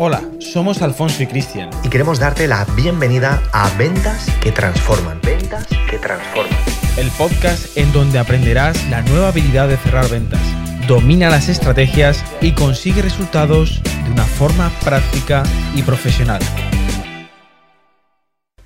Hola, 0.00 0.22
somos 0.38 0.80
Alfonso 0.80 1.24
y 1.24 1.26
Cristian. 1.26 1.70
Y 1.82 1.88
queremos 1.88 2.20
darte 2.20 2.46
la 2.46 2.64
bienvenida 2.76 3.42
a 3.52 3.68
Ventas 3.76 4.28
que 4.40 4.52
Transforman. 4.52 5.20
Ventas 5.24 5.66
que 5.90 5.98
Transforman. 5.98 6.56
El 6.96 7.10
podcast 7.18 7.76
en 7.76 7.92
donde 7.92 8.20
aprenderás 8.20 8.88
la 8.90 9.02
nueva 9.02 9.30
habilidad 9.30 9.66
de 9.66 9.76
cerrar 9.76 10.08
ventas. 10.08 10.40
Domina 10.86 11.30
las 11.30 11.48
estrategias 11.48 12.24
y 12.40 12.52
consigue 12.52 13.02
resultados 13.02 13.82
de 14.04 14.12
una 14.12 14.22
forma 14.22 14.70
práctica 14.84 15.42
y 15.74 15.82
profesional. 15.82 16.42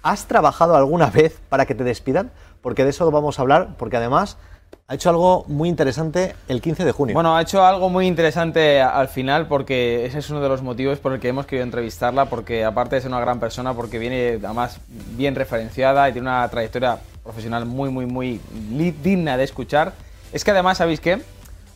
¿Has 0.03 0.27
trabajado 0.27 0.77
alguna 0.77 1.07
vez 1.07 1.41
para 1.49 1.65
que 1.65 1.75
te 1.75 1.83
despidan? 1.83 2.31
Porque 2.61 2.85
de 2.85 2.91
eso 2.91 3.11
vamos 3.11 3.39
a 3.39 3.43
hablar, 3.43 3.79
porque 3.79 3.97
además 3.97 4.37
ha 4.93 4.95
hecho 4.95 5.09
algo 5.09 5.45
muy 5.49 5.71
interesante 5.71 6.35
el 6.49 6.61
15 6.61 6.85
de 6.85 6.93
junio. 6.93 7.15
Bueno, 7.15 7.35
ha 7.35 7.41
hecho 7.41 7.65
algo 7.65 7.89
muy 7.89 8.07
interesante 8.07 8.83
al 8.83 9.09
final 9.09 9.47
porque 9.47 10.05
ese 10.05 10.19
es 10.19 10.29
uno 10.29 10.43
de 10.43 10.49
los 10.51 10.61
motivos 10.61 10.99
por 10.99 11.15
el 11.15 11.21
que 11.21 11.29
hemos 11.29 11.47
querido 11.47 11.65
entrevistarla, 11.65 12.27
porque 12.27 12.65
aparte 12.65 12.97
de 12.97 13.01
ser 13.01 13.11
una 13.11 13.21
gran 13.21 13.41
persona, 13.41 13.73
porque 13.73 13.99
viene 13.99 14.39
además 14.45 14.81
bien 15.17 15.35
referenciada 15.35 16.09
y 16.09 16.13
tiene 16.13 16.29
una 16.29 16.47
trayectoria 16.49 16.99
profesional 17.23 17.65
muy, 17.65 17.89
muy, 17.89 18.07
muy 18.07 18.41
digna 19.03 19.37
de 19.37 19.45
escuchar, 19.45 19.95
es 20.31 20.45
que 20.45 20.51
además, 20.51 20.79
¿sabéis 20.79 21.01
qué? 21.01 21.23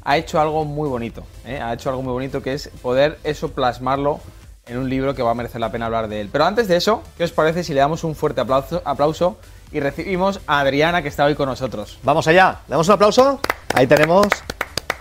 Ha 0.05 0.19
hecho 0.19 0.39
algo 0.39 0.65
muy 0.65 0.89
bonito, 0.89 1.25
¿eh? 1.47 1.59
ha 1.59 1.73
hecho 1.73 1.89
algo 1.89 2.03
muy 2.03 2.13
bonito 2.13 2.43
que 2.43 2.53
es 2.53 2.69
poder 2.83 3.19
eso 3.25 3.51
plasmarlo 3.51 4.21
en 4.67 4.79
un 4.79 4.91
libro 4.91 5.15
que 5.15 5.23
va 5.23 5.31
a 5.31 5.35
merecer 5.35 5.61
la 5.61 5.73
pena 5.73 5.87
hablar 5.87 6.09
de 6.09 6.21
él. 6.21 6.29
Pero 6.31 6.45
antes 6.45 6.69
de 6.69 6.77
eso, 6.77 7.03
¿qué 7.17 7.25
os 7.25 7.33
parece 7.33 7.65
si 7.65 7.73
le 7.73 7.81
damos 7.81 8.05
un 8.05 8.15
fuerte 8.15 8.41
aplauso, 8.41 8.83
aplauso 8.85 9.39
y 9.73 9.81
recibimos 9.81 10.41
a 10.47 10.61
Adriana 10.61 11.03
que 11.03 11.09
está 11.09 11.25
hoy 11.25 11.35
con 11.35 11.49
nosotros. 11.49 11.99
Vamos 12.03 12.27
allá, 12.29 12.61
le 12.67 12.73
damos 12.73 12.89
un 12.89 12.95
aplauso. 12.95 13.41
Ahí 13.75 13.87
tenemos 13.87 14.27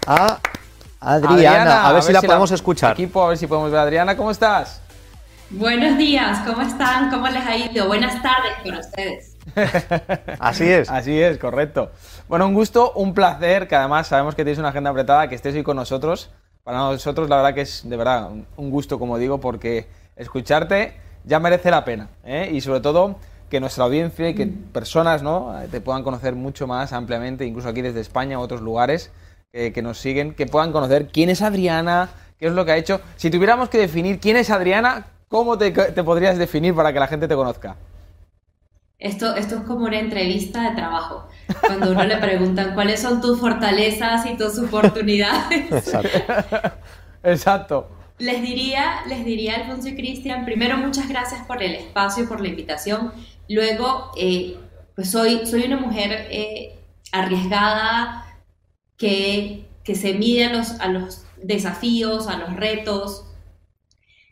a 0.08 0.40
Adriana, 1.00 1.88
a 1.88 1.94
ver, 1.94 2.04
si 2.04 2.12
la 2.12 2.22
podemos 2.22 2.52
escuchar. 2.52 2.94
Equipo, 2.94 3.24
a 3.24 3.30
ver 3.30 3.38
si 3.38 3.48
podemos 3.48 3.72
ver 3.72 3.80
a 3.80 3.84
Adriana, 3.84 4.18
¿cómo 4.18 4.32
estás? 4.32 4.82
Buenos 5.52 5.98
días, 5.98 6.40
¿cómo 6.46 6.62
están? 6.62 7.12
¿Cómo 7.12 7.28
les 7.28 7.46
ha 7.46 7.56
ido? 7.56 7.88
Buenas 7.88 8.22
tardes 8.22 8.54
para 8.64 8.80
ustedes. 8.80 9.38
Así 10.40 10.70
es. 10.70 10.90
Así 10.90 11.22
es, 11.22 11.38
correcto. 11.38 11.92
Bueno, 12.28 12.48
un 12.48 12.56
gusto, 12.56 12.92
un 12.94 13.14
placer, 13.14 13.68
que 13.68 13.76
además 13.76 14.08
sabemos 14.08 14.34
que 14.34 14.44
tienes 14.44 14.58
una 14.58 14.70
agenda 14.70 14.90
apretada, 14.90 15.28
que 15.28 15.36
estés 15.36 15.54
hoy 15.54 15.64
con 15.64 15.78
nosotros. 15.78 16.32
Para 16.64 16.80
nosotros 16.80 17.30
la 17.30 17.36
verdad 17.36 17.54
que 17.54 17.62
es 17.62 17.88
de 17.88 17.96
verdad 17.96 18.32
un 18.58 18.72
gusto, 18.72 18.98
como 18.98 19.20
digo, 19.20 19.40
porque 19.40 19.88
escucharte 20.16 21.00
ya 21.24 21.40
merece 21.40 21.70
la 21.70 21.86
pena. 21.86 22.10
¿eh? 22.24 22.50
Y 22.52 22.62
sobre 22.62 22.80
todo 22.80 23.18
que 23.50 23.60
nuestra 23.60 23.86
audiencia 23.86 24.30
y 24.30 24.36
que 24.36 24.48
personas 24.48 25.24
¿no? 25.24 25.54
te 25.72 25.82
puedan 25.82 26.04
conocer 26.04 26.36
mucho 26.36 26.68
más 26.68 26.94
ampliamente, 26.94 27.46
incluso 27.46 27.70
aquí 27.70 27.82
desde 27.82 28.02
España 28.02 28.40
u 28.40 28.42
otros 28.42 28.62
lugares 28.62 29.12
que 29.52 29.82
nos 29.82 30.00
siguen, 30.00 30.34
que 30.34 30.48
puedan 30.48 30.74
conocer 30.74 31.08
quién 31.08 31.30
es 31.30 31.42
Adriana, 31.42 32.10
qué 32.40 32.48
es 32.48 32.54
lo 32.54 32.66
que 32.66 32.72
ha 32.72 32.78
hecho. 32.78 33.02
Si 33.16 33.30
tuviéramos 33.30 33.70
que 33.70 33.78
definir 33.78 34.20
quién 34.20 34.38
es 34.38 34.50
Adriana, 34.50 35.06
¿cómo 35.30 35.58
te, 35.58 35.72
podrías 35.72 36.38
definir 36.38 36.76
para 36.76 36.94
que 36.94 37.00
la 37.00 37.08
gente 37.08 37.28
te 37.28 37.36
conozca? 37.36 37.76
Esto, 38.98 39.36
esto 39.36 39.56
es 39.56 39.62
como 39.62 39.86
una 39.86 40.00
entrevista 40.00 40.70
de 40.70 40.76
trabajo, 40.76 41.28
cuando 41.60 41.92
uno 41.92 42.06
le 42.06 42.18
preguntan 42.18 42.74
cuáles 42.74 43.02
son 43.02 43.22
tus 43.22 43.40
fortalezas 43.40 44.26
y 44.26 44.38
tus 44.38 44.58
oportunidades. 44.58 45.72
Exacto. 45.72 46.20
Exacto. 47.24 47.90
Les 48.18 48.42
diría, 48.42 49.02
les 49.08 49.26
diría 49.26 49.56
Alfonso 49.56 49.90
y 49.90 49.96
Cristian, 49.96 50.46
primero 50.46 50.78
muchas 50.78 51.10
gracias 51.10 51.46
por 51.46 51.62
el 51.62 51.76
espacio 51.76 52.24
y 52.24 52.28
por 52.28 52.40
la 52.40 52.48
invitación. 52.48 53.12
Luego, 53.50 54.12
eh, 54.18 54.58
pues 54.96 55.12
soy, 55.12 55.46
soy 55.46 55.64
una 55.64 55.78
mujer 55.78 56.28
eh, 56.32 56.80
arriesgada 57.12 58.26
que, 58.98 59.66
que, 59.84 59.96
se 59.96 60.14
mide 60.14 60.46
a 60.46 60.54
los, 60.54 60.72
a 60.80 60.88
los 60.88 61.26
desafíos, 61.42 62.28
a 62.28 62.38
los 62.38 62.56
retos. 62.56 63.26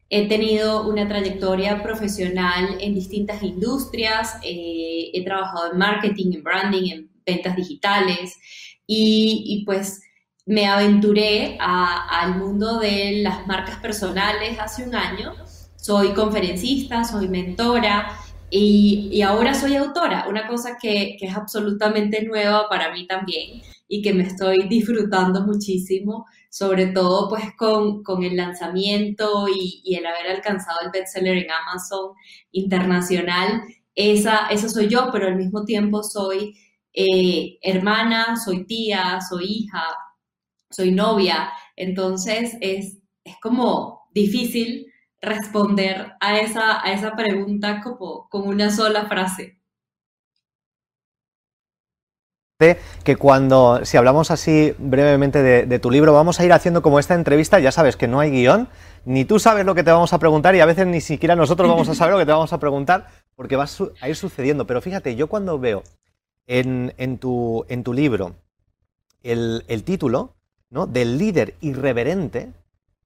He 0.09 0.27
tenido 0.27 0.87
una 0.87 1.07
trayectoria 1.07 1.81
profesional 1.81 2.77
en 2.79 2.93
distintas 2.93 3.41
industrias, 3.43 4.37
eh, 4.43 5.11
he 5.13 5.23
trabajado 5.23 5.71
en 5.71 5.77
marketing, 5.77 6.33
en 6.33 6.43
branding, 6.43 6.91
en 6.91 7.09
ventas 7.25 7.55
digitales 7.55 8.37
y, 8.85 9.43
y 9.47 9.65
pues 9.65 10.01
me 10.45 10.67
aventuré 10.67 11.57
al 11.59 12.35
mundo 12.37 12.79
de 12.79 13.21
las 13.23 13.47
marcas 13.47 13.77
personales 13.77 14.59
hace 14.59 14.83
un 14.83 14.95
año. 14.95 15.33
Soy 15.77 16.13
conferencista, 16.13 17.03
soy 17.03 17.27
mentora, 17.27 18.22
y, 18.55 19.21
ahora 19.23 19.55
soy 19.55 19.75
autora, 19.75 20.27
una 20.29 20.47
cosa 20.47 20.77
que, 20.79 21.17
es 21.19 21.35
absolutamente 21.35 22.23
nueva 22.23 22.69
para 22.69 22.93
mí 22.93 23.07
también 23.07 23.61
y 23.87 24.03
que 24.03 24.13
me 24.13 24.23
estoy 24.23 24.67
disfrutando 24.67 25.41
muchísimo, 25.41 26.27
sobre 26.51 26.87
todo 26.87 27.29
pues 27.29 27.45
con, 27.57 28.03
el 28.23 28.37
lanzamiento 28.37 29.47
y, 29.47 29.95
el 29.95 30.05
haber 30.05 30.27
alcanzado 30.35 30.77
el 30.83 30.91
bestseller 30.91 31.37
en 31.37 31.51
Amazon 31.51 32.11
internacional. 32.51 33.63
Esa, 33.95 34.47
esa 34.49 34.69
soy 34.69 34.87
yo, 34.87 35.09
pero 35.11 35.27
al 35.27 35.35
mismo 35.35 35.65
tiempo 35.65 36.03
soy 36.03 36.55
eh, 36.93 37.57
hermana, 37.63 38.35
soy 38.35 38.65
tía, 38.65 39.19
soy 39.27 39.45
hija, 39.45 39.83
soy 40.69 40.91
novia. 40.91 41.51
Entonces 41.75 42.55
es, 42.61 42.99
es 43.23 43.35
como 43.41 44.09
difícil 44.13 44.92
responder 45.23 46.13
a 46.19 46.37
esa, 46.39 46.85
a 46.85 46.91
esa 46.93 47.15
pregunta 47.15 47.81
como 47.81 48.29
con 48.29 48.47
una 48.47 48.69
sola 48.69 49.05
frase. 49.05 49.63
Que 53.03 53.17
cuando, 53.17 53.83
si 53.83 53.97
hablamos 53.97 54.31
así 54.31 54.73
brevemente 54.77 55.43
de, 55.43 55.79
tu 55.79 55.91
libro, 55.91 56.13
vamos 56.13 56.39
a 56.39 56.45
ir 56.45 56.53
haciendo 56.53 56.81
como 56.81 56.99
esta 56.99 57.15
entrevista, 57.15 57.59
ya 57.59 57.71
sabes 57.71 57.97
que 57.97 58.07
no 58.07 58.21
hay 58.21 58.31
guion, 58.31 58.69
ni 59.03 59.25
tú 59.25 59.39
sabes 59.39 59.65
lo 59.65 59.75
que 59.75 59.83
te 59.83 59.91
vamos 59.91 60.13
a 60.13 60.19
preguntar 60.19 60.55
y 60.55 60.61
a 60.61 60.65
veces 60.65 60.87
ni 60.87 61.01
siquiera 61.01 61.35
nosotros 61.35 61.69
vamos 61.69 61.89
a 61.89 61.95
saber 61.95 62.13
lo 62.13 62.19
que 62.19 62.25
te 62.25 62.31
vamos 62.31 62.53
a 62.53 62.59
preguntar 62.59 63.07
porque 63.35 63.57
va 63.57 63.65
a 63.99 64.09
ir 64.09 64.15
sucediendo. 64.15 64.65
Pero 64.65 64.81
fíjate, 64.81 65.15
yo 65.15 65.27
cuando 65.27 65.59
veo 65.59 65.83
en, 66.47 66.93
en, 66.97 67.17
tu, 67.17 67.65
en 67.67 67.83
tu, 67.83 67.91
libro 67.91 68.35
el, 69.23 69.65
el 69.67 69.83
título 69.83 70.35
¿no? 70.69 70.87
del 70.87 71.17
líder 71.17 71.55
irreverente, 71.59 72.53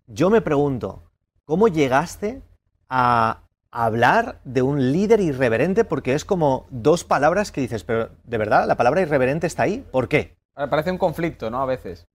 yo 0.06 0.30
me 0.30 0.42
pregunto, 0.42 1.02
¿Cómo 1.48 1.70
llegaste 1.70 2.42
a 2.90 3.48
hablar 3.72 4.42
de 4.44 4.62
un 4.64 4.92
líder 4.92 5.22
irreverente? 5.22 5.86
Porque 5.86 6.14
es 6.14 6.26
como 6.26 6.68
dos 6.72 7.06
palabras 7.06 7.54
que 7.54 7.62
dices, 7.62 7.86
pero 7.86 8.10
¿de 8.26 8.38
verdad 8.38 8.68
la 8.68 8.76
palabra 8.76 9.00
irreverente 9.00 9.48
está 9.48 9.64
ahí? 9.64 9.86
¿Por 9.90 10.10
qué? 10.10 10.36
Parece 10.54 10.92
un 10.92 10.98
conflicto, 10.98 11.50
¿no? 11.50 11.62
A 11.62 11.66
veces. 11.66 12.06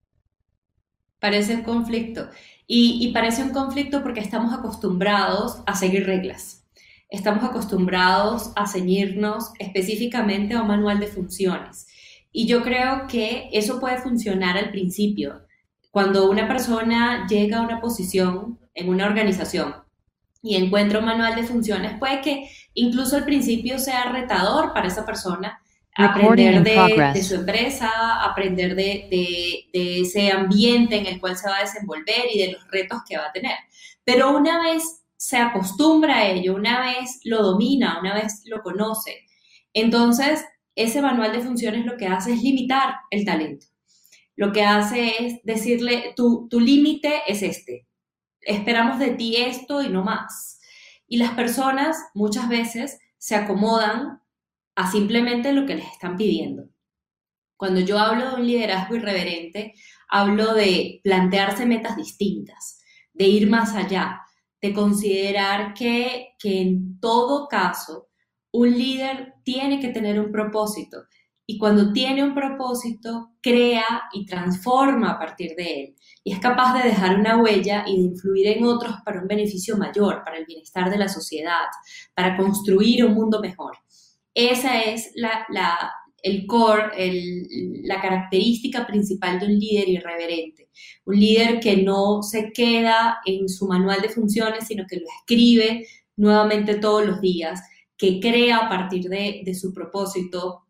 Parece 1.19 1.55
un 1.55 1.63
conflicto. 1.63 2.29
Y, 2.67 3.11
parece 3.15 3.43
un 3.43 3.55
conflicto 3.55 4.03
porque 4.03 4.21
estamos 4.21 4.53
acostumbrados 4.53 5.63
a 5.65 5.77
seguir 5.77 6.05
reglas. 6.05 6.67
Estamos 7.09 7.43
acostumbrados 7.43 8.53
a 8.55 8.67
ceñirnos 8.67 9.53
específicamente 9.59 10.53
a 10.53 10.61
un 10.61 10.69
manual 10.69 11.01
de 11.01 11.07
funciones. 11.07 11.87
Y 12.33 12.47
yo 12.47 12.63
creo 12.63 13.07
que 13.09 13.49
eso 13.53 13.81
puede 13.81 13.97
funcionar 13.97 14.59
al 14.59 14.71
principio. 14.71 15.47
Cuando 15.91 16.31
una 16.31 16.47
persona 16.47 17.27
llega 17.27 17.61
a 17.61 17.63
una 17.63 17.81
posición 17.81 18.59
en 18.75 18.89
una 18.89 19.07
organización 19.07 19.75
y 20.43 20.57
encuentra 20.57 20.99
un 20.99 21.05
manual 21.05 21.37
de 21.37 21.45
funciones, 21.45 21.99
puede 21.99 22.21
que 22.21 22.51
incluso 22.75 23.17
al 23.17 23.25
principio 23.25 23.79
sea 23.79 24.11
retador 24.11 24.73
para 24.73 24.89
esa 24.89 25.07
persona 25.07 25.61
aprender 25.95 26.63
de, 26.63 27.23
su 27.23 27.35
empresa, 27.35 27.91
aprender 28.23 28.75
de, 28.75 29.69
de, 29.73 30.01
ese 30.01 30.33
ambiente 30.33 30.97
en 30.97 31.07
el 31.07 31.21
cual 31.21 31.37
se 31.37 31.49
va 31.49 31.59
a 31.59 31.63
desenvolver 31.63 32.25
y 32.33 32.39
de 32.39 32.53
los 32.53 32.67
retos 32.71 33.01
que 33.07 33.19
va 33.19 33.27
a 33.27 33.33
tener. 33.33 33.57
Pero 34.05 34.37
una 34.37 34.63
vez 34.63 35.03
se 35.17 35.37
acostumbra 35.37 36.19
a 36.19 36.29
ello, 36.29 36.55
una 36.55 36.81
vez 36.81 37.21
lo 37.25 37.43
domina, 37.43 37.99
una 38.01 38.15
vez 38.15 38.43
lo 38.47 38.63
conoce, 38.63 39.27
entonces 39.75 40.45
ese 40.75 41.03
manual 41.03 41.33
de 41.33 41.41
funciones 41.41 41.85
lo 41.85 41.97
que 41.97 42.07
hace 42.07 42.33
es 42.33 42.43
limitar 42.43 42.95
el 43.11 43.25
talento. 43.25 43.67
Lo 44.35 44.51
que 44.53 44.63
hace 44.65 45.25
es 45.25 45.43
decirle, 45.45 46.15
tu, 46.17 46.49
tu 46.49 46.59
límite 46.59 47.21
es 47.27 47.43
este, 47.43 47.87
esperamos 48.43 48.99
de 48.99 49.11
ti 49.11 49.37
esto 49.37 49.83
y 49.83 49.89
no 49.89 50.05
más. 50.05 50.61
Y 51.07 51.17
las 51.19 51.33
personas 51.33 51.97
muchas 52.15 52.49
veces 52.49 52.99
se 53.19 53.35
acomodan 53.37 54.21
a 54.75 54.91
simplemente 54.91 55.53
lo 55.53 55.67
que 55.67 55.77
les 55.77 55.87
están 55.93 56.17
pidiendo. 56.17 56.69
Cuando 57.57 57.81
yo 57.81 57.99
hablo 57.99 58.31
de 58.31 58.35
un 58.37 58.47
liderazgo 58.47 58.97
irreverente, 58.97 59.75
hablo 60.09 60.55
de 60.55 61.01
plantearse 61.05 61.67
metas 61.67 61.97
distintas, 61.97 62.81
de 63.13 63.27
ir 63.27 63.49
más 63.49 63.75
allá, 63.75 64.23
de 64.61 64.73
considerar 64.73 65.75
que, 65.75 66.35
que 66.39 66.61
en 66.61 66.99
todo 66.99 67.47
caso 67.49 68.09
un 68.53 68.71
líder 68.77 69.35
tiene 69.45 69.81
que 69.81 69.89
tener 69.89 70.19
un 70.19 70.33
propósito 70.33 71.05
y 71.47 71.59
cuando 71.59 71.93
tiene 71.93 72.23
un 72.23 72.35
propósito, 72.35 73.33
crea 73.43 74.05
y 74.13 74.25
transforma 74.25 75.11
a 75.11 75.19
partir 75.19 75.55
de 75.57 75.81
él. 75.81 75.97
Y 76.25 76.33
es 76.33 76.39
capaz 76.39 76.75
de 76.75 76.89
dejar 76.89 77.19
una 77.19 77.37
huella 77.37 77.85
y 77.87 77.97
de 77.97 78.03
influir 78.03 78.47
en 78.49 78.65
otros 78.65 78.97
para 79.05 79.21
un 79.21 79.27
beneficio 79.27 79.77
mayor, 79.77 80.23
para 80.25 80.39
el 80.39 80.47
bienestar 80.47 80.91
de 80.91 80.99
la 80.99 81.09
sociedad, 81.09 81.67
para 82.15 82.37
construir 82.37 83.05
un 83.05 83.15
mundo 83.15 83.41
mejor. 83.41 83.77
Esa 84.35 84.83
es 84.83 85.11
la, 85.15 85.45
el 86.23 86.47
core, 86.47 86.93
la 87.85 88.01
característica 88.01 88.87
principal 88.87 89.41
de 89.41 89.47
un 89.47 89.59
líder 89.59 89.89
irreverente. 89.89 90.69
Un 91.05 91.19
líder 91.19 91.61
que 91.61 91.79
no 91.79 92.23
se 92.23 92.53
queda 92.53 93.19
en 93.25 93.49
su 93.49 93.67
manual 93.67 94.01
de 94.01 94.09
funciones, 94.09 94.67
sino 94.69 94.85
que 94.89 94.97
lo 94.97 95.07
escribe 95.19 95.87
nuevamente 96.17 96.77
todos 96.77 97.05
los 97.05 97.21
días, 97.21 97.61
que 97.97 98.21
crea 98.21 98.59
a 98.59 98.69
partir 98.69 99.05
de, 99.05 99.43
de 99.45 99.55
su 99.55 99.73
propósito, 99.73 100.67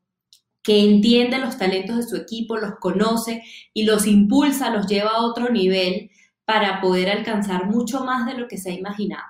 que 0.63 0.81
entiende 0.81 1.39
los 1.39 1.59
talentos 1.59 1.97
de 1.97 2.03
su 2.05 2.17
equipo, 2.17 2.57
los 2.57 2.77
conoce 2.81 3.43
y 3.75 3.85
los 3.85 4.07
impulsa, 4.07 4.71
los 4.71 4.87
lleva 4.87 5.11
a 5.11 5.27
otro 5.27 5.51
nivel 5.51 6.11
para 6.45 6.81
poder 6.81 7.11
alcanzar 7.11 7.67
mucho 7.67 8.05
más 8.05 8.27
de 8.27 8.35
lo 8.35 8.49
que 8.49 8.59
se 8.59 8.71
ha 8.71 8.75
imaginado. 8.75 9.27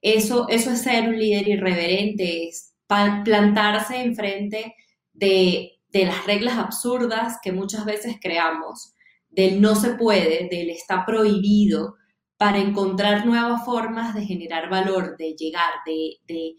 Eso, 0.00 0.46
eso 0.48 0.70
es 0.70 0.82
ser 0.82 1.08
un 1.08 1.18
líder 1.18 1.48
irreverente, 1.48 2.48
es 2.48 2.74
plantarse 3.24 4.02
enfrente 4.02 4.74
de, 5.12 5.80
de 5.88 6.06
las 6.06 6.26
reglas 6.26 6.58
absurdas 6.58 7.38
que 7.42 7.52
muchas 7.52 7.84
veces 7.84 8.16
creamos, 8.20 8.94
del 9.30 9.60
no 9.60 9.76
se 9.76 9.94
puede, 9.94 10.48
del 10.50 10.70
está 10.70 11.06
prohibido, 11.06 11.94
para 12.36 12.58
encontrar 12.58 13.24
nuevas 13.24 13.64
formas 13.64 14.14
de 14.14 14.26
generar 14.26 14.68
valor, 14.68 15.16
de 15.16 15.34
llegar, 15.34 15.72
de, 15.86 16.16
de, 16.26 16.56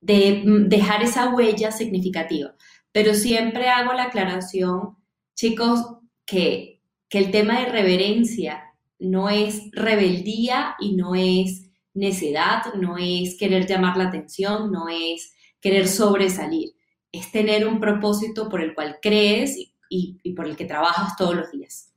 de 0.00 0.42
dejar 0.66 1.02
esa 1.04 1.28
huella 1.32 1.70
significativa. 1.70 2.54
Pero 2.92 3.14
siempre 3.14 3.68
hago 3.68 3.92
la 3.92 4.04
aclaración, 4.04 4.96
chicos, 5.34 5.98
que, 6.24 6.82
que 7.08 7.18
el 7.18 7.30
tema 7.30 7.60
de 7.60 7.66
reverencia 7.66 8.70
no 8.98 9.28
es 9.28 9.70
rebeldía 9.72 10.76
y 10.78 10.94
no 10.94 11.14
es 11.14 11.70
necedad, 11.94 12.74
no 12.74 12.96
es 12.98 13.36
querer 13.36 13.66
llamar 13.66 13.96
la 13.96 14.08
atención, 14.08 14.70
no 14.70 14.88
es 14.88 15.34
querer 15.60 15.88
sobresalir, 15.88 16.74
es 17.12 17.30
tener 17.32 17.66
un 17.66 17.80
propósito 17.80 18.48
por 18.48 18.60
el 18.60 18.74
cual 18.74 18.98
crees 19.00 19.56
y, 19.88 20.32
por 20.34 20.46
el 20.46 20.56
que 20.56 20.64
trabajas 20.64 21.16
todos 21.16 21.34
los 21.34 21.50
días. 21.50 21.92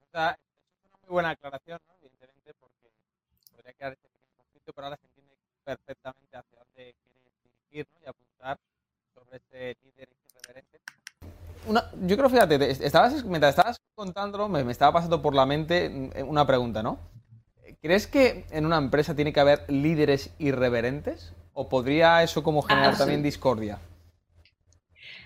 es 0.00 0.08
una 0.12 0.38
muy 1.02 1.10
buena 1.10 1.30
aclaración, 1.30 1.80
evidentemente, 2.00 2.54
porque 2.54 2.90
podría 3.54 3.72
quedar 3.72 3.92
este 3.92 4.08
conflicto, 4.36 4.72
pero 4.72 4.86
ahora 4.86 4.98
se 4.98 5.06
entiende 5.06 5.34
perfectamente 5.64 6.36
hacia 6.36 6.58
dónde 6.58 6.94
quieres 7.02 7.32
dirigir 7.42 7.86
y 8.02 8.06
apuntar 8.06 8.29
sobre 9.30 9.36
este 9.36 9.76
líder 9.84 10.08
irreverente. 10.28 10.80
Una, 11.66 11.84
yo 12.06 12.16
creo, 12.16 12.28
fíjate, 12.28 12.70
estabas, 12.84 13.24
mientras 13.24 13.50
estabas 13.50 13.80
contándolo, 13.94 14.48
me, 14.48 14.64
me, 14.64 14.72
estaba 14.72 14.94
pasando 14.94 15.20
por 15.20 15.34
la 15.34 15.46
mente 15.46 16.10
una 16.26 16.46
pregunta, 16.46 16.82
¿no? 16.82 16.98
¿Crees 17.82 18.06
que 18.06 18.44
en 18.50 18.66
una 18.66 18.78
empresa 18.78 19.14
tiene 19.14 19.32
que 19.32 19.40
haber 19.40 19.70
líderes 19.70 20.30
irreverentes? 20.38 21.34
¿O 21.52 21.68
podría 21.68 22.22
eso 22.22 22.42
como 22.42 22.62
generar 22.62 22.96
también 22.96 23.22
discordia? 23.22 23.78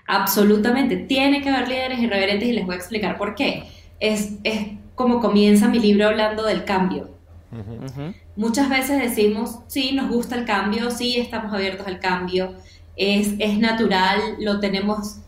Absolutamente, 0.06 0.96
tiene 0.96 1.42
que 1.42 1.50
haber 1.50 1.68
líderes 1.68 1.98
irreverentes 2.00 2.48
y 2.48 2.52
les 2.52 2.66
voy 2.66 2.74
a 2.74 2.78
explicar 2.78 3.16
por 3.16 3.34
qué. 3.34 3.64
Es, 4.00 4.34
es 4.42 4.72
como 4.94 5.20
comienza 5.20 5.68
mi 5.68 5.78
libro 5.78 6.08
hablando 6.08 6.44
del 6.44 6.64
cambio. 6.64 7.10
Muchas 8.34 8.68
veces 8.68 9.00
decimos, 9.00 9.60
sí, 9.68 9.92
nos 9.92 10.10
gusta 10.10 10.34
el 10.34 10.44
cambio, 10.44 10.90
sí, 10.90 11.18
estamos 11.18 11.52
abiertos 11.52 11.86
al 11.86 12.00
cambio, 12.00 12.56
es, 12.96 13.34
es 13.38 13.58
natural, 13.58 14.20
lo 14.38 14.60
tenemos 14.60 15.18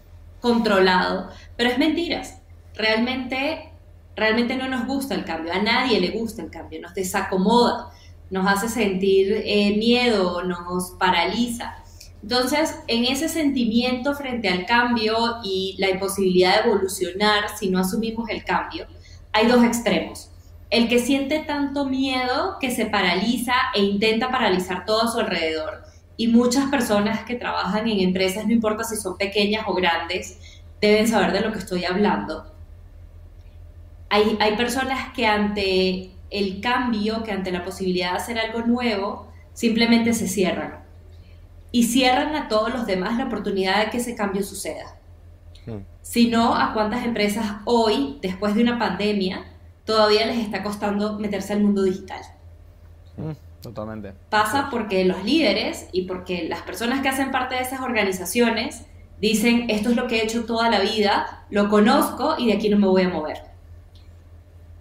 controlado, 0.41 1.29
pero 1.57 1.71
es 1.71 1.79
mentiras. 1.79 2.39
Realmente 2.75 3.73
realmente 4.17 4.57
no 4.57 4.67
nos 4.67 4.87
gusta 4.87 5.15
el 5.15 5.25
cambio, 5.25 5.53
a 5.53 5.61
nadie 5.61 6.01
le 6.01 6.11
gusta 6.11 6.43
el 6.43 6.51
cambio, 6.51 6.81
nos 6.81 6.95
desacomoda, 6.95 7.91
nos 8.31 8.47
hace 8.47 8.69
sentir 8.69 9.43
eh, 9.45 9.77
miedo, 9.77 10.43
nos 10.43 10.93
paraliza. 10.99 11.77
Entonces, 12.23 12.75
en 12.89 13.05
ese 13.05 13.29
sentimiento 13.29 14.15
frente 14.15 14.49
al 14.49 14.67
cambio 14.67 15.15
y 15.45 15.77
la 15.79 15.91
imposibilidad 15.91 16.63
de 16.63 16.71
evolucionar 16.71 17.57
si 17.57 17.69
no 17.69 17.79
asumimos 17.79 18.29
el 18.31 18.43
cambio, 18.43 18.87
hay 19.33 19.47
dos 19.47 19.63
extremos. 19.63 20.31
El 20.71 20.89
que 20.89 20.99
siente 20.99 21.41
tanto 21.41 21.85
miedo 21.85 22.57
que 22.59 22.73
se 22.73 22.87
paraliza 22.87 23.53
e 23.75 23.83
intenta 23.83 24.31
paralizar 24.31 24.85
todo 24.85 25.03
a 25.03 25.13
su 25.13 25.21
alrededor. 25.21 25.85
Y 26.17 26.29
muchas 26.29 26.71
personas 26.71 27.25
que 27.25 27.35
trabajan 27.35 27.89
en 27.89 28.01
empresas, 28.01 28.47
no 28.47 28.53
importa 28.53 28.85
si 28.85 28.97
son 28.97 29.17
pequeñas 29.17 29.65
o 29.67 29.75
grandes, 29.75 30.39
deben 30.81 31.07
saber 31.07 31.33
de 31.33 31.41
lo 31.41 31.53
que 31.53 31.59
estoy 31.59 31.85
hablando 31.85 32.57
hay, 34.09 34.57
personas 34.57 35.13
que 35.15 35.27
ante 35.27 36.11
el 36.31 36.61
cambio, 36.61 37.23
que 37.23 37.33
ante 37.33 37.53
la 37.53 37.65
posibilidad 37.65 38.13
de 38.13 38.19
hacer 38.19 38.39
algo 38.39 38.63
nuevo, 38.63 39.29
simplemente 39.53 40.13
se 40.13 40.29
cierran. 40.29 40.85
Y 41.73 41.85
cierran 41.85 42.35
a 42.35 42.49
todos 42.49 42.73
los 42.73 42.87
demás 42.87 43.19
la 43.19 43.27
oportunidad 43.27 43.85
de 43.85 43.91
que 43.91 43.99
ese 43.99 44.15
cambio 44.15 44.43
suceda. 44.43 44.97
Hmm. 45.67 45.81
Si 46.03 46.29
no, 46.29 46.55
a 46.55 46.73
cuántas 46.73 47.05
empresas 47.05 47.57
hoy, 47.65 48.19
después 48.23 48.55
de 48.55 48.63
una 48.63 48.79
pandemia, 48.79 49.45
todavía 49.85 50.27
les 50.27 50.39
está 50.39 50.63
costando 50.63 51.19
meterse 51.19 51.53
al 51.53 51.63
mundo 51.63 51.83
digital. 51.83 52.23
Hmm, 53.17 53.33
Pasa 54.31 54.69
porque 54.71 55.05
los 55.05 55.25
líderes 55.25 55.89
y 55.93 56.03
porque 56.03 56.49
las 56.49 56.63
personas 56.63 57.01
que 57.01 57.09
hacen 57.09 57.31
parte 57.31 57.55
de 57.55 57.63
esas 57.63 57.81
organizaciones 57.81 58.85
dicen, 59.21 59.71
esto 59.71 59.91
es 59.91 59.97
lo 59.97 60.07
que 60.07 60.19
he 60.19 60.25
hecho 60.25 60.45
toda 60.45 60.71
la 60.71 60.81
vida, 60.81 61.45
lo 61.51 61.69
conozco 61.69 62.37
y 62.39 62.47
de 62.47 62.55
aquí 62.55 62.69
no 62.69 62.79
me 62.79 62.87
voy 62.87 63.03
a 63.03 63.09
mover 63.09 63.57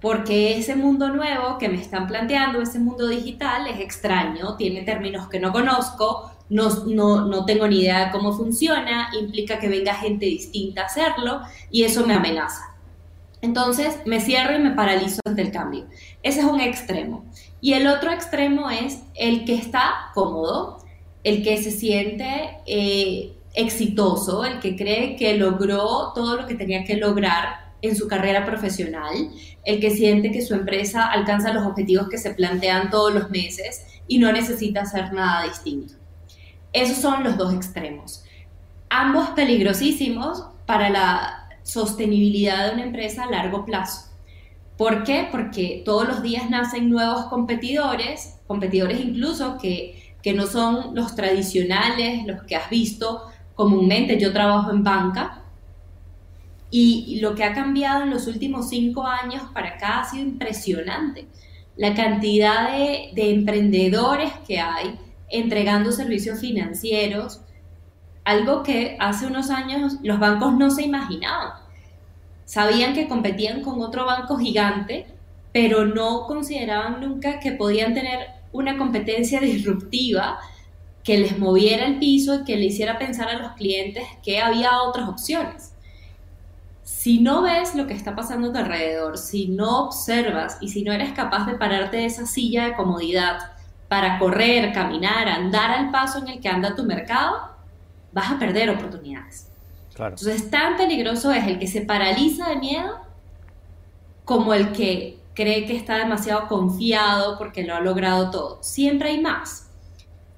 porque 0.06 0.56
ese 0.56 0.76
mundo 0.76 1.10
nuevo 1.10 1.58
que 1.58 1.68
me 1.68 1.82
están 1.82 2.06
planteando, 2.06 2.62
ese 2.62 2.78
mundo 2.78 3.08
digital, 3.08 3.66
es 3.66 3.80
extraño, 3.80 4.56
tiene 4.56 4.84
términos 4.84 5.28
que 5.30 5.40
no 5.40 5.52
conozco, 5.52 6.32
no, 6.48 6.70
no, 6.86 7.26
no, 7.26 7.44
tengo 7.46 7.68
ni 7.68 7.80
idea 7.80 8.06
de 8.06 8.12
cómo 8.12 8.32
funciona, 8.32 9.10
implica 9.20 9.58
que 9.58 9.68
venga 9.68 9.96
gente 9.96 10.28
distinta 10.28 10.84
a 10.84 10.86
hacerlo 10.86 11.42
y 11.72 11.86
eso 11.86 12.06
me 12.06 12.14
amenaza. 12.14 12.75
Entonces 13.46 14.00
me 14.06 14.22
cierro 14.22 14.56
y 14.56 14.60
me 14.60 14.72
paralizo 14.72 15.22
ante 15.24 15.44
el 15.44 15.52
cambio. 15.52 15.86
Ese 16.24 16.40
es 16.40 16.46
un 16.46 16.60
extremo. 16.60 17.26
Y 17.62 17.74
el 17.74 17.86
otro 17.86 18.12
extremo 18.12 18.72
es 18.72 19.04
el 19.14 19.46
que 19.46 19.54
está 19.54 20.10
cómodo, 20.16 20.84
el 21.24 21.44
que 21.44 21.62
se 21.62 21.70
siente 21.70 22.58
eh, 22.66 23.34
exitoso, 23.54 24.44
el 24.46 24.60
que 24.60 24.76
cree 24.76 25.16
que 25.16 25.38
logró 25.38 26.12
todo 26.16 26.38
lo 26.38 26.48
que 26.48 26.56
tenía 26.56 26.84
que 26.86 26.98
lograr 26.98 27.74
en 27.84 27.96
su 27.96 28.08
carrera 28.08 28.46
profesional, 28.46 29.14
el 29.64 29.80
que 29.80 29.92
siente 29.92 30.32
que 30.32 30.42
su 30.42 30.56
empresa 30.56 31.06
alcanza 31.06 31.54
los 31.54 31.68
objetivos 31.68 32.10
que 32.10 32.18
se 32.18 32.34
plantean 32.34 32.90
todos 32.90 33.14
los 33.14 33.30
meses 33.30 33.86
y 34.08 34.18
no 34.18 34.32
necesita 34.32 34.82
hacer 34.82 35.14
nada 35.14 35.44
distinto. 35.44 35.94
Esos 36.74 36.98
son 36.98 37.24
los 37.24 37.38
dos 37.38 37.54
extremos. 37.54 38.24
Ambos 38.90 39.30
peligrosísimos 39.30 40.46
para 40.66 40.90
la 40.90 41.45
sostenibilidad 41.66 42.68
de 42.68 42.74
una 42.76 42.84
empresa 42.84 43.24
a 43.24 43.32
largo 43.32 43.66
plazo. 43.66 44.12
¿Por 44.78 45.04
qué? 45.04 45.28
Porque 45.32 45.82
todos 45.84 46.08
los 46.08 46.22
días 46.22 46.50
nacen 46.50 46.90
nuevos 46.90 47.26
competidores, 47.26 48.38
competidores 48.46 49.00
incluso 49.02 49.58
que, 49.58 50.16
que 50.22 50.34
no 50.34 50.48
son 50.48 50.96
los 50.96 51.16
tradicionales, 51.16 52.26
los 52.26 52.44
que 52.44 52.56
has 52.56 52.70
visto 52.70 53.24
comúnmente. 53.56 54.20
Yo 54.20 54.32
trabajo 54.32 54.72
en 54.72 54.84
banca 54.84 55.42
y 56.70 57.20
lo 57.22 57.36
que 57.36 57.44
ha 57.44 57.54
cambiado 57.54 58.04
en 58.04 58.10
los 58.10 58.28
últimos 58.28 58.70
cinco 58.70 59.08
años 59.08 59.44
para 59.54 59.70
acá 59.70 60.02
ha 60.02 60.10
sido 60.10 60.24
impresionante. 60.24 61.26
La 61.78 61.94
cantidad 61.94 62.72
de, 62.72 63.32
emprendedores 63.32 64.32
que 64.48 64.60
hay 64.60 65.00
entregando 65.30 65.92
servicios 65.92 66.40
financieros, 66.40 67.42
algo 68.26 68.64
que 68.64 68.98
hace 69.00 69.26
unos 69.26 69.50
años 69.50 69.98
los 70.04 70.20
bancos 70.20 70.54
no 70.54 70.70
se 70.70 70.84
imaginaban. 70.84 71.54
Sabían 72.44 72.94
que 72.94 73.08
competían 73.08 73.62
con 73.62 73.82
otro 73.82 74.06
banco 74.06 74.38
gigante, 74.38 75.08
pero 75.54 75.86
no 75.86 76.26
consideraban 76.28 77.00
nunca 77.00 77.40
que 77.40 77.54
podían 77.54 77.94
tener 77.94 78.28
una 78.52 78.78
competencia 78.78 79.40
disruptiva 79.40 80.40
que 81.04 81.18
les 81.20 81.40
moviera 81.40 81.86
el 81.86 82.00
piso 82.00 82.36
y 82.36 82.44
que 82.44 82.58
le 82.58 82.66
hiciera 82.66 82.98
pensar 82.98 83.30
a 83.30 83.40
los 83.40 83.54
clientes 83.54 84.04
que 84.22 84.42
había 84.42 84.82
otras 84.82 85.08
opciones 85.08 85.76
si 87.06 87.20
no 87.20 87.42
ves 87.42 87.74
lo 87.74 87.88
que 87.88 87.96
está 87.96 88.16
pasando 88.16 88.50
a 88.50 88.54
tu 88.54 88.60
alrededor, 88.60 89.18
si 89.18 89.48
no 89.48 89.86
observas 89.86 90.58
y 90.62 90.70
si 90.70 90.84
no 90.84 90.94
eres 90.94 91.14
capaz 91.14 91.46
de 91.46 91.56
pararte 91.56 91.98
de 91.98 92.06
esa 92.06 92.28
silla 92.28 92.66
de 92.66 92.76
comodidad 92.76 93.54
para 93.88 94.20
correr, 94.20 94.72
caminar, 94.72 95.28
andar 95.28 95.72
al 95.72 95.90
paso 95.90 96.20
en 96.20 96.30
el 96.30 96.40
que 96.40 96.48
anda 96.48 96.76
tu 96.76 96.84
mercado, 96.84 97.55
vas 98.16 98.32
a 98.32 98.40
perder 98.40 98.70
oportunidades. 98.70 99.52
Entonces, 99.92 100.50
tan 100.50 100.78
peligroso 100.78 101.32
es 101.32 101.46
el 101.46 101.60
que 101.60 101.68
se 101.68 101.82
paraliza 101.82 102.50
de 102.50 102.56
miedo 102.56 102.98
como 104.24 104.54
el 104.54 104.72
que 104.72 105.20
cree 105.36 105.66
que 105.66 105.76
está 105.76 105.98
demasiado 105.98 106.48
confiado 106.48 107.38
porque 107.38 107.64
lo 107.64 107.76
ha 107.76 107.82
logrado 107.82 108.32
todo. 108.32 108.58
Siempre 108.64 109.10
hay 109.10 109.22
más. 109.22 109.70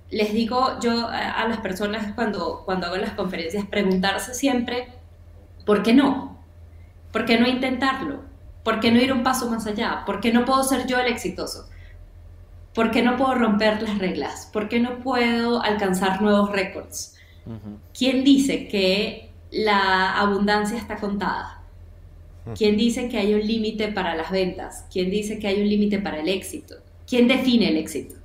Les 0.10 0.34
digo 0.34 0.80
yo 0.80 1.08
a 1.08 1.48
las 1.48 1.60
personas 1.60 2.14
cuando, 2.16 2.64
cuando 2.66 2.88
hago 2.88 2.98
las 2.98 3.12
conferencias, 3.12 3.66
preguntarse 3.66 4.34
siempre, 4.34 4.88
¿por 5.66 5.84
qué 5.84 5.94
no? 5.94 6.38
¿Por 7.12 7.26
qué 7.26 7.40
no 7.40 7.48
intentarlo? 7.48 8.22
¿Por 8.64 8.80
qué 8.80 8.92
no 8.92 9.00
ir 9.00 9.14
un 9.14 9.24
paso 9.24 9.50
más 9.52 9.68
allá? 9.68 10.04
¿Por 10.06 10.20
qué 10.20 10.34
no 10.34 10.46
puedo 10.46 10.64
ser 10.64 10.88
yo 10.88 11.00
el 11.00 11.08
exitoso? 11.08 11.70
¿Por 12.74 12.90
qué 12.90 13.04
no 13.04 13.18
puedo 13.18 13.36
romper 13.36 13.82
las 13.84 14.00
reglas? 14.00 14.50
¿Por 14.52 14.68
qué 14.68 14.80
no 14.80 15.00
puedo 15.00 15.62
alcanzar 15.62 16.22
nuevos 16.22 16.52
récords? 16.52 17.17
¿Quién 17.98 18.24
dice 18.24 18.68
que 18.68 19.30
la 19.51 20.18
abundancia 20.18 20.77
está 20.77 20.98
contada? 20.98 21.62
¿Quién 22.56 22.77
dice 22.77 23.10
que 23.10 23.18
hay 23.18 23.34
un 23.34 23.46
límite 23.46 23.89
para 23.89 24.16
las 24.16 24.32
ventas? 24.32 24.86
¿Quién 24.92 25.10
dice 25.10 25.38
que 25.38 25.48
hay 25.48 25.62
un 25.62 25.68
límite 25.70 26.00
para 26.00 26.20
el 26.20 26.30
éxito? 26.30 26.75
¿Quién 27.08 27.27
define 27.27 27.70
el 27.70 27.77
éxito? 27.77 28.16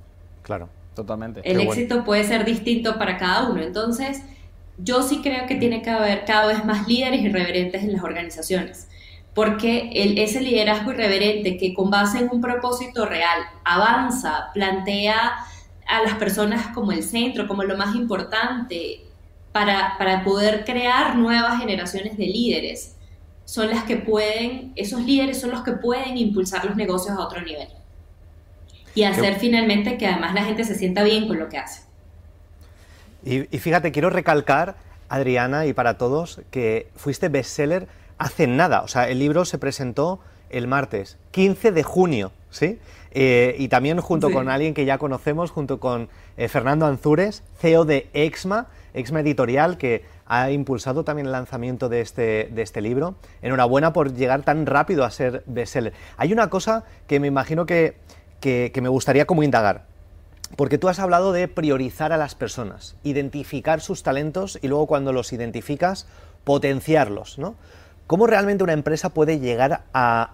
Claro. 0.43 0.69
Totalmente. 0.95 1.39
El 1.39 1.57
Qué 1.57 1.65
bueno. 1.65 1.71
éxito 1.71 2.03
puede 2.03 2.23
ser 2.23 2.45
distinto 2.45 2.97
para 2.97 3.17
cada 3.17 3.49
uno. 3.49 3.61
Entonces, 3.61 4.21
yo 4.77 5.01
sí 5.01 5.21
creo 5.21 5.47
que 5.47 5.55
tiene 5.55 5.81
que 5.81 5.89
haber 5.89 6.25
cada 6.25 6.47
vez 6.47 6.63
más 6.65 6.87
líderes 6.87 7.21
irreverentes 7.21 7.83
en 7.83 7.93
las 7.93 8.03
organizaciones. 8.03 8.87
Porque 9.33 9.89
el, 9.93 10.17
ese 10.19 10.41
liderazgo 10.41 10.91
irreverente 10.91 11.57
que 11.57 11.73
con 11.73 11.89
base 11.89 12.19
en 12.19 12.29
un 12.31 12.41
propósito 12.41 13.05
real 13.05 13.39
avanza, 13.63 14.51
plantea 14.53 15.33
a 15.87 16.03
las 16.03 16.13
personas 16.15 16.67
como 16.67 16.91
el 16.91 17.03
centro, 17.03 17.47
como 17.47 17.63
lo 17.63 17.75
más 17.75 17.95
importante, 17.95 19.02
para, 19.53 19.97
para 19.97 20.23
poder 20.25 20.65
crear 20.65 21.15
nuevas 21.15 21.59
generaciones 21.59 22.17
de 22.17 22.25
líderes, 22.25 22.95
son 23.45 23.69
las 23.69 23.83
que 23.83 23.97
pueden, 23.97 24.73
esos 24.75 25.01
líderes 25.03 25.39
son 25.39 25.51
los 25.51 25.61
que 25.63 25.73
pueden 25.73 26.17
impulsar 26.17 26.65
los 26.65 26.75
negocios 26.75 27.17
a 27.17 27.21
otro 27.21 27.41
nivel. 27.41 27.67
Y 28.95 29.03
hacer 29.03 29.35
finalmente 29.35 29.97
que 29.97 30.05
además 30.07 30.33
la 30.33 30.43
gente 30.43 30.63
se 30.63 30.75
sienta 30.75 31.03
bien 31.03 31.27
con 31.27 31.39
lo 31.39 31.49
que 31.49 31.57
hace. 31.57 31.81
Y, 33.25 33.55
y 33.55 33.59
fíjate, 33.59 33.91
quiero 33.91 34.09
recalcar, 34.09 34.75
Adriana, 35.09 35.65
y 35.65 35.73
para 35.73 35.97
todos, 35.97 36.41
que 36.51 36.87
fuiste 36.95 37.29
bestseller 37.29 37.87
hace 38.17 38.47
nada. 38.47 38.81
O 38.81 38.87
sea, 38.87 39.09
el 39.09 39.19
libro 39.19 39.45
se 39.45 39.57
presentó 39.57 40.19
el 40.49 40.67
martes 40.67 41.17
15 41.31 41.71
de 41.71 41.83
junio, 41.83 42.31
¿sí? 42.51 42.79
Eh, 43.11 43.55
y 43.57 43.67
también 43.67 43.99
junto 44.01 44.27
Sí. 44.27 44.33
con 44.33 44.49
alguien 44.49 44.73
que 44.73 44.85
ya 44.85 44.97
conocemos, 44.97 45.51
junto 45.51 45.79
con 45.79 46.09
eh, 46.37 46.47
Fernando 46.47 46.85
Anzures, 46.85 47.43
CEO 47.59 47.85
de 47.85 48.09
Exma, 48.13 48.67
Exma 48.93 49.21
Editorial, 49.21 49.77
que 49.77 50.03
ha 50.25 50.51
impulsado 50.51 51.03
también 51.03 51.25
el 51.27 51.31
lanzamiento 51.31 51.89
de 51.89 52.01
este, 52.01 52.49
de 52.51 52.61
este 52.61 52.81
libro. 52.81 53.15
Enhorabuena 53.41 53.93
por 53.93 54.13
llegar 54.13 54.43
tan 54.43 54.65
rápido 54.65 55.03
a 55.05 55.11
ser 55.11 55.43
bestseller. 55.45 55.93
Hay 56.17 56.31
una 56.33 56.49
cosa 56.49 56.83
que 57.07 57.19
me 57.19 57.27
imagino 57.27 57.65
que, 57.65 57.95
que- 58.39 58.71
que 58.73 58.81
me 58.81 58.89
gustaría 58.89 59.25
como 59.25 59.43
indagar. 59.43 59.85
Porque 60.55 60.77
tú 60.77 60.87
has 60.87 60.99
hablado 60.99 61.31
de 61.31 61.47
priorizar 61.47 62.11
a 62.13 62.17
las 62.17 62.35
personas, 62.35 62.95
identificar 63.03 63.81
sus 63.81 64.03
talentos 64.03 64.59
y 64.61 64.67
luego 64.67 64.85
cuando 64.85 65.11
los 65.11 65.33
identificas, 65.33 66.05
potenciarlos, 66.43 67.39
¿no? 67.39 67.55
¿Cómo 68.05 68.27
realmente 68.27 68.63
una 68.63 68.73
empresa 68.73 69.09
puede 69.09 69.39
llegar 69.39 69.83
a, 69.93 70.31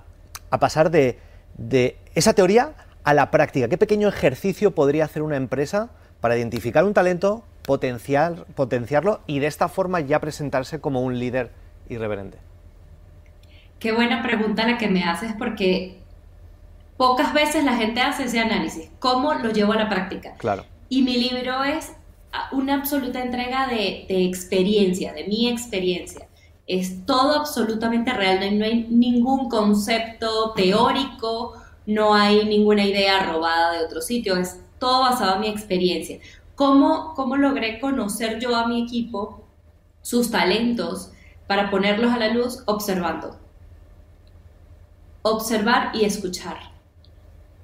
a 0.49 0.59
pasar 0.59 0.91
de, 0.91 1.17
de 1.57 1.95
esa 2.15 2.33
teoría 2.33 2.73
a 3.05 3.13
la 3.13 3.31
práctica? 3.31 3.69
¿Qué 3.69 3.77
pequeño 3.77 4.09
ejercicio 4.09 4.71
podría 4.71 5.05
hacer 5.05 5.21
una 5.21 5.37
empresa 5.37 5.89
para 6.19 6.35
identificar 6.35 6.83
un 6.83 6.93
talento, 6.93 7.43
potenciar, 7.69 8.45
potenciarlo 8.55 9.21
y 9.27 9.37
de 9.37 9.45
esta 9.45 9.67
forma 9.67 9.99
ya 9.99 10.19
presentarse 10.19 10.81
como 10.81 11.03
un 11.03 11.19
líder 11.19 11.51
irreverente? 11.87 12.39
Qué 13.77 13.91
buena 13.91 14.23
pregunta 14.23 14.65
la 14.65 14.79
que 14.79 14.87
me 14.87 15.03
haces 15.03 15.33
porque 15.37 15.99
pocas 16.97 17.31
veces 17.31 17.63
la 17.63 17.77
gente 17.77 18.01
hace 18.01 18.23
ese 18.23 18.39
análisis. 18.39 18.89
¿Cómo 18.97 19.35
lo 19.35 19.51
llevo 19.51 19.73
a 19.73 19.75
la 19.75 19.87
práctica? 19.87 20.33
Claro. 20.39 20.65
Y 20.89 21.03
mi 21.03 21.17
libro 21.17 21.63
es 21.63 21.91
una 22.51 22.73
absoluta 22.73 23.21
entrega 23.21 23.67
de, 23.67 24.07
de 24.09 24.25
experiencia, 24.25 25.13
de 25.13 25.25
mi 25.25 25.47
experiencia. 25.47 26.27
Es 26.65 27.05
todo 27.05 27.35
absolutamente 27.35 28.11
real, 28.11 28.39
no 28.39 28.45
hay, 28.45 28.55
no 28.55 28.65
hay 28.65 28.87
ningún 28.89 29.47
concepto 29.47 30.53
teórico, 30.55 31.53
no 31.85 32.15
hay 32.15 32.45
ninguna 32.45 32.83
idea 32.83 33.31
robada 33.31 33.73
de 33.73 33.85
otro 33.85 34.01
sitio, 34.01 34.37
es 34.37 34.59
todo 34.79 35.01
basado 35.01 35.35
en 35.35 35.41
mi 35.41 35.47
experiencia. 35.49 36.17
¿Cómo, 36.59 37.13
cómo 37.15 37.37
logré 37.37 37.79
conocer 37.79 38.37
yo 38.41 38.53
a 38.53 38.67
mi 38.67 38.83
equipo, 38.83 39.45
sus 40.01 40.29
talentos, 40.29 41.09
para 41.47 41.71
ponerlos 41.71 42.11
a 42.11 42.17
la 42.17 42.33
luz 42.33 42.63
observando? 42.65 43.39
Observar 45.21 45.91
y 45.95 46.03
escuchar 46.03 46.57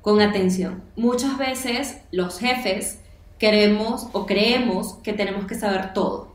con 0.01 0.21
atención. 0.21 0.81
Muchas 0.95 1.37
veces 1.37 1.97
los 2.13 2.39
jefes 2.39 3.01
queremos 3.37 4.07
o 4.13 4.25
creemos 4.25 4.93
que 5.03 5.11
tenemos 5.11 5.45
que 5.45 5.55
saber 5.55 5.91
todo. 5.91 6.29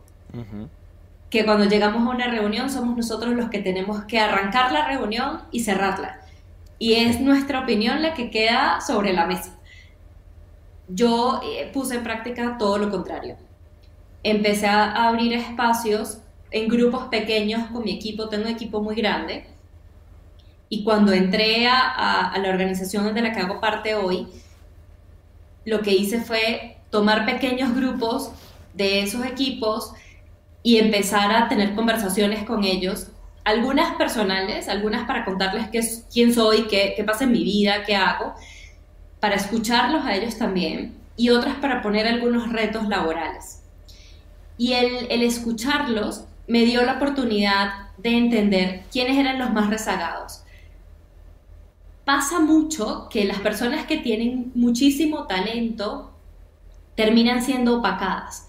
Que 1.30 1.46
cuando 1.46 1.64
llegamos 1.64 2.06
a 2.06 2.14
una 2.14 2.26
reunión 2.26 2.68
somos 2.68 2.94
nosotros 2.94 3.32
los 3.32 3.48
que 3.48 3.60
tenemos 3.60 4.04
que 4.04 4.18
arrancar 4.18 4.70
la 4.70 4.86
reunión 4.86 5.44
y 5.50 5.60
cerrarla. 5.60 6.20
Y 6.78 6.96
es 6.96 7.22
nuestra 7.22 7.60
opinión 7.60 8.02
la 8.02 8.12
que 8.12 8.28
queda 8.30 8.82
sobre 8.82 9.14
la 9.14 9.24
mesa. 9.24 9.56
Yo 10.92 11.40
eh, 11.44 11.70
puse 11.72 11.96
en 11.96 12.02
práctica 12.02 12.56
todo 12.58 12.78
lo 12.78 12.90
contrario. 12.90 13.36
Empecé 14.22 14.66
a 14.66 15.08
abrir 15.08 15.32
espacios 15.32 16.18
en 16.50 16.68
grupos 16.68 17.04
pequeños 17.04 17.68
con 17.70 17.84
mi 17.84 17.92
equipo. 17.92 18.28
Tengo 18.28 18.44
un 18.44 18.50
equipo 18.50 18.82
muy 18.82 18.94
grande. 18.94 19.46
Y 20.68 20.84
cuando 20.84 21.12
entré 21.12 21.66
a, 21.66 22.32
la 22.38 22.48
organización 22.48 23.12
de 23.12 23.22
la 23.22 23.32
que 23.32 23.40
hago 23.40 23.60
parte 23.60 23.94
hoy, 23.94 24.28
lo 25.64 25.80
que 25.80 25.92
hice 25.92 26.20
fue 26.20 26.76
tomar 26.90 27.26
pequeños 27.26 27.74
grupos 27.74 28.30
de 28.74 29.02
esos 29.02 29.24
equipos 29.26 29.92
y 30.62 30.78
empezar 30.78 31.32
a 31.32 31.48
tener 31.48 31.74
conversaciones 31.74 32.44
con 32.44 32.62
ellos, 32.62 33.08
algunas 33.44 33.96
personales, 33.96 34.68
algunas 34.68 35.06
para 35.06 35.24
contarles 35.24 36.04
quién 36.12 36.32
soy, 36.32 36.68
qué, 36.68 36.94
qué 36.96 37.02
pasa 37.02 37.24
en 37.24 37.32
mi 37.32 37.42
vida, 37.42 37.84
qué 37.84 37.96
hago, 37.96 38.34
para 39.20 39.36
escucharlos 39.36 40.04
a 40.04 40.14
ellos 40.14 40.38
también, 40.38 40.94
y 41.16 41.30
otras 41.30 41.56
para 41.56 41.82
poner 41.82 42.06
algunos 42.06 42.50
retos 42.52 42.88
laborales. 42.88 43.62
Y 44.56 44.72
el, 44.72 45.06
el 45.10 45.22
escucharlos 45.22 46.24
me 46.46 46.64
dio 46.64 46.82
la 46.82 46.94
oportunidad 46.94 47.90
de 47.98 48.16
entender 48.16 48.82
quiénes 48.90 49.18
eran 49.18 49.38
los 49.38 49.52
más 49.52 49.70
rezagados. 49.70 50.42
Pasa 52.04 52.40
mucho 52.40 53.08
que 53.10 53.24
las 53.24 53.38
personas 53.40 53.86
que 53.86 53.98
tienen 53.98 54.50
muchísimo 54.54 55.26
talento 55.26 56.10
terminan 56.96 57.42
siendo 57.42 57.78
opacadas 57.78 58.48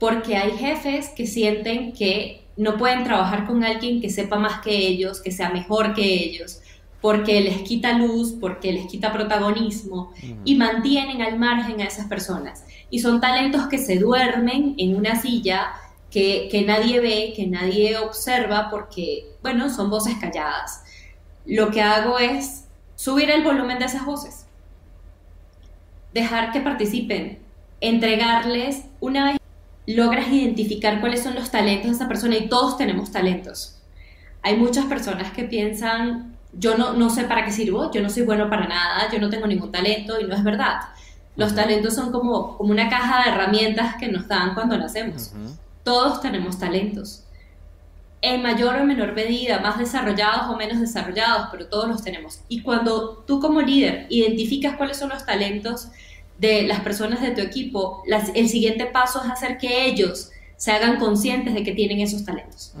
porque 0.00 0.36
hay 0.36 0.52
jefes 0.52 1.10
que 1.10 1.26
sienten 1.26 1.92
que 1.92 2.42
no 2.56 2.76
pueden 2.78 3.04
trabajar 3.04 3.46
con 3.46 3.62
alguien 3.62 4.00
que 4.00 4.08
sepa 4.08 4.38
más 4.38 4.60
que 4.62 4.74
ellos, 4.74 5.20
que 5.20 5.30
sea 5.30 5.50
mejor 5.50 5.94
que 5.94 6.02
ellos, 6.02 6.60
porque 7.00 7.40
les 7.40 7.62
quita 7.62 7.92
luz, 7.94 8.34
porque 8.38 8.72
les 8.72 8.86
quita 8.86 9.12
protagonismo 9.12 10.12
y 10.44 10.56
mantienen 10.56 11.22
al 11.22 11.38
margen 11.38 11.80
a 11.80 11.84
esas 11.84 12.06
personas. 12.06 12.64
Y 12.90 12.98
son 12.98 13.20
talentos 13.20 13.68
que 13.68 13.78
se 13.78 13.98
duermen 13.98 14.74
en 14.78 14.96
una 14.96 15.20
silla 15.20 15.72
que, 16.10 16.48
que 16.50 16.62
nadie 16.62 17.00
ve, 17.00 17.32
que 17.34 17.46
nadie 17.46 17.96
observa, 17.98 18.68
porque, 18.70 19.32
bueno, 19.42 19.70
son 19.70 19.88
voces 19.90 20.16
calladas. 20.20 20.82
Lo 21.46 21.70
que 21.70 21.80
hago 21.80 22.18
es 22.18 22.64
subir 22.96 23.30
el 23.30 23.42
volumen 23.42 23.78
de 23.78 23.86
esas 23.86 24.04
voces, 24.04 24.46
dejar 26.12 26.52
que 26.52 26.60
participen, 26.60 27.38
entregarles 27.80 28.84
una 29.00 29.24
vez 29.24 29.40
logras 29.86 30.28
identificar 30.28 31.00
cuáles 31.00 31.22
son 31.22 31.34
los 31.34 31.50
talentos 31.50 31.90
de 31.90 31.96
esa 31.96 32.08
persona 32.08 32.36
y 32.36 32.48
todos 32.48 32.76
tenemos 32.76 33.10
talentos. 33.10 33.80
Hay 34.42 34.56
muchas 34.56 34.86
personas 34.86 35.32
que 35.32 35.44
piensan, 35.44 36.29
yo 36.52 36.76
no, 36.76 36.92
no 36.94 37.10
sé 37.10 37.24
para 37.24 37.44
qué 37.44 37.52
sirvo, 37.52 37.90
yo 37.92 38.02
no 38.02 38.10
soy 38.10 38.22
bueno 38.22 38.48
para 38.50 38.66
nada, 38.66 39.10
yo 39.12 39.18
no 39.20 39.28
tengo 39.30 39.46
ningún 39.46 39.70
talento 39.70 40.20
y 40.20 40.24
no 40.24 40.34
es 40.34 40.42
verdad. 40.42 40.80
Los 41.36 41.54
talentos 41.54 41.94
son 41.94 42.10
como, 42.12 42.56
como 42.58 42.70
una 42.72 42.88
caja 42.88 43.22
de 43.24 43.30
herramientas 43.30 43.96
que 43.96 44.08
nos 44.08 44.26
dan 44.28 44.54
cuando 44.54 44.76
nacemos. 44.76 45.32
Ujú. 45.34 45.54
Todos 45.84 46.20
tenemos 46.20 46.58
talentos. 46.58 47.24
En 48.22 48.42
mayor 48.42 48.76
o 48.76 48.84
menor 48.84 49.12
medida, 49.14 49.60
más 49.60 49.78
desarrollados 49.78 50.50
o 50.50 50.56
menos 50.56 50.78
desarrollados, 50.80 51.48
pero 51.50 51.66
todos 51.68 51.88
los 51.88 52.02
tenemos. 52.02 52.40
Y 52.48 52.60
cuando 52.62 53.24
tú 53.26 53.40
como 53.40 53.62
líder 53.62 54.06
identificas 54.10 54.76
cuáles 54.76 54.98
son 54.98 55.08
los 55.08 55.24
talentos 55.24 55.88
de 56.38 56.64
las 56.64 56.80
personas 56.80 57.22
de 57.22 57.30
tu 57.30 57.40
equipo, 57.40 58.02
las- 58.06 58.30
el 58.34 58.48
siguiente 58.48 58.84
paso 58.86 59.22
es 59.24 59.30
hacer 59.30 59.56
que 59.56 59.86
ellos 59.86 60.30
se 60.56 60.72
hagan 60.72 60.98
conscientes 60.98 61.54
de 61.54 61.62
que 61.62 61.72
tienen 61.72 62.00
esos 62.00 62.24
talentos 62.24 62.74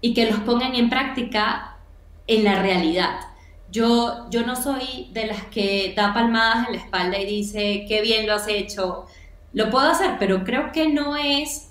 y 0.00 0.14
que 0.14 0.30
los 0.30 0.40
pongan 0.40 0.74
en 0.76 0.88
práctica 0.90 1.73
en 2.26 2.44
la 2.44 2.62
realidad. 2.62 3.20
Yo, 3.70 4.30
yo 4.30 4.46
no 4.46 4.56
soy 4.56 5.10
de 5.12 5.26
las 5.26 5.42
que 5.44 5.94
da 5.96 6.14
palmadas 6.14 6.68
en 6.68 6.76
la 6.76 6.80
espalda 6.80 7.18
y 7.18 7.26
dice, 7.26 7.84
qué 7.88 8.02
bien 8.02 8.26
lo 8.26 8.34
has 8.34 8.46
hecho, 8.48 9.06
lo 9.52 9.70
puedo 9.70 9.88
hacer, 9.88 10.16
pero 10.18 10.44
creo 10.44 10.72
que 10.72 10.88
no 10.88 11.16
es 11.16 11.70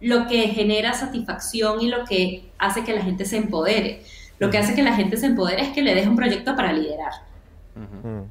lo 0.00 0.26
que 0.26 0.48
genera 0.48 0.94
satisfacción 0.94 1.80
y 1.80 1.88
lo 1.88 2.04
que 2.04 2.50
hace 2.58 2.82
que 2.82 2.92
la 2.92 3.02
gente 3.02 3.24
se 3.24 3.36
empodere. 3.36 4.02
Lo 4.38 4.50
que 4.50 4.58
hace 4.58 4.74
que 4.74 4.82
la 4.82 4.94
gente 4.94 5.16
se 5.16 5.26
empodere 5.26 5.62
es 5.62 5.68
que 5.68 5.82
le 5.82 5.94
deje 5.94 6.08
un 6.08 6.16
proyecto 6.16 6.56
para 6.56 6.72
liderar. 6.72 7.12
Mm. 7.76 8.28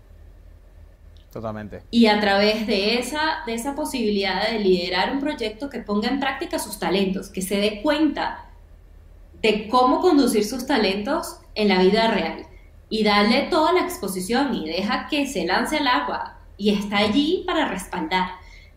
Totalmente. 1.32 1.84
Y 1.90 2.08
a 2.08 2.20
través 2.20 2.68
de 2.68 3.00
esa, 3.00 3.44
de 3.46 3.54
esa 3.54 3.74
posibilidad 3.74 4.52
de 4.52 4.60
liderar 4.60 5.14
un 5.14 5.22
proyecto 5.22 5.70
que 5.70 5.80
ponga 5.80 6.10
en 6.10 6.20
práctica 6.20 6.60
sus 6.60 6.78
talentos, 6.78 7.30
que 7.30 7.42
se 7.42 7.56
dé 7.56 7.82
cuenta 7.82 8.51
de 9.42 9.68
cómo 9.68 10.02
conducir 10.02 10.46
sus 10.46 10.66
talentos 10.66 11.38
en 11.56 11.70
la 11.70 11.82
vida 11.82 12.08
real 12.10 12.46
y 12.90 13.04
darle 13.04 13.48
toda 13.50 13.74
la 13.74 13.82
exposición 13.82 14.54
y 14.54 14.68
deja 14.68 15.08
que 15.08 15.26
se 15.26 15.46
lance 15.46 15.78
al 15.78 15.88
agua 15.88 16.38
y 16.58 16.72
está 16.72 16.98
allí 16.98 17.44
para 17.48 17.68
respaldar. 17.68 18.30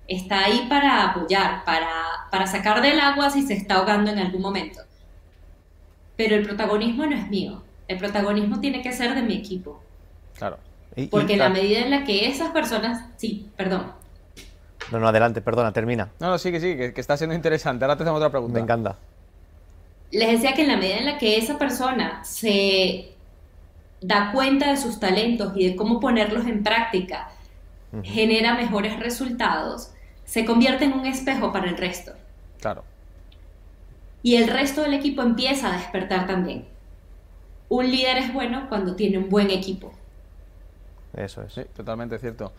está 0.07 0.45
ahí 0.45 0.67
para 0.69 1.11
apoyar, 1.11 1.65
para, 1.65 1.91
para 2.31 2.47
sacar 2.47 2.83
del 2.83 3.01
agua 3.01 3.31
si 3.31 3.43
se 3.43 3.55
está 3.55 3.77
ahogando 3.77 4.11
en 4.11 4.19
algún 4.19 4.43
momento. 4.43 4.81
Pero 6.17 6.37
el 6.37 6.45
protagonismo 6.45 7.07
no 7.07 7.17
es 7.17 7.29
mío, 7.29 7.63
el 7.89 7.99
protagonismo 7.99 8.61
tiene 8.61 8.83
que 8.83 8.93
ser 8.93 9.15
de 9.15 9.23
mi 9.23 9.35
equipo. 9.35 9.83
Claro. 10.37 10.59
Porque 11.11 11.33
en 11.33 11.39
la 11.41 11.49
medida 11.49 11.81
en 11.81 11.91
la 11.91 12.05
que 12.05 12.29
esas 12.29 12.51
personas, 12.51 13.07
sí, 13.17 13.49
perdón. 13.57 13.93
No, 14.93 15.01
no, 15.01 15.09
adelante, 15.09 15.41
perdona, 15.41 15.73
termina. 15.73 16.11
No, 16.21 16.29
no, 16.29 16.39
sí, 16.39 16.53
que 16.53 16.61
sí, 16.61 16.77
que, 16.77 16.93
que 16.93 17.01
está 17.01 17.17
siendo 17.17 17.35
interesante. 17.35 17.85
Ahora 17.85 17.97
te 17.97 18.05
hacemos 18.05 18.19
otra 18.19 18.31
pregunta. 18.31 18.55
Me 18.55 18.61
encanta. 18.61 18.97
Les 20.15 20.31
decía 20.31 20.55
que 20.55 20.63
en 20.63 20.69
la 20.69 20.77
medida 20.77 20.99
en 20.99 21.05
la 21.07 21.19
que 21.19 21.37
esa 21.37 21.59
persona 21.59 22.25
se 22.25 23.13
da 24.01 24.31
cuenta 24.33 24.71
de 24.71 24.77
sus 24.77 25.01
talentos 25.01 25.53
y 25.57 25.69
de 25.69 25.77
cómo 25.77 25.99
ponerlos 25.99 26.47
en 26.47 26.63
práctica, 26.63 27.31
genera 28.03 28.55
mejores 28.55 28.99
resultados, 28.99 29.91
se 30.25 30.45
convierte 30.45 30.85
en 30.85 30.93
un 30.93 31.07
espejo 31.07 31.53
para 31.53 31.69
el 31.69 31.77
resto. 31.77 32.13
Claro. 32.61 32.85
Y 34.23 34.37
el 34.37 34.49
resto 34.49 34.83
del 34.83 34.95
equipo 34.95 35.23
empieza 35.23 35.73
a 35.73 35.77
despertar 35.77 36.27
también. 36.27 36.65
Un 37.69 37.91
líder 37.91 38.19
es 38.19 38.33
bueno 38.33 38.69
cuando 38.69 38.95
tiene 38.95 39.19
un 39.19 39.29
buen 39.29 39.51
equipo. 39.51 39.93
Eso 41.17 41.43
es. 41.43 41.53
Sí, 41.53 41.63
totalmente 41.77 42.19
cierto. 42.19 42.53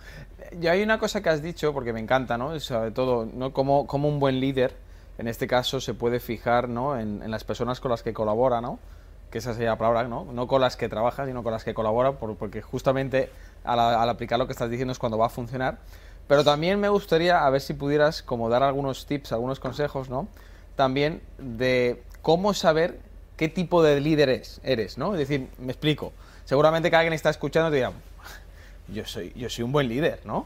Y 0.62 0.68
hay 0.68 0.82
una 0.82 1.00
cosa 1.00 1.22
que 1.22 1.30
has 1.30 1.42
dicho, 1.42 1.74
porque 1.74 1.94
me 1.94 2.00
encanta, 2.00 2.38
¿no? 2.38 2.60
Sobre 2.60 2.92
todo, 2.92 3.26
¿no? 3.26 3.52
Como, 3.52 3.88
como 3.88 4.08
un 4.08 4.20
buen 4.20 4.40
líder, 4.40 4.76
en 5.18 5.28
este 5.28 5.48
caso, 5.48 5.80
se 5.80 5.94
puede 5.94 6.20
fijar, 6.20 6.70
¿no? 6.70 7.00
En, 7.00 7.22
en 7.24 7.32
las 7.32 7.44
personas 7.44 7.80
con 7.80 7.92
las 7.92 8.04
que 8.04 8.14
colabora, 8.14 8.62
¿no? 8.62 8.80
Que 9.32 9.38
esa 9.38 9.54
sería 9.54 9.70
la 9.70 9.78
palabra, 9.78 10.08
¿no? 10.08 10.26
No 10.26 10.48
con 10.48 10.62
las 10.62 10.76
que 10.76 10.90
trabaja, 10.90 11.26
sino 11.26 11.44
con 11.44 11.52
las 11.52 11.64
que 11.64 11.74
colabora, 11.74 12.14
por, 12.14 12.36
porque 12.36 12.62
justamente 12.62 13.30
al, 13.64 13.80
al, 13.80 14.10
aplicar 14.10 14.40
lo 14.40 14.46
que 14.46 14.54
estás 14.54 14.70
diciendo 14.70 14.92
es 14.92 15.00
cuando 15.00 15.18
va 15.18 15.28
a 15.28 15.30
funcionar. 15.30 15.78
Pero 16.28 16.44
también 16.44 16.80
me 16.80 16.90
gustaría, 16.90 17.46
a 17.46 17.50
ver 17.50 17.62
si 17.62 17.74
pudieras, 17.74 18.24
como 18.24 18.50
dar 18.50 18.64
algunos 18.64 19.06
tips, 19.06 19.32
algunos 19.32 19.60
consejos, 19.60 20.10
¿no? 20.10 20.28
También 20.76 21.22
de 21.38 22.04
cómo 22.22 22.54
saber 22.54 23.00
qué 23.38 23.48
tipo 23.50 23.84
de 23.84 24.00
líder 24.02 24.30
es, 24.30 24.60
eres, 24.64 24.98
¿no? 24.98 25.14
Es 25.14 25.20
decir, 25.20 25.50
me 25.60 25.72
explico. 25.72 26.14
Seguramente 26.46 26.90
que 26.90 26.96
alguien 26.96 27.14
está 27.14 27.30
escuchando 27.30 27.70
te 27.70 27.78
dirá, 27.78 27.92
yo 28.88 29.06
soy, 29.06 29.34
yo 29.36 29.50
soy 29.50 29.64
un 29.64 29.72
buen 29.72 29.88
líder, 29.88 30.22
¿no? 30.26 30.46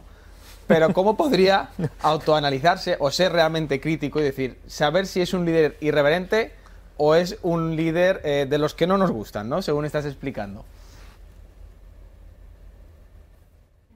Pero 0.69 0.93
¿cómo 0.93 1.17
podría 1.17 1.71
autoanalizarse 2.03 2.95
o 2.99 3.09
ser 3.09 3.31
realmente 3.31 3.81
crítico 3.81 4.19
y 4.19 4.23
decir, 4.23 4.59
saber 4.67 5.07
si 5.07 5.19
es 5.19 5.33
un 5.33 5.43
líder 5.43 5.77
irreverente 5.81 6.51
o 6.95 7.15
es 7.15 7.39
un 7.41 7.75
líder 7.75 8.21
eh, 8.23 8.45
de 8.47 8.59
los 8.59 8.75
que 8.75 8.85
no 8.85 8.95
nos 8.99 9.09
gustan, 9.09 9.49
¿no? 9.49 9.63
Según 9.63 9.85
estás 9.85 10.05
explicando. 10.05 10.63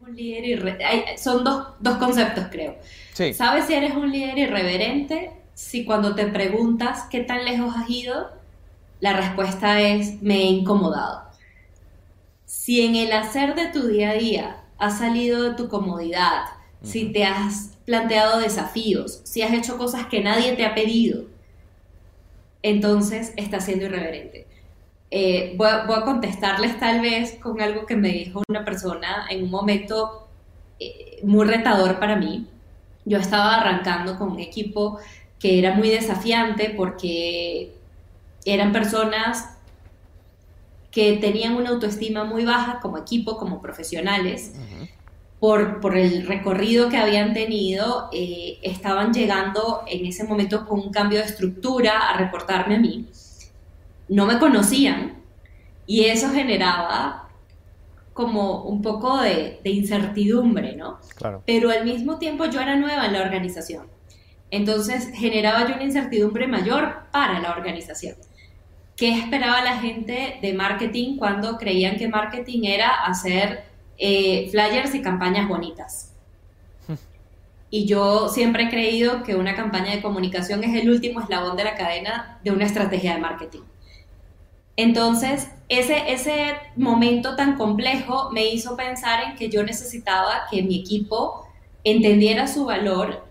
Un 0.02 0.16
líder 0.16 0.46
irre... 0.46 0.78
Son 1.16 1.44
dos, 1.44 1.68
dos, 1.80 1.98
conceptos, 1.98 2.46
creo. 2.50 2.76
Sí. 3.14 3.36
¿Sabes 3.36 3.68
si 3.68 3.76
eres 3.76 3.94
un 3.94 4.12
líder 4.12 4.40
irreverente? 4.40 5.32
Si 5.54 5.86
cuando 5.86 6.16
te 6.16 6.26
preguntas 6.26 7.04
qué 7.12 7.20
tan 7.20 7.46
lejos 7.46 7.76
has 7.78 7.88
ido, 7.88 8.32
la 9.00 9.14
respuesta 9.14 9.80
es 9.80 10.24
me 10.24 10.38
he 10.38 10.46
incomodado. 10.46 11.22
Si 12.46 12.82
en 12.84 12.96
el 12.96 13.12
hacer 13.12 13.54
de 13.54 13.68
tu 13.68 13.88
día 13.88 14.10
a 14.10 14.14
día 14.14 14.64
has 14.80 14.98
salido 14.98 15.44
de 15.44 15.56
tu 15.56 15.70
comodidad, 15.70 16.46
uh 16.84 16.86
-huh. 16.86 16.92
si 16.92 17.12
te 17.12 17.24
has 17.24 17.78
planteado 17.86 18.40
desafíos, 18.40 19.22
si 19.24 19.42
has 19.42 19.54
hecho 19.54 19.78
cosas 19.78 20.06
que 20.08 20.22
nadie 20.22 20.54
te 20.54 20.66
ha 20.66 20.76
pedido, 20.76 21.26
entonces 22.62 23.34
estás 23.36 23.66
siendo 23.66 23.86
irreverente. 23.86 24.48
Eh, 25.12 25.54
voy, 25.58 25.68
a, 25.68 25.86
voy, 25.86 25.98
a, 25.98 26.02
contestarles 26.02 26.80
tal 26.80 27.02
vez 27.02 27.38
con 27.40 27.62
algo 27.62 27.86
que 27.86 27.96
me 27.96 28.10
dijo 28.10 28.42
una 28.50 28.66
persona 28.66 29.28
en 29.30 29.44
un 29.44 29.52
momento 29.52 30.28
eh, 30.80 31.20
muy 31.24 31.46
retador 31.46 32.00
para 32.00 32.16
mí. 32.16 32.48
Yo 33.06 33.20
estaba 33.20 33.56
arrancando 33.56 34.18
con 34.18 34.32
un 34.32 34.40
equipo 34.40 34.98
que 35.40 35.60
era 35.60 35.76
muy 35.76 35.90
desafiante 35.90 36.74
porque 36.76 37.74
eran 38.46 38.72
personas 38.72 39.50
que 40.90 41.18
tenían 41.18 41.56
una 41.56 41.70
autoestima 41.70 42.24
muy 42.24 42.46
baja 42.46 42.80
como 42.80 42.98
equipo, 42.98 43.38
como 43.38 43.62
profesionales. 43.62 44.54
Uh 44.56 44.60
-huh. 44.60 44.90
Por, 45.44 45.82
por, 45.82 45.98
el 45.98 46.26
recorrido 46.26 46.88
que 46.88 46.96
habían 46.96 47.34
tenido, 47.34 48.08
eh, 48.14 48.60
estaban 48.62 49.12
llegando 49.12 49.84
en 49.88 50.06
ese 50.06 50.24
momento 50.24 50.66
con 50.66 50.80
un 50.80 50.90
cambio 50.90 51.20
de 51.20 51.26
estructura 51.26 52.00
a 52.00 52.18
reportarme 52.18 52.78
a 52.78 52.80
mí. 52.80 53.10
No 54.08 54.26
me 54.26 54.40
conocían 54.40 55.22
y 55.86 56.06
eso 56.06 56.30
generaba 56.30 57.28
como 58.14 58.64
un 58.64 58.82
poco 58.82 59.20
de, 59.20 59.60
de 59.62 59.70
incertidumbre, 59.70 60.78
¿no? 60.78 61.00
Claro. 61.18 61.44
Pero 61.46 61.72
al 61.72 61.84
mismo 61.84 62.20
tiempo 62.20 62.46
yo 62.46 62.62
era 62.62 62.78
nueva 62.78 63.08
en 63.08 63.12
la 63.12 63.24
organización. 63.24 63.88
Entonces 64.50 65.10
generaba 65.14 65.68
yo 65.68 65.76
una 65.76 65.84
incertidumbre 65.84 66.48
mayor 66.48 67.08
para 67.12 67.42
la 67.42 67.52
organización. 67.52 68.16
¿Qué 68.96 69.10
esperaba 69.20 69.62
la 69.62 69.78
gente 69.82 70.40
de 70.42 70.54
marketing 70.54 71.18
cuando 71.18 71.58
creían 71.58 71.98
que 71.98 72.08
marketing 72.08 72.62
era 72.64 72.88
hacer 73.04 73.73
eh, 73.98 74.50
flyers 74.52 74.94
y 74.96 75.02
campañas 75.02 75.48
bonitas? 75.48 76.10
Y 77.70 77.86
yo 77.86 78.30
siempre 78.30 78.66
he 78.66 78.70
creído 78.70 79.24
que 79.24 79.36
una 79.36 79.56
campaña 79.56 79.96
de 79.96 80.02
comunicación 80.04 80.64
es 80.64 80.80
el 80.80 80.92
último 80.92 81.22
eslabón 81.22 81.58
de 81.58 81.64
la 81.64 81.76
cadena 81.76 82.40
de 82.44 82.52
una 82.52 82.66
estrategia 82.66 83.16
de 83.16 83.20
marketing. 83.20 83.62
Entonces, 84.76 85.50
ese, 85.70 86.14
ese 86.14 86.54
momento 86.76 87.36
tan 87.36 87.58
complejo 87.58 88.30
me 88.32 88.46
hizo 88.46 88.78
pensar 88.78 89.24
en 89.24 89.36
que 89.36 89.50
yo 89.50 89.64
necesitaba 89.64 90.44
que 90.52 90.62
mi 90.62 90.82
equipo 90.82 91.48
entendiera 91.84 92.48
su 92.48 92.66
valor, 92.66 93.26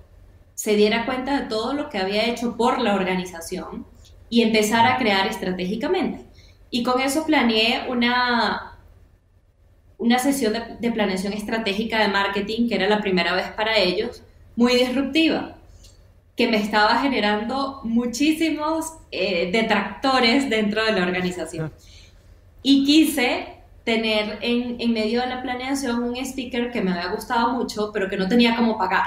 se 0.55 0.75
diera 0.75 1.07
cuenta 1.07 1.40
de 1.40 1.46
todo 1.46 1.72
lo 1.72 1.88
que 1.88 1.98
había 1.98 2.27
hecho 2.27 2.57
por 2.57 2.81
la 2.81 2.96
organización 2.96 3.87
y 4.29 4.42
empezar 4.42 4.87
a 4.87 4.98
crear 4.98 5.27
estratégicamente. 5.27 6.25
Y 6.70 6.83
con 6.83 7.01
eso 7.01 7.27
planeé 7.27 7.88
una, 7.88 8.72
una 10.03 10.19
sesión 10.19 10.53
de, 10.53 10.62
de, 10.81 10.91
planeación 10.91 11.33
estratégica 11.33 12.01
de 12.01 12.09
marketing, 12.09 12.69
que 12.69 12.75
era 12.75 12.88
la 12.88 13.01
primera 13.01 13.35
vez 13.35 13.47
para 13.53 13.79
ellos, 13.79 14.23
muy 14.57 14.75
disruptiva, 14.75 15.57
que 16.37 16.49
me 16.49 16.57
estaba 16.57 17.01
generando 17.01 17.81
muchísimos 17.85 18.95
eh, 19.12 19.51
detractores 19.53 20.51
dentro 20.51 20.85
de 20.85 20.93
la 20.93 21.03
organización. 21.03 21.73
Y 22.65 22.85
quise 22.85 23.47
tener 23.85 24.38
en, 24.43 24.81
en 24.81 24.93
medio 24.93 25.21
de 25.21 25.29
la 25.29 25.41
planeación 25.41 26.03
un 26.03 26.17
speaker 26.17 26.73
que 26.73 26.81
me 26.81 26.93
había 26.93 27.12
gustado 27.12 27.53
mucho, 27.53 27.91
pero 27.93 28.09
que 28.09 28.17
no 28.17 28.27
tenía 28.29 28.57
cómo 28.57 28.77
pagar. 28.77 29.07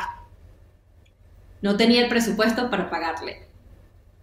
No 1.61 1.75
tenía 1.75 2.03
el 2.03 2.09
presupuesto 2.09 2.69
para 2.69 2.89
pagarle. 2.89 3.47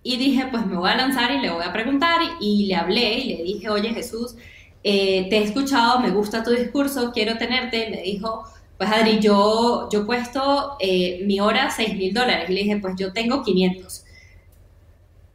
Y 0.03 0.17
dije, 0.17 0.47
pues 0.51 0.65
me 0.65 0.77
voy 0.77 0.91
a 0.91 0.97
lanzar 0.97 1.33
y 1.33 1.41
le 1.41 1.51
voy 1.51 1.65
a 1.65 1.73
preguntar 1.73 2.21
y 2.41 2.67
le 2.67 2.75
hablé 2.77 3.19
y 3.19 3.37
le 3.37 3.43
dije, 3.43 3.69
oye 3.69 3.91
Jesús, 3.91 4.37
eh, 4.85 5.29
te 5.31 5.39
he 5.39 5.43
escuchado, 5.45 6.01
me 6.01 6.11
gusta 6.11 6.43
tu 6.43 6.51
discurso, 6.51 7.13
quiero 7.13 7.39
tenerte. 7.39 7.89
Me 7.91 8.03
dijo, 8.03 8.45
pues 8.77 8.91
Adri, 8.91 9.21
yo, 9.21 9.89
yo 9.93 10.05
puesto 10.07 10.77
eh, 10.81 11.23
mi 11.25 11.41
hora 11.41 11.71
6 11.71 11.97
mil 11.97 12.13
dólares. 12.13 12.51
Y 12.51 12.53
le 12.53 12.63
dije, 12.63 12.77
pues 12.79 12.95
yo 12.97 13.13
tengo 13.13 13.43
500. 13.43 14.05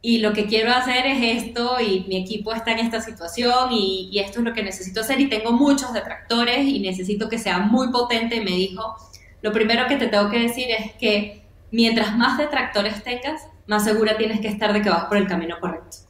Y 0.00 0.18
lo 0.18 0.32
que 0.32 0.46
quiero 0.46 0.70
hacer 0.70 1.06
es 1.06 1.44
esto 1.44 1.80
y 1.80 2.04
mi 2.08 2.18
equipo 2.18 2.52
está 2.52 2.72
en 2.72 2.78
esta 2.78 3.00
situación 3.00 3.72
y, 3.72 4.16
esto 4.18 4.38
es 4.38 4.44
lo 4.44 4.54
que 4.54 4.62
necesito 4.62 5.00
hacer 5.00 5.20
y 5.20 5.28
tengo 5.28 5.52
muchos 5.52 5.92
detractores 5.92 6.66
y 6.66 6.78
necesito 6.78 7.28
que 7.28 7.38
sea 7.38 7.58
muy 7.58 7.90
potente. 7.90 8.40
Me 8.40 8.52
dijo, 8.52 8.96
lo 9.42 9.52
primero 9.52 9.88
que 9.88 9.96
te 9.96 10.06
tengo 10.06 10.30
que 10.30 10.38
decir 10.38 10.66
es 10.70 10.92
que 10.92 11.42
mientras 11.72 12.16
más 12.16 12.38
detractores 12.38 13.02
tengas, 13.02 13.48
más 13.66 13.84
segura 13.84 14.16
tienes 14.16 14.40
que 14.40 14.48
estar 14.48 14.72
de 14.72 14.82
que 14.82 14.90
vas 14.90 15.06
por 15.06 15.16
el 15.16 15.26
camino 15.26 15.56
correcto. 15.60 16.07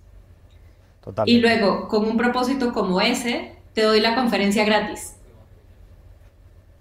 Totalmente. 1.08 1.38
Y 1.38 1.40
luego, 1.40 1.88
con 1.88 2.04
un 2.04 2.18
propósito 2.18 2.74
como 2.74 3.00
ese, 3.00 3.56
te 3.72 3.80
doy 3.80 3.98
la 4.00 4.14
conferencia 4.14 4.62
gratis. 4.66 5.16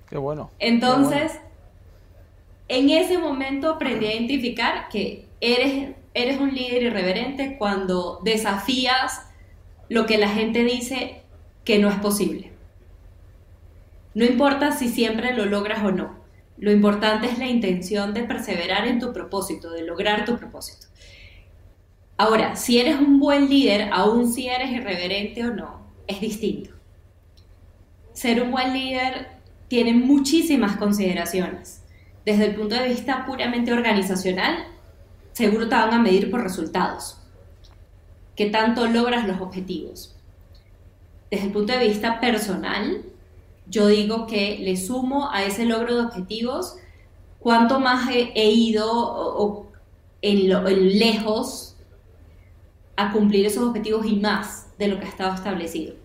Qué 0.09 0.17
bueno. 0.17 0.51
Entonces, 0.59 1.31
Qué 1.31 1.39
bueno. 1.39 1.47
en 2.67 2.89
ese 2.89 3.17
momento 3.17 3.71
aprendí 3.71 4.05
a 4.05 4.15
identificar 4.15 4.89
que 4.89 5.29
eres, 5.39 5.95
eres 6.13 6.41
un 6.41 6.53
líder 6.53 6.83
irreverente 6.83 7.55
cuando 7.57 8.19
desafías 8.21 9.21
lo 9.87 10.05
que 10.05 10.17
la 10.17 10.27
gente 10.27 10.65
dice 10.65 11.21
que 11.63 11.79
no 11.79 11.87
es 11.87 11.95
posible. 11.95 12.51
No 14.13 14.25
importa 14.25 14.73
si 14.73 14.89
siempre 14.89 15.33
lo 15.33 15.45
logras 15.45 15.85
o 15.85 15.91
no. 15.91 16.17
Lo 16.57 16.71
importante 16.71 17.27
es 17.27 17.37
la 17.37 17.47
intención 17.47 18.13
de 18.13 18.23
perseverar 18.23 18.89
en 18.89 18.99
tu 18.99 19.13
propósito, 19.13 19.71
de 19.71 19.83
lograr 19.83 20.25
tu 20.25 20.37
propósito. 20.37 20.87
Ahora, 22.17 22.55
si 22.55 22.79
eres 22.79 22.99
un 22.99 23.19
buen 23.19 23.47
líder, 23.47 23.89
aun 23.93 24.31
si 24.31 24.47
eres 24.47 24.71
irreverente 24.71 25.45
o 25.45 25.53
no, 25.53 25.81
es 26.07 26.19
distinto. 26.19 26.71
Ser 28.13 28.41
un 28.41 28.51
buen 28.51 28.73
líder 28.73 29.37
tiene 29.67 29.93
muchísimas 29.93 30.77
consideraciones. 30.77 31.83
Desde 32.25 32.45
el 32.45 32.55
punto 32.55 32.75
de 32.75 32.89
vista 32.89 33.25
puramente 33.25 33.71
organizacional, 33.71 34.65
seguro 35.33 35.69
te 35.69 35.75
van 35.75 35.93
a 35.93 36.01
medir 36.01 36.31
por 36.31 36.41
resultados. 36.41 37.19
¿Qué 38.35 38.47
tanto 38.49 38.87
logras 38.87 39.27
los 39.27 39.39
objetivos? 39.39 40.15
Desde 41.29 41.45
el 41.45 41.51
punto 41.51 41.73
de 41.73 41.87
vista 41.87 42.19
personal, 42.19 43.03
yo 43.67 43.87
digo 43.87 44.25
que 44.25 44.57
le 44.59 44.75
sumo 44.75 45.29
a 45.31 45.43
ese 45.43 45.65
logro 45.65 45.95
de 45.95 46.05
objetivos 46.05 46.77
cuánto 47.39 47.79
más 47.79 48.09
he, 48.11 48.49
ido 48.49 49.69
en, 50.21 50.49
lo, 50.49 50.61
lejos 50.63 51.76
a 52.97 53.11
cumplir 53.11 53.45
esos 53.45 53.63
objetivos 53.63 54.05
y 54.05 54.17
más 54.17 54.67
de 54.77 54.87
lo 54.89 54.99
que 54.99 55.05
ha 55.05 55.09
estado 55.09 55.33
establecido. 55.33 55.95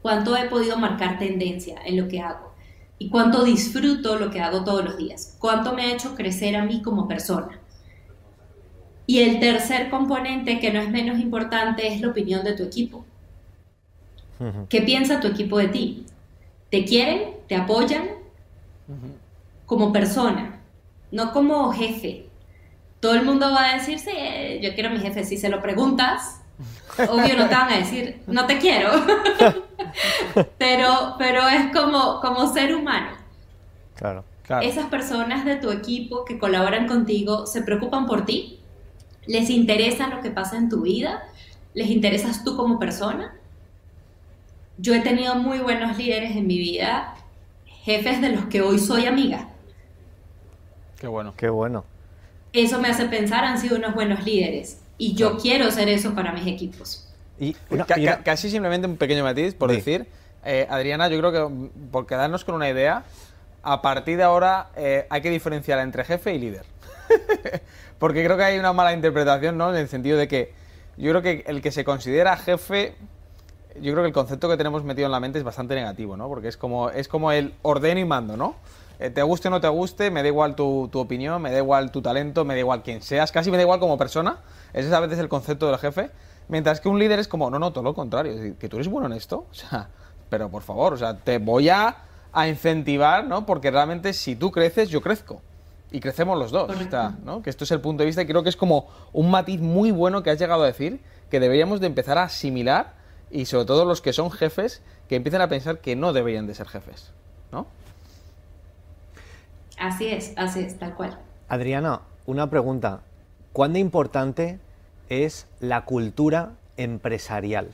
Cuánto 0.00 0.36
he 0.36 0.48
podido 0.48 0.78
marcar 0.78 1.18
tendencia 1.18 1.80
en 1.84 1.96
lo 2.00 2.08
que 2.08 2.20
hago 2.20 2.54
y 2.98 3.10
cuánto 3.10 3.44
disfruto 3.44 4.18
lo 4.18 4.30
que 4.30 4.40
hago 4.40 4.64
todos 4.64 4.84
los 4.84 4.96
días. 4.96 5.36
Cuánto 5.38 5.74
me 5.74 5.82
ha 5.82 5.92
hecho 5.92 6.14
crecer 6.14 6.56
a 6.56 6.64
mí 6.64 6.80
como 6.82 7.08
persona. 7.08 7.60
Y 9.06 9.18
el 9.20 9.40
tercer 9.40 9.90
componente, 9.90 10.60
que 10.60 10.72
no 10.72 10.80
es 10.80 10.88
menos 10.88 11.18
importante, 11.18 11.86
es 11.86 12.00
la 12.00 12.08
opinión 12.08 12.44
de 12.44 12.54
tu 12.54 12.62
equipo. 12.62 13.04
¿Qué 14.68 14.82
piensa 14.82 15.20
tu 15.20 15.28
equipo 15.28 15.58
de 15.58 15.68
ti? 15.68 16.06
¿Te 16.70 16.84
quieren? 16.84 17.34
¿Te 17.46 17.56
apoyan? 17.56 18.08
Como 19.66 19.92
persona, 19.92 20.60
no 21.10 21.32
como 21.32 21.72
jefe. 21.72 22.23
Todo 23.04 23.16
el 23.16 23.24
mundo 23.26 23.52
va 23.52 23.68
a 23.68 23.74
decir, 23.74 23.98
sí, 23.98 24.10
yo 24.62 24.72
quiero 24.72 24.88
a 24.88 24.92
mi 24.92 24.98
jefe. 24.98 25.24
Si 25.24 25.36
se 25.36 25.50
lo 25.50 25.60
preguntas, 25.60 26.40
obvio 26.96 27.36
no 27.36 27.48
te 27.48 27.54
van 27.54 27.70
a 27.70 27.76
decir, 27.76 28.22
no 28.26 28.46
te 28.46 28.56
quiero. 28.56 28.88
pero, 30.58 31.14
pero 31.18 31.46
es 31.46 31.70
como, 31.70 32.18
como 32.22 32.50
ser 32.50 32.74
humano. 32.74 33.08
Claro, 33.94 34.24
claro. 34.42 34.66
Esas 34.66 34.86
personas 34.86 35.44
de 35.44 35.56
tu 35.56 35.70
equipo 35.70 36.24
que 36.24 36.38
colaboran 36.38 36.88
contigo 36.88 37.46
se 37.46 37.60
preocupan 37.60 38.06
por 38.06 38.24
ti, 38.24 38.60
les 39.26 39.50
interesa 39.50 40.06
lo 40.06 40.22
que 40.22 40.30
pasa 40.30 40.56
en 40.56 40.70
tu 40.70 40.80
vida, 40.80 41.24
les 41.74 41.90
interesas 41.90 42.42
tú 42.42 42.56
como 42.56 42.78
persona. 42.78 43.36
Yo 44.78 44.94
he 44.94 45.00
tenido 45.00 45.34
muy 45.34 45.58
buenos 45.58 45.98
líderes 45.98 46.36
en 46.36 46.46
mi 46.46 46.56
vida, 46.56 47.16
jefes 47.66 48.22
de 48.22 48.30
los 48.30 48.46
que 48.46 48.62
hoy 48.62 48.78
soy 48.78 49.04
amiga. 49.04 49.50
Qué 50.98 51.06
bueno. 51.06 51.34
Qué 51.36 51.50
bueno. 51.50 51.84
Eso 52.54 52.80
me 52.80 52.88
hace 52.88 53.06
pensar, 53.06 53.44
han 53.44 53.58
sido 53.58 53.76
unos 53.76 53.94
buenos 53.94 54.24
líderes. 54.24 54.78
Y 54.96 55.14
yo 55.14 55.36
quiero 55.38 55.72
ser 55.72 55.88
eso 55.88 56.14
para 56.14 56.32
mis 56.32 56.46
equipos. 56.46 57.08
Y, 57.36 57.56
casi 58.24 58.48
simplemente 58.48 58.86
un 58.86 58.96
pequeño 58.96 59.24
matiz 59.24 59.54
por 59.54 59.72
decir, 59.72 60.06
eh, 60.44 60.64
Adriana, 60.70 61.08
yo 61.08 61.18
creo 61.18 61.32
que 61.32 61.68
por 61.90 62.06
quedarnos 62.06 62.44
con 62.44 62.54
una 62.54 62.70
idea, 62.70 63.02
a 63.64 63.82
partir 63.82 64.18
de 64.18 64.22
ahora 64.22 64.68
eh, 64.76 65.04
hay 65.10 65.20
que 65.20 65.30
diferenciar 65.30 65.80
entre 65.80 66.04
jefe 66.04 66.32
y 66.32 66.38
líder. 66.38 66.64
Porque 67.98 68.24
creo 68.24 68.36
que 68.36 68.44
hay 68.44 68.58
una 68.58 68.72
mala 68.72 68.92
interpretación, 68.92 69.58
¿no? 69.58 69.70
En 69.70 69.76
el 69.76 69.88
sentido 69.88 70.16
de 70.16 70.28
que 70.28 70.52
yo 70.96 71.10
creo 71.10 71.22
que 71.22 71.42
el 71.48 71.60
que 71.60 71.72
se 71.72 71.82
considera 71.82 72.36
jefe, 72.36 72.94
yo 73.80 73.92
creo 73.92 74.04
que 74.04 74.08
el 74.08 74.12
concepto 74.12 74.48
que 74.48 74.56
tenemos 74.56 74.84
metido 74.84 75.06
en 75.06 75.12
la 75.12 75.18
mente 75.18 75.38
es 75.38 75.44
bastante 75.44 75.74
negativo, 75.74 76.16
¿no? 76.16 76.28
Porque 76.28 76.46
es 76.46 76.56
como, 76.56 76.90
es 76.90 77.08
como 77.08 77.32
el 77.32 77.52
ordeno 77.62 77.98
y 77.98 78.04
mando, 78.04 78.36
¿no? 78.36 78.54
Eh, 79.04 79.10
te 79.10 79.22
guste 79.22 79.48
o 79.48 79.50
no 79.50 79.60
te 79.60 79.68
guste, 79.68 80.10
me 80.10 80.22
da 80.22 80.28
igual 80.28 80.56
tu, 80.56 80.88
tu, 80.90 80.98
opinión, 80.98 81.42
me 81.42 81.50
da 81.50 81.58
igual 81.58 81.90
tu 81.90 82.00
talento, 82.00 82.46
me 82.46 82.54
da 82.54 82.60
igual 82.60 82.82
quién 82.82 83.02
seas, 83.02 83.32
casi 83.32 83.50
me 83.50 83.58
da 83.58 83.62
igual 83.62 83.78
como 83.78 83.98
persona. 83.98 84.38
Ese 84.72 84.88
es 84.88 84.94
a 84.94 85.00
veces 85.00 85.18
el 85.18 85.28
concepto 85.28 85.66
del 85.66 85.76
jefe. 85.76 86.10
Mientras 86.48 86.80
que 86.80 86.88
un 86.88 86.98
líder 86.98 87.18
es 87.18 87.28
como, 87.28 87.50
no, 87.50 87.58
no, 87.58 87.70
todo 87.70 87.84
lo 87.84 87.92
contrario, 87.92 88.32
es 88.32 88.38
decir, 88.38 88.54
que 88.54 88.66
tú 88.70 88.76
eres 88.76 88.88
bueno 88.88 89.08
en 89.08 89.12
esto, 89.12 89.46
o 89.50 89.54
sea, 89.54 89.90
pero 90.30 90.48
por 90.48 90.62
favor, 90.62 90.94
o 90.94 90.96
sea, 90.96 91.18
te 91.18 91.36
voy 91.36 91.68
a, 91.68 91.98
a 92.32 92.48
incentivar, 92.48 93.26
¿no? 93.26 93.44
Porque 93.44 93.70
realmente 93.70 94.14
si 94.14 94.36
tú 94.36 94.50
creces, 94.50 94.88
yo 94.88 95.02
crezco 95.02 95.42
y 95.92 96.00
crecemos 96.00 96.38
los 96.38 96.50
dos. 96.50 96.74
¿no? 97.24 97.42
Que 97.42 97.50
esto 97.50 97.64
es 97.64 97.70
el 97.72 97.82
punto 97.82 98.04
de 98.04 98.06
vista 98.06 98.22
y 98.22 98.26
creo 98.26 98.42
que 98.42 98.48
es 98.48 98.56
como 98.56 98.88
un 99.12 99.30
matiz 99.30 99.60
muy 99.60 99.90
bueno 99.90 100.22
que 100.22 100.30
has 100.30 100.38
llegado 100.38 100.62
a 100.62 100.66
decir 100.66 101.02
que 101.30 101.40
deberíamos 101.40 101.80
de 101.80 101.88
empezar 101.88 102.16
a 102.16 102.22
asimilar 102.22 102.94
y 103.30 103.44
sobre 103.44 103.66
todo 103.66 103.84
los 103.84 104.00
que 104.00 104.14
son 104.14 104.30
jefes 104.30 104.80
que 105.10 105.16
empiecen 105.16 105.42
a 105.42 105.48
pensar 105.48 105.80
que 105.80 105.94
no 105.94 106.14
deberían 106.14 106.46
de 106.46 106.54
ser 106.54 106.68
jefes, 106.68 107.12
¿no? 107.52 107.66
Así 109.78 110.06
es, 110.08 110.32
así 110.36 110.60
es, 110.60 110.78
tal 110.78 110.94
cual. 110.94 111.18
Adriana, 111.48 112.00
una 112.26 112.48
pregunta. 112.48 113.00
¿Cuán 113.52 113.72
de 113.72 113.80
importante 113.80 114.58
es 115.08 115.46
la 115.60 115.84
cultura 115.84 116.52
empresarial 116.76 117.70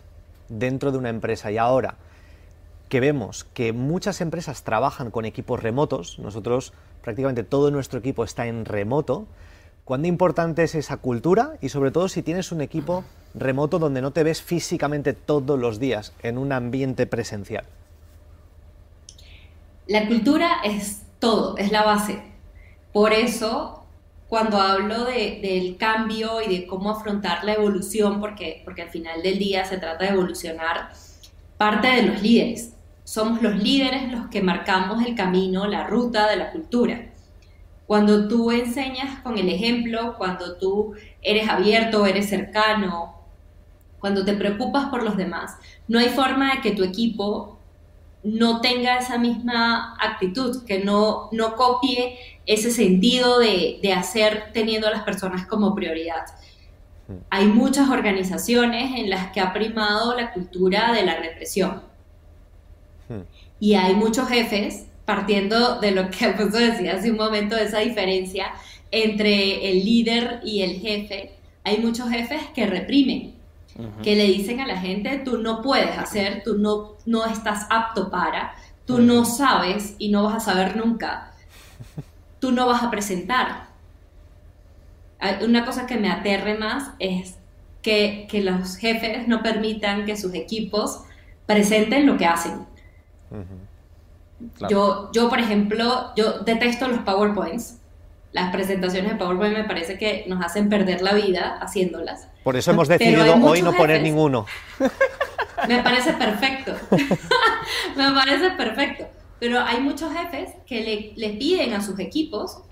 dentro 0.48 0.92
de 0.92 0.98
una 0.98 1.08
empresa? 1.08 1.50
Y 1.50 1.58
ahora 1.58 1.96
que 2.88 3.00
vemos 3.00 3.44
que 3.54 3.72
muchas 3.72 4.20
empresas 4.20 4.64
trabajan 4.64 5.10
con 5.10 5.24
equipos 5.24 5.62
remotos, 5.62 6.18
nosotros 6.18 6.72
prácticamente 7.02 7.44
todo 7.44 7.70
nuestro 7.70 8.00
equipo 8.00 8.24
está 8.24 8.46
en 8.46 8.64
remoto. 8.64 9.26
¿Cuán 9.84 10.04
importante 10.04 10.64
es 10.64 10.74
esa 10.74 10.96
cultura? 10.96 11.52
Y 11.60 11.68
sobre 11.68 11.92
todo 11.92 12.08
si 12.08 12.22
tienes 12.22 12.52
un 12.52 12.60
equipo 12.60 13.04
remoto 13.34 13.78
donde 13.78 14.02
no 14.02 14.10
te 14.10 14.24
ves 14.24 14.42
físicamente 14.42 15.12
todos 15.12 15.58
los 15.58 15.78
días 15.78 16.12
en 16.22 16.36
un 16.36 16.52
ambiente 16.52 17.06
presencial. 17.06 17.64
La 19.86 20.06
cultura 20.06 20.60
es 20.64 21.02
todo, 21.20 21.56
es 21.56 21.70
la 21.70 21.84
base. 21.84 22.22
Por 22.92 23.12
eso, 23.12 23.84
cuando 24.28 24.60
hablo 24.60 25.04
del 25.04 25.76
cambio 25.76 26.42
y 26.42 26.48
de 26.48 26.66
cómo 26.66 26.90
afrontar 26.90 27.44
la 27.44 27.54
evolución, 27.54 28.20
porque, 28.20 28.62
porque 28.64 28.82
al 28.82 28.90
final 28.90 29.22
del 29.22 29.38
día 29.38 29.64
se 29.64 29.78
trata 29.78 30.04
de 30.04 30.10
evolucionar, 30.10 30.90
parte 31.56 31.86
de 31.86 32.02
los 32.02 32.20
líderes 32.20 32.74
somos 33.10 33.42
los 33.42 33.60
líderes 33.60 34.12
los 34.12 34.28
que 34.28 34.40
marcamos 34.40 35.04
el 35.04 35.16
camino, 35.16 35.66
la 35.66 35.88
ruta 35.88 36.30
de 36.30 36.36
la 36.36 36.52
cultura. 36.52 37.06
Cuando 37.88 38.28
tú 38.28 38.52
enseñas 38.52 39.18
con 39.24 39.36
el 39.36 39.48
ejemplo, 39.48 40.14
cuando 40.16 40.56
tú 40.58 40.94
eres 41.20 41.48
abierto, 41.48 42.06
eres 42.06 42.28
cercano, 42.28 43.16
cuando 43.98 44.24
te 44.24 44.34
preocupas 44.34 44.90
por 44.90 45.02
los 45.02 45.16
demás, 45.16 45.56
no 45.88 45.98
hay 45.98 46.10
forma 46.10 46.54
de 46.54 46.60
que 46.60 46.70
tu 46.70 46.84
equipo 46.84 47.58
no 48.22 48.60
tenga 48.60 48.98
esa 48.98 49.18
misma 49.18 49.96
actitud, 50.00 50.64
que 50.64 50.80
no, 50.80 51.28
no 51.32 51.56
copie 51.56 52.18
ese 52.46 52.70
sentido 52.70 53.38
de, 53.38 53.78
de 53.82 53.92
hacer 53.92 54.50
teniendo 54.52 54.88
a 54.88 54.90
las 54.90 55.02
personas 55.02 55.46
como 55.46 55.74
prioridad. 55.74 56.26
Hmm. 57.08 57.18
Hay 57.30 57.46
muchas 57.46 57.88
organizaciones 57.88 58.98
en 58.98 59.10
las 59.10 59.32
que 59.32 59.40
ha 59.40 59.52
primado 59.52 60.16
la 60.16 60.32
cultura 60.32 60.92
de 60.92 61.04
la 61.04 61.16
represión 61.16 61.90
y 63.58 63.74
hay 63.74 63.94
muchos 63.94 64.28
jefes, 64.28 64.86
partiendo 65.04 65.80
de 65.80 65.90
lo 65.90 66.10
que 66.10 66.24
Alfonso 66.26 66.58
decía 66.58 66.94
hace 66.94 67.10
un 67.10 67.16
momento, 67.16 67.56
de 67.56 67.64
esa 67.64 67.80
diferencia 67.80 68.52
entre 68.90 69.70
el 69.70 69.84
líder 69.84 70.40
y 70.44 70.62
el 70.62 70.80
jefe, 70.80 71.32
hay 71.62 71.78
muchos 71.78 72.08
jefes 72.08 72.40
que 72.54 72.66
reprimen, 72.66 73.34
que 74.02 74.16
le 74.16 74.24
dicen 74.24 74.60
a 74.60 74.66
la 74.66 74.76
gente, 74.76 75.20
tú 75.24 75.38
no 75.38 75.62
puedes 75.62 75.96
hacer, 75.98 76.42
tú 76.44 76.58
no, 76.58 76.92
no 77.06 77.26
estás 77.26 77.66
apto 77.70 78.10
para, 78.10 78.54
tú 78.86 78.98
no 78.98 79.24
sabes 79.24 79.94
y 79.98 80.10
no 80.10 80.24
vas 80.24 80.34
a 80.36 80.52
saber 80.52 80.76
nunca, 80.76 81.32
tú 82.38 82.52
no 82.52 82.66
vas 82.66 82.82
a 82.82 82.90
presentar. 82.90 83.68
Una 85.42 85.64
cosa 85.66 85.86
que 85.86 85.98
me 85.98 86.10
aterre 86.10 86.56
más 86.56 86.90
es 86.98 87.36
que, 87.82 88.26
que 88.30 88.42
los 88.42 88.76
jefes 88.76 89.28
no 89.28 89.42
permitan 89.42 90.06
que 90.06 90.16
sus 90.16 90.34
equipos 90.34 91.02
presenten 91.46 92.06
lo 92.06 92.16
que 92.16 92.26
hacen. 92.26 92.66
Yo, 94.68 95.10
yo, 95.12 95.28
por 95.28 95.38
ejemplo, 95.38 96.12
yo 96.16 96.40
detesto 96.40 96.88
los 96.88 97.00
PowerPoints. 97.00 97.78
Las 98.32 98.52
presentaciones 98.52 99.12
de 99.12 99.18
PowerPoint 99.18 99.56
me 99.56 99.64
parece 99.64 99.98
que 99.98 100.24
nos 100.28 100.44
hacen 100.44 100.68
perder 100.68 101.02
la 101.02 101.14
vida 101.14 101.58
haciéndolas. 101.60 102.28
Por 102.42 102.56
eso 102.56 102.70
hemos 102.70 102.88
decidido 102.88 103.34
hoy 103.44 103.62
no 103.62 103.72
poner 103.72 104.02
ninguno. 104.02 104.46
Me 105.68 105.82
parece 105.82 106.12
perfecto. 106.14 106.74
me 107.96 108.10
parece 108.12 108.50
perfecto. 108.52 109.06
Pero 109.38 109.60
hay 109.60 109.80
muchos 109.80 110.12
jefes 110.12 110.50
que 110.66 111.14
le, 111.16 111.30
piden 111.30 111.74
a 111.74 111.82
sus 111.82 111.98
equipos 111.98 112.62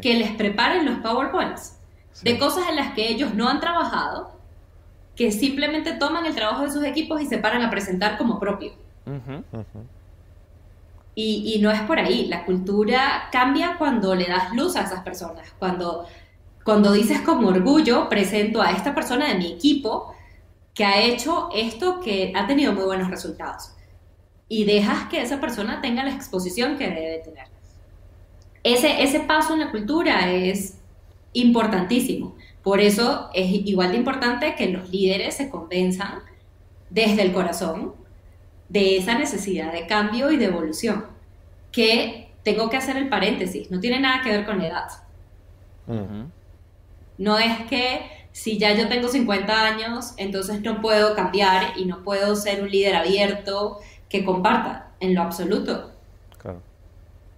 que 0.00 0.14
les 0.14 0.30
preparen 0.32 0.86
los 0.86 0.98
PowerPoints 0.98 1.78
de 2.22 2.38
cosas 2.38 2.68
en 2.68 2.76
las 2.76 2.94
que 2.94 3.08
ellos 3.08 3.34
no 3.34 3.48
han 3.48 3.60
trabajado, 3.60 4.32
que 5.16 5.32
simplemente 5.32 5.94
toman 5.94 6.26
el 6.26 6.34
trabajo 6.34 6.62
de 6.62 6.70
sus 6.70 6.84
equipos 6.84 7.20
y 7.20 7.26
se 7.26 7.38
paran 7.38 7.62
a 7.62 7.70
presentar 7.70 8.16
como 8.16 8.38
propio. 8.38 8.72
Y, 11.14 11.58
no 11.60 11.70
es 11.70 11.80
por 11.82 11.98
ahí, 11.98 12.26
la 12.28 12.44
cultura 12.44 13.28
cambia 13.30 13.76
cuando 13.78 14.14
le 14.14 14.26
das 14.26 14.54
luz 14.54 14.76
a 14.76 14.82
esas 14.82 15.02
personas, 15.02 15.52
cuando, 15.58 16.06
cuando 16.64 16.92
dices 16.92 17.20
con 17.20 17.44
orgullo, 17.44 18.08
presento 18.08 18.62
a 18.62 18.72
esta 18.72 18.94
persona 18.94 19.28
de 19.28 19.34
mi 19.34 19.52
equipo 19.52 20.14
que 20.74 20.84
ha 20.84 21.02
hecho 21.02 21.48
esto 21.54 22.00
que 22.00 22.32
ha 22.34 22.46
tenido 22.46 22.72
muy 22.72 22.84
buenos 22.84 23.10
resultados. 23.10 23.72
Y 24.48 24.64
dejas 24.64 25.08
que 25.08 25.20
esa 25.20 25.40
persona 25.40 25.80
tenga 25.80 26.04
la 26.04 26.12
exposición 26.12 26.76
que 26.76 26.88
debe 26.88 27.18
tener. 27.18 27.46
Ese, 28.62 29.02
ese 29.02 29.20
paso 29.20 29.54
en 29.54 29.60
la 29.60 29.70
cultura 29.70 30.30
es 30.30 30.78
importantísimo. 31.32 32.36
Por 32.62 32.80
eso 32.80 33.30
es 33.34 33.50
igual 33.50 33.92
de 33.92 33.98
importante 33.98 34.54
que 34.54 34.68
los 34.68 34.90
líderes 34.90 35.36
se 35.36 35.50
convenzan 35.50 36.20
desde 36.90 37.22
el 37.22 37.32
corazón 37.32 37.94
de 38.68 38.96
esa 38.96 39.18
necesidad 39.18 39.72
de 39.72 39.86
cambio 39.86 40.30
y 40.30 40.36
de 40.36 40.46
evolución, 40.46 41.06
que 41.70 42.30
tengo 42.42 42.70
que 42.70 42.76
hacer 42.76 42.96
el 42.96 43.08
paréntesis, 43.08 43.70
no 43.70 43.80
tiene 43.80 44.00
nada 44.00 44.22
que 44.22 44.30
ver 44.30 44.46
con 44.46 44.58
la 44.58 44.68
edad. 44.68 44.88
No 47.22 47.38
es 47.38 47.56
que 47.70 48.00
si 48.32 48.58
ya 48.58 48.74
yo 48.74 48.88
tengo 48.88 49.06
50 49.06 49.64
años, 49.64 50.14
entonces 50.16 50.60
no 50.62 50.80
puedo 50.80 51.14
cambiar 51.14 51.78
y 51.78 51.84
no 51.84 52.02
puedo 52.02 52.34
ser 52.34 52.62
un 52.62 52.68
líder 52.68 52.96
abierto 52.96 53.78
que 54.08 54.24
comparta, 54.24 54.90
en 54.98 55.14
lo 55.14 55.22
absoluto. 55.22 55.92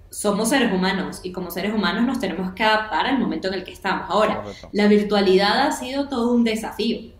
somos 0.08 0.48
seres 0.48 0.72
humanos 0.72 1.20
y 1.22 1.32
como 1.32 1.50
seres 1.50 1.74
humanos 1.74 2.04
nos 2.04 2.20
tenemos 2.20 2.54
que 2.54 2.62
adaptar 2.62 3.06
al 3.06 3.18
momento 3.18 3.48
en 3.48 3.54
el 3.54 3.64
que 3.64 3.72
estamos. 3.72 4.06
Ahora, 4.08 4.44
la 4.72 4.86
virtualidad 4.86 5.66
ha 5.66 5.72
sido 5.72 6.08
todo 6.08 6.32
un 6.32 6.44
desafío. 6.44 7.12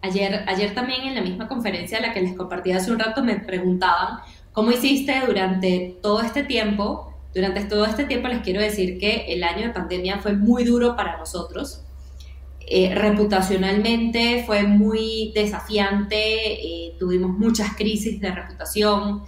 Ayer, 0.00 0.44
ayer 0.46 0.74
también 0.74 1.02
en 1.02 1.14
la 1.16 1.22
misma 1.22 1.48
conferencia 1.48 1.98
a 1.98 2.02
la 2.02 2.12
que 2.12 2.20
les 2.20 2.36
compartí 2.36 2.70
hace 2.70 2.92
un 2.92 3.00
rato 3.00 3.24
me 3.24 3.40
preguntaban, 3.40 4.18
¿cómo 4.52 4.70
hiciste 4.70 5.22
durante 5.26 5.98
todo 6.02 6.20
este 6.20 6.44
tiempo? 6.44 7.11
Durante 7.34 7.64
todo 7.64 7.86
este 7.86 8.04
tiempo 8.04 8.28
les 8.28 8.42
quiero 8.42 8.60
decir 8.60 8.98
que 8.98 9.32
el 9.32 9.42
año 9.42 9.68
de 9.68 9.72
pandemia 9.72 10.18
fue 10.18 10.34
muy 10.34 10.64
duro 10.64 10.96
para 10.96 11.18
nosotros. 11.18 11.82
Eh, 12.66 12.94
reputacionalmente 12.94 14.44
fue 14.46 14.62
muy 14.62 15.32
desafiante, 15.34 16.16
eh, 16.16 16.94
tuvimos 16.98 17.36
muchas 17.36 17.74
crisis 17.76 18.20
de 18.20 18.30
reputación, 18.30 19.22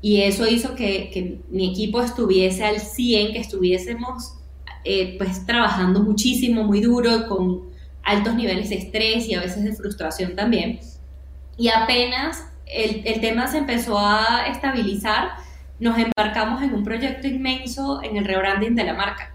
y 0.00 0.22
eso 0.22 0.46
hizo 0.46 0.74
que, 0.74 1.40
mi 1.50 1.70
equipo 1.70 2.00
estuviese 2.00 2.64
al 2.64 2.80
100, 2.80 3.32
que 3.32 3.40
estuviésemos 3.40 4.34
eh, 4.84 5.16
pues 5.18 5.44
trabajando 5.46 6.00
muchísimo, 6.00 6.62
muy 6.62 6.80
duro, 6.80 7.26
con 7.26 7.62
altos 8.04 8.34
niveles 8.34 8.68
de 8.68 8.76
estrés 8.76 9.28
y 9.28 9.34
a 9.34 9.40
veces 9.40 9.64
de 9.64 9.74
frustración 9.74 10.36
también. 10.36 10.78
Y 11.56 11.68
apenas 11.68 12.44
el, 12.66 13.02
el 13.04 13.20
tema 13.20 13.48
se 13.48 13.58
empezó 13.58 13.98
a 13.98 14.46
estabilizar, 14.46 15.30
nos 15.78 15.98
embarcamos 15.98 16.62
en 16.62 16.74
un 16.74 16.84
proyecto 16.84 17.26
inmenso 17.26 18.02
en 18.02 18.16
el 18.16 18.24
rebranding 18.24 18.74
de 18.74 18.84
la 18.84 18.94
marca. 18.94 19.32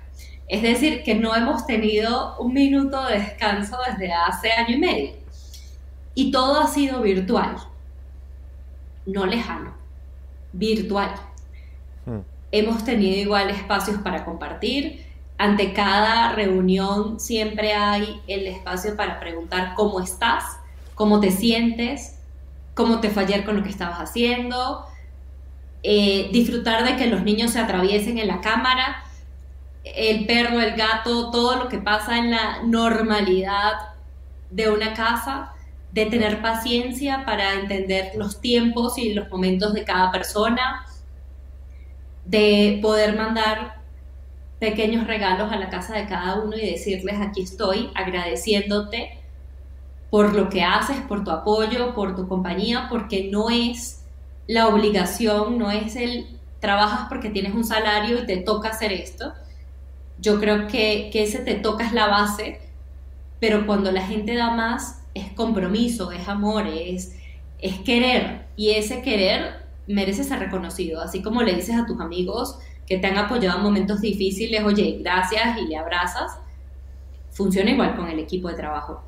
Es 0.48 0.62
decir, 0.62 1.04
que 1.04 1.16
no 1.16 1.36
hemos 1.36 1.66
tenido 1.66 2.38
un 2.40 2.54
minuto 2.54 3.06
de 3.06 3.20
descanso 3.20 3.78
desde 3.88 4.12
hace 4.12 4.52
año 4.52 4.76
y 4.76 4.80
medio. 4.80 5.12
Y 6.14 6.32
todo 6.32 6.60
ha 6.60 6.68
sido 6.68 7.02
virtual, 7.02 7.56
no 9.06 9.26
lejano 9.26 9.74
virtual. 10.54 11.12
Hmm. 12.06 12.20
Hemos 12.52 12.84
tenido 12.84 13.18
igual 13.18 13.50
espacios 13.50 14.02
para 14.02 14.26
compartir. 14.26 15.06
Ante 15.38 15.74
cada 15.74 16.34
reunión 16.34 17.20
siempre 17.20 17.74
hay 17.74 18.22
el 18.28 18.46
espacio 18.48 18.96
para 18.96 19.20
preguntar 19.20 19.74
cómo 19.76 20.02
estás, 20.02 20.44
cómo 20.96 21.20
te 21.20 21.32
sientes, 21.32 22.20
cómo 22.74 23.00
te 23.00 23.12
ayer 23.18 23.46
con 23.46 23.56
lo 23.58 23.64
que 23.64 23.70
estabas 23.70 24.00
haciendo, 24.00 24.86
eh, 25.84 26.30
disfrutar 26.32 26.86
de 26.86 26.96
que 26.96 27.08
los 27.08 27.24
niños 27.24 27.52
se 27.52 27.60
atraviesen 27.60 28.18
en 28.18 28.28
la 28.28 28.42
cámara, 28.42 29.04
el 29.84 30.26
perro, 30.26 30.60
el 30.60 30.76
gato, 30.76 31.32
todo 31.32 31.56
lo 31.56 31.68
que 31.68 31.80
pasa 31.80 32.18
en 32.18 32.32
la 32.32 32.62
normalidad 32.64 33.74
de 34.52 34.70
una 34.70 34.94
casa 34.94 35.54
de 35.92 36.06
tener 36.06 36.42
paciencia 36.42 37.26
para 37.26 37.54
entender 37.54 38.12
los 38.16 38.40
tiempos 38.40 38.98
y 38.98 39.14
los 39.14 39.30
momentos 39.30 39.74
de 39.74 39.84
cada 39.84 40.12
persona, 40.12 40.86
de 42.26 42.80
poder 42.82 43.16
mandar 43.18 43.82
pequeños 44.60 45.08
regalos 45.08 45.52
a 45.52 45.58
la 45.58 45.70
casa 45.70 45.96
de 45.96 46.06
cada 46.06 46.36
uno 46.36 46.56
y 46.56 46.62
decirles 46.62 47.20
aquí 47.20 47.42
estoy 47.42 47.90
agradeciéndote 47.96 49.18
por 50.12 50.36
lo 50.36 50.50
que 50.50 50.64
haces, 50.64 50.98
por 51.08 51.24
tu 51.24 51.32
apoyo, 51.32 51.96
por 51.96 52.16
tu 52.16 52.28
compañía, 52.28 52.88
porque 52.90 53.30
no 53.32 53.50
es 53.50 54.01
la 54.48 54.68
obligación, 54.68 55.58
no 55.58 55.72
es 55.72 55.96
el 55.96 56.28
trabajas 56.62 57.08
porque 57.10 57.30
tienes 57.30 57.54
un 57.54 57.66
salario 57.66 58.20
y 58.20 58.26
te 58.26 58.38
toca 58.38 58.70
hacer 58.70 58.94
esto. 58.94 59.34
Yo 60.20 60.40
creo 60.40 60.68
que, 60.68 61.10
que 61.12 61.24
ese 61.24 61.40
te 61.40 61.56
toca 61.56 61.86
es 61.86 61.92
la 61.92 62.08
base, 62.08 62.62
pero 63.40 63.66
cuando 63.66 63.92
la 63.92 64.04
gente 64.04 64.36
da 64.36 64.52
más, 64.52 65.02
es 65.14 65.34
compromiso, 65.34 66.12
es 66.12 66.28
amor, 66.30 66.68
es, 66.68 67.18
es 67.60 67.80
querer. 67.80 68.46
Y 68.56 68.72
ese 68.72 69.02
querer 69.02 69.66
merece 69.88 70.24
ser 70.24 70.40
reconocido. 70.40 71.02
Así 71.02 71.22
como 71.22 71.42
le 71.42 71.56
dices 71.56 71.76
a 71.76 71.86
tus 71.86 72.00
amigos 72.00 72.60
que 72.88 72.98
te 72.98 73.08
han 73.08 73.18
apoyado 73.18 73.58
en 73.58 73.64
momentos 73.64 74.02
difíciles, 74.02 74.64
oye, 74.64 75.00
gracias 75.02 75.58
y 75.58 75.68
le 75.68 75.78
abrazas, 75.78 76.38
funciona 77.32 77.72
igual 77.72 77.96
con 77.96 78.08
el 78.08 78.20
equipo 78.20 78.50
de 78.50 78.56
trabajo. 78.56 79.02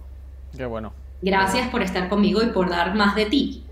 Qué 0.57 0.65
bueno. 0.65 0.93
Gracias 1.21 1.69
por 1.69 1.83
estar 1.83 2.09
conmigo 2.09 2.41
y 2.41 2.47
por 2.47 2.69
dar 2.69 2.95
más 2.95 3.15
de 3.15 3.25
ti. 3.27 3.63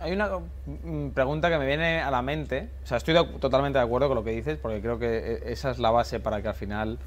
Hay 0.00 0.12
una 0.12 0.28
mm, 0.66 1.10
pregunta 1.10 1.48
que 1.50 1.58
me 1.58 1.66
viene 1.66 2.00
a 2.00 2.10
la 2.10 2.22
mente. 2.22 2.68
O 2.84 2.86
sea, 2.86 2.96
estoy 2.96 3.14
totalmente 3.38 3.78
de 3.78 3.84
acuerdo 3.84 4.08
con 4.08 4.16
lo 4.16 4.24
que 4.24 4.30
dices, 4.30 4.58
porque 4.58 4.80
creo 4.80 4.98
que 4.98 5.42
e, 5.44 5.52
esa 5.52 5.70
es 5.70 5.78
la 5.78 5.90
base 5.90 6.20
para 6.20 6.42
que 6.42 6.48
al 6.48 6.54
final 6.54 6.98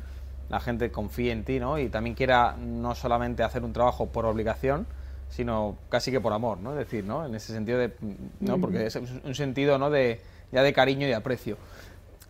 la 0.50 0.60
gente 0.60 0.92
confíe 0.92 1.32
en 1.32 1.44
ti, 1.44 1.60
¿no? 1.60 1.80
Y 1.80 1.90
también 1.90 2.16
quiera 2.16 2.56
no 2.58 2.96
solamente 2.96 3.44
hacer 3.44 3.64
un 3.64 3.74
trabajo 3.74 4.08
por 4.08 4.26
obligación, 4.26 4.86
sino 5.30 5.78
casi 5.90 6.12
que 6.12 6.20
por 6.20 6.34
amor, 6.34 6.58
¿no? 6.58 6.72
Es 6.72 6.78
decir, 6.78 7.06
¿no? 7.06 7.26
En 7.26 7.36
ese 7.36 7.54
sentido 7.54 7.80
de, 7.80 7.94
¿no? 8.40 8.60
Porque 8.60 8.86
es 8.86 8.96
un 8.96 9.36
sentido, 9.36 9.78
¿no? 9.78 9.90
De, 9.90 10.20
ya 10.52 10.62
de 10.62 10.74
cariño 10.74 11.08
y 11.08 11.10
de 11.10 11.16
aprecio. 11.16 11.58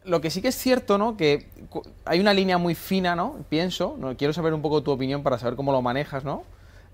Lo 0.04 0.22
que 0.22 0.32
sí 0.32 0.42
que 0.42 0.48
es 0.48 0.56
cierto, 0.56 0.98
¿no? 0.98 1.18
Que 1.18 1.48
hay 2.06 2.20
una 2.20 2.34
línea 2.34 2.58
muy 2.58 2.76
fina, 2.76 3.16
¿no? 3.16 3.38
Pienso, 3.50 3.96
¿no? 4.00 4.16
quiero 4.18 4.34
saber 4.34 4.54
un 4.54 4.62
poco 4.62 4.82
tu 4.82 4.92
opinión 4.92 5.22
para 5.22 5.38
saber 5.38 5.56
cómo 5.56 5.72
lo 5.72 5.82
manejas, 5.82 6.24
¿no? 6.24 6.44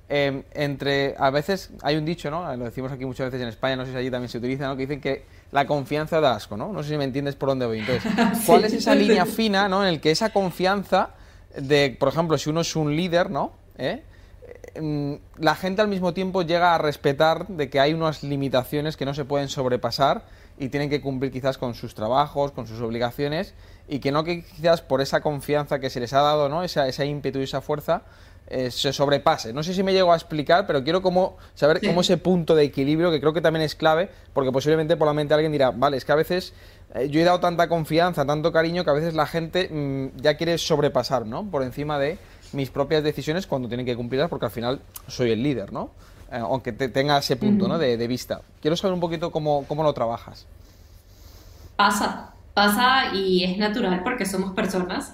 Em, 0.10 0.43
entre, 0.54 1.15
a 1.17 1.30
veces 1.32 1.70
hay 1.82 1.98
un 1.98 2.06
dicho, 2.06 2.32
¿no? 2.32 2.56
Lo 2.56 2.63
decimos 2.63 2.91
aquí 2.93 3.06
muchas 3.06 3.26
veces 3.26 3.41
en 3.41 3.50
España, 3.50 3.76
no 3.76 3.86
sé 3.86 3.91
si 3.91 3.98
allí 3.98 4.10
también 4.10 4.30
se 4.30 4.38
utiliza, 4.38 4.65
¿no? 4.65 4.78
Que 4.78 4.84
dicen 4.84 5.02
que 5.02 5.26
la 5.52 5.67
confianza 5.67 6.22
da 6.22 6.34
asco, 6.34 6.56
¿no? 6.56 6.72
No 6.72 6.82
sé 6.82 6.89
si 6.89 6.98
me 6.98 7.04
entiendes 7.04 7.36
por 7.36 7.50
dónde 7.50 7.65
voy. 7.65 7.80
Entonces, 7.80 8.10
¿cuál 8.46 8.63
es 8.63 8.74
esa 8.74 8.96
línea 8.96 9.26
fina, 9.26 9.67
¿no? 9.67 9.84
En 9.84 9.89
el 9.89 10.00
que 10.00 10.12
esa 10.12 10.30
confianza 10.30 11.10
de, 11.58 11.96
por 12.00 12.08
ejemplo, 12.08 12.38
si 12.38 12.50
uno 12.50 12.62
es 12.62 12.74
un 12.78 12.96
líder, 12.96 13.30
¿no? 13.30 13.52
¿Eh? 13.78 14.02
Mm, 14.80 15.15
la 15.39 15.56
gente 15.56 15.82
al 15.82 15.89
mismo 15.89 16.13
tiempo 16.13 16.41
llega 16.41 16.74
a 16.74 16.78
respetar 16.78 17.48
de 17.48 17.70
que 17.70 17.82
hay 17.82 17.93
unas 17.93 18.24
limitaciones 18.24 18.96
que 18.96 19.06
no 19.06 19.13
se 19.13 19.26
pueden 19.26 19.50
sobrepasar 19.50 20.24
y 20.58 20.70
tienen 20.70 20.89
que 20.89 21.02
cumplir 21.02 21.34
quizás 21.34 21.58
con 21.58 21.74
sus 21.74 21.96
trabajos, 21.96 22.54
con 22.54 22.65
sus 22.65 22.80
obligaciones 22.80 23.54
y 23.89 24.00
que 24.00 24.12
no 24.12 24.24
que 24.24 24.43
quizás 24.43 24.82
por 24.82 25.02
esa 25.02 25.20
confianza 25.20 25.80
que 25.80 25.89
se 25.89 26.00
les 26.00 26.13
ha 26.13 26.22
dado, 26.22 26.48
¿no? 26.48 26.63
Esa, 26.63 26.88
ese 26.88 27.06
ímpetu 27.06 27.39
y 27.39 27.43
esa 27.43 27.60
fuerza 27.60 28.04
eh, 28.49 28.71
se 28.71 28.93
sobrepase. 28.93 29.51
No 29.51 29.62
sé 29.62 29.73
si 29.73 29.83
me 29.83 29.91
llego 29.91 30.13
a 30.13 30.15
explicar, 30.15 30.65
pero 30.65 30.83
quiero 30.83 31.01
como 31.01 31.36
saber 31.53 31.81
cómo 31.86 32.01
ese 32.01 32.17
punto 32.17 32.55
de 32.55 32.63
equilibrio, 32.63 33.12
que 33.12 33.19
creo 33.19 33.33
que 33.33 33.41
también 33.41 33.63
es 33.63 33.75
clave, 33.75 34.10
porque 34.33 34.51
posiblemente 34.51 34.95
por 34.95 35.07
la 35.07 35.13
mente 35.13 35.33
alguien 35.33 35.51
dirá, 35.51 35.71
vale, 35.71 35.97
es 35.97 36.05
que 36.05 36.13
a 36.13 36.15
veces 36.15 36.53
eh, 36.95 37.10
yo 37.10 37.19
he 37.19 37.23
dado 37.25 37.41
tanta 37.41 37.67
confianza, 37.67 38.25
tanto 38.25 38.53
cariño, 38.53 38.86
que 38.86 38.89
a 38.89 38.93
veces 38.93 39.13
la 39.13 39.25
gente 39.25 39.67
mm, 39.69 40.21
ya 40.21 40.38
quiere 40.38 40.57
sobrepasar, 40.57 41.25
¿no? 41.25 41.49
Por 41.49 41.63
encima 41.63 41.99
de 41.99 42.17
mis 42.53 42.69
propias 42.69 43.03
decisiones 43.03 43.47
cuando 43.47 43.67
tienen 43.67 43.86
que 43.86 43.97
cumplirlas, 43.97 44.29
porque 44.29 44.45
al 44.45 44.51
final 44.51 44.79
soy 45.07 45.31
el 45.31 45.43
líder, 45.43 45.73
¿no? 45.73 45.91
Eh, 46.31 46.38
aunque 46.38 46.71
te, 46.71 46.88
tenga 46.88 47.17
ese 47.17 47.36
punto, 47.36 47.67
¿no? 47.67 47.77
De, 47.77 48.07
vista. 48.07 48.41
Quiero 48.62 48.77
saber 48.77 48.93
un 48.93 49.01
poquito 49.01 49.31
cómo, 49.31 49.65
cómo 49.67 49.83
lo 49.83 49.91
trabajas. 49.91 50.45
Pasa, 51.75 52.33
pasa 52.53 53.13
y 53.13 53.43
es 53.43 53.57
natural 53.57 54.03
porque 54.03 54.25
somos 54.25 54.53
personas. 54.53 55.13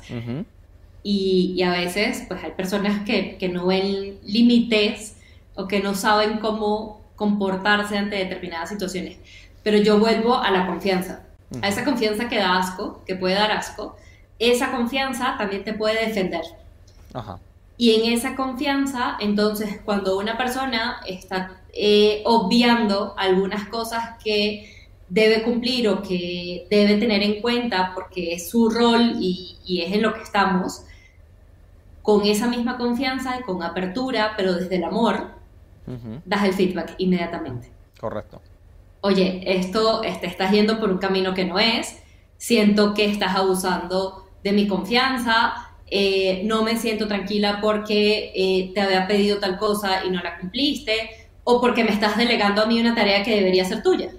Y, 1.03 1.53
y, 1.57 1.63
a 1.63 1.71
veces, 1.71 2.23
pues 2.27 2.43
hay 2.43 2.51
personas 2.51 3.05
que, 3.05 3.37
que 3.37 3.49
no 3.49 3.67
ven 3.67 4.19
límites 4.23 5.17
o 5.55 5.67
que 5.67 5.81
no 5.81 5.93
saben 5.95 6.39
cómo 6.39 7.01
comportarse 7.15 7.97
ante 7.97 8.15
determinadas 8.15 8.69
situaciones. 8.69 9.17
Pero 9.63 9.77
yo 9.77 9.99
vuelvo 9.99 10.35
a 10.35 10.49
la 10.51 10.65
confianza 10.65 11.23
a 11.61 11.67
esa 11.67 11.83
confianza 11.83 12.27
que 12.29 12.37
da 12.37 12.57
asco, 12.57 13.01
que 13.05 13.15
puede 13.15 13.35
dar 13.35 13.51
asco, 13.51 13.95
esa 14.39 14.71
confianza 14.71 15.35
también 15.37 15.63
te 15.63 15.73
puede 15.73 16.07
defender. 16.07 16.43
Y 17.77 17.95
en 17.95 18.13
esa 18.13 18.35
confianza, 18.35 19.17
entonces, 19.19 19.79
cuando 19.83 20.17
una 20.17 20.37
persona 20.37 21.01
está 21.05 21.61
eh, 21.73 22.21
obviando 22.25 23.13
algunas 23.17 23.67
cosas 23.67 24.17
que 24.23 24.89
debe 25.09 25.43
cumplir 25.43 25.87
o 25.89 26.01
que 26.01 26.65
debe 26.69 26.97
tener 26.97 27.21
en 27.21 27.41
cuenta 27.41 27.91
porque 27.93 28.33
es 28.33 28.49
su 28.49 28.69
rol 28.69 29.17
y, 29.19 29.83
es 29.85 29.93
en 29.93 30.01
lo 30.01 30.13
que 30.13 30.21
estamos, 30.21 30.83
con 32.03 32.25
esa 32.27 32.47
misma 32.47 32.77
confianza 32.77 33.39
y 33.39 33.41
con 33.41 33.63
apertura, 33.63 34.33
pero 34.37 34.53
desde 34.53 34.75
el 34.75 34.83
amor, 34.83 35.31
das 36.25 36.43
el 36.43 36.53
feedback 36.53 36.93
inmediatamente. 36.99 37.71
Correcto 37.99 38.39
oye, 39.03 39.41
esto 39.45 40.01
te 40.01 40.07
este, 40.07 40.27
estás 40.27 40.51
yendo 40.51 40.79
por 40.79 40.89
un 40.89 40.97
camino 40.97 41.33
que 41.33 41.43
no 41.43 41.59
es, 41.59 42.01
siento 42.37 42.93
que 42.93 43.05
estás 43.05 43.35
abusando 43.35 44.27
de 44.43 44.53
mi 44.53 44.67
confianza, 44.67 45.71
eh, 45.87 46.41
no 46.45 46.63
me 46.63 46.77
siento 46.77 47.07
tranquila 47.07 47.59
porque 47.61 48.31
eh, 48.33 48.71
te 48.73 48.81
había 48.81 49.05
pedido 49.05 49.39
tal 49.39 49.57
cosa 49.57 50.05
y 50.05 50.09
no 50.09 50.21
la 50.21 50.39
cumpliste, 50.39 51.27
o 51.43 51.59
porque 51.59 51.83
me 51.83 51.91
estás 51.91 52.17
delegando 52.17 52.61
a 52.61 52.65
mí 52.65 52.79
una 52.79 52.95
tarea 52.95 53.23
que 53.23 53.35
debería 53.35 53.65
ser 53.65 53.83
tuya. 53.83 54.09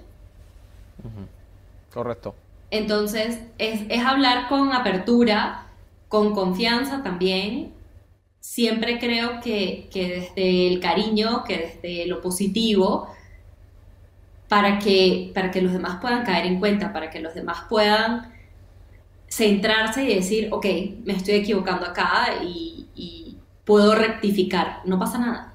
Correcto. 1.91 2.35
Entonces, 2.69 3.39
es, 3.57 4.05
hablar 4.05 4.47
con 4.49 4.71
apertura, 4.71 5.64
con 6.15 6.33
confianza 6.33 7.03
también. 7.03 7.73
Siempre 8.39 8.99
creo 8.99 9.41
que, 9.41 9.89
que 9.91 10.07
desde 10.07 10.67
el 10.67 10.79
cariño, 10.79 11.43
que 11.43 11.57
desde 11.57 12.05
lo 12.05 12.21
positivo, 12.21 13.09
para 14.47 14.79
que, 14.79 15.31
para 15.33 15.51
que 15.51 15.61
los 15.61 15.73
demás 15.73 15.99
puedan 15.99 16.23
caer 16.23 16.45
en 16.45 16.59
cuenta, 16.59 16.93
para 16.93 17.09
que 17.09 17.19
los 17.19 17.33
demás 17.33 17.65
puedan 17.67 18.31
centrarse 19.27 20.05
y 20.05 20.15
decir, 20.15 20.47
ok, 20.53 20.65
me 21.03 21.13
estoy 21.13 21.35
equivocando 21.35 21.85
acá 21.85 22.27
y, 22.41 22.71
puedo 23.65 23.95
rectificar, 23.95 24.81
no 24.85 24.99
pasa 24.99 25.17
nada. 25.17 25.53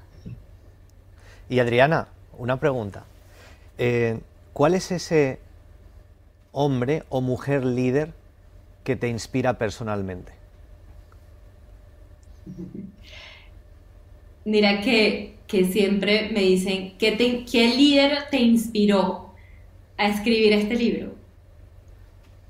Y 1.47 1.59
Adriana, 1.59 2.09
una 2.37 2.59
pregunta. 2.59 3.05
Eh, 3.77 4.19
¿cuál 4.51 4.73
es 4.73 4.91
ese 4.91 5.39
hombre 6.51 7.03
o 7.07 7.21
mujer 7.21 7.63
líder 7.63 8.11
que 8.83 8.97
te 8.97 9.07
inspira 9.07 9.57
personalmente? 9.57 10.40
Mira 14.45 14.81
que, 14.81 15.35
siempre 15.47 16.29
me 16.31 16.41
dicen, 16.41 16.93
¿qué, 16.97 17.45
¿qué 17.49 17.67
líder 17.75 18.29
te 18.31 18.39
inspiró 18.39 19.33
a 19.97 20.07
escribir 20.07 20.53
este 20.53 20.75
libro? 20.75 21.13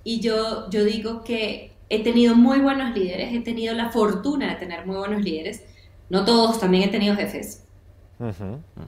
Y 0.03 0.19
yo, 0.19 0.69
yo 0.69 0.83
digo 0.83 1.23
que 1.23 1.71
he 1.89 2.03
tenido 2.03 2.35
muy 2.35 2.59
buenos 2.59 2.95
líderes, 2.95 3.33
he 3.33 3.41
tenido 3.41 3.73
la 3.73 3.89
fortuna 3.89 4.51
de 4.51 4.55
tener 4.55 4.85
muy 4.85 4.95
buenos 4.97 5.21
líderes. 5.21 5.63
No 6.09 6.25
todos, 6.25 6.59
también 6.59 6.83
he 6.83 6.91
tenido 6.91 7.15
jefes, 7.15 7.65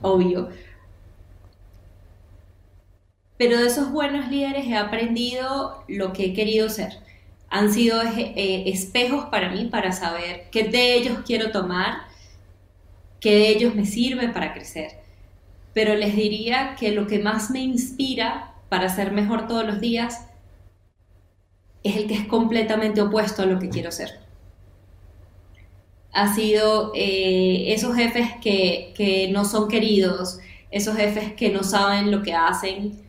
obvio. 0.00 0.48
Pero 3.36 3.58
de 3.58 3.66
esos 3.66 3.90
buenos 3.90 4.30
líderes 4.30 4.66
he 4.66 4.76
aprendido 4.76 5.84
lo 5.88 6.12
que 6.12 6.26
he 6.26 6.32
querido 6.34 6.68
ser. 6.68 7.03
Han 7.56 7.72
sido 7.72 8.02
eh, 8.02 8.64
espejos 8.66 9.26
para 9.26 9.48
mí 9.48 9.66
para 9.66 9.92
saber 9.92 10.48
qué 10.50 10.64
de 10.64 10.96
ellos 10.96 11.20
quiero 11.24 11.52
tomar, 11.52 11.98
qué 13.20 13.30
de 13.30 13.48
ellos 13.50 13.76
me 13.76 13.86
sirve 13.86 14.28
para 14.30 14.52
crecer. 14.52 14.90
Pero 15.72 15.94
les 15.94 16.16
diría 16.16 16.74
que 16.74 16.90
lo 16.90 17.06
que 17.06 17.20
más 17.20 17.52
me 17.52 17.60
inspira 17.60 18.54
para 18.68 18.88
ser 18.88 19.12
mejor 19.12 19.46
todos 19.46 19.64
los 19.64 19.80
días 19.80 20.26
es 21.84 21.94
el 21.94 22.08
que 22.08 22.14
es 22.14 22.26
completamente 22.26 23.00
opuesto 23.00 23.42
a 23.42 23.46
lo 23.46 23.60
que 23.60 23.68
quiero 23.68 23.92
ser. 23.92 24.18
Ha 26.12 26.34
sido 26.34 26.90
eh, 26.96 27.72
esos 27.72 27.94
jefes 27.94 28.30
que, 28.42 29.28
no 29.30 29.44
son 29.44 29.68
queridos, 29.68 30.40
esos 30.72 30.96
jefes 30.96 31.34
que 31.34 31.50
no 31.50 31.62
saben 31.62 32.10
lo 32.10 32.20
que 32.20 32.34
hacen, 32.34 33.00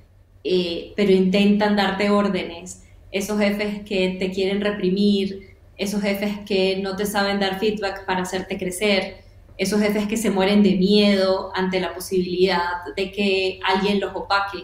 eh, 0.43 0.93
pero 0.95 1.11
intentan 1.11 1.75
darte 1.75 2.11
órdenes, 2.11 2.84
esos 3.17 3.39
jefes 3.39 3.83
que 3.83 4.17
te 4.19 4.31
quieren 4.31 4.61
reprimir, 4.61 5.55
esos 5.77 6.01
jefes 6.01 6.39
que 6.45 6.79
no 6.81 6.95
te 6.95 7.05
saben 7.05 7.39
dar 7.39 7.59
feedback 7.59 8.05
para 8.05 8.21
hacerte 8.21 8.57
crecer, 8.57 9.23
esos 9.57 9.79
jefes 9.79 10.07
que 10.07 10.17
se 10.17 10.29
mueren 10.29 10.63
de 10.63 10.75
miedo 10.75 11.51
ante 11.55 11.79
la 11.79 11.93
posibilidad 11.93 12.83
de 12.95 13.11
que 13.11 13.59
alguien 13.65 13.99
los 13.99 14.13
opaque. 14.15 14.63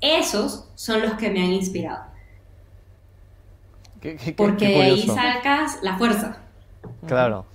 Esos 0.00 0.68
son 0.74 1.02
los 1.02 1.14
que 1.14 1.30
me 1.30 1.42
han 1.42 1.52
inspirado 1.52 2.12
porque 4.36 4.68
de 4.68 4.82
ahí 4.82 5.02
sacas 5.02 5.78
la 5.82 5.96
fuerza. 5.96 6.36
Claro. 7.06 7.46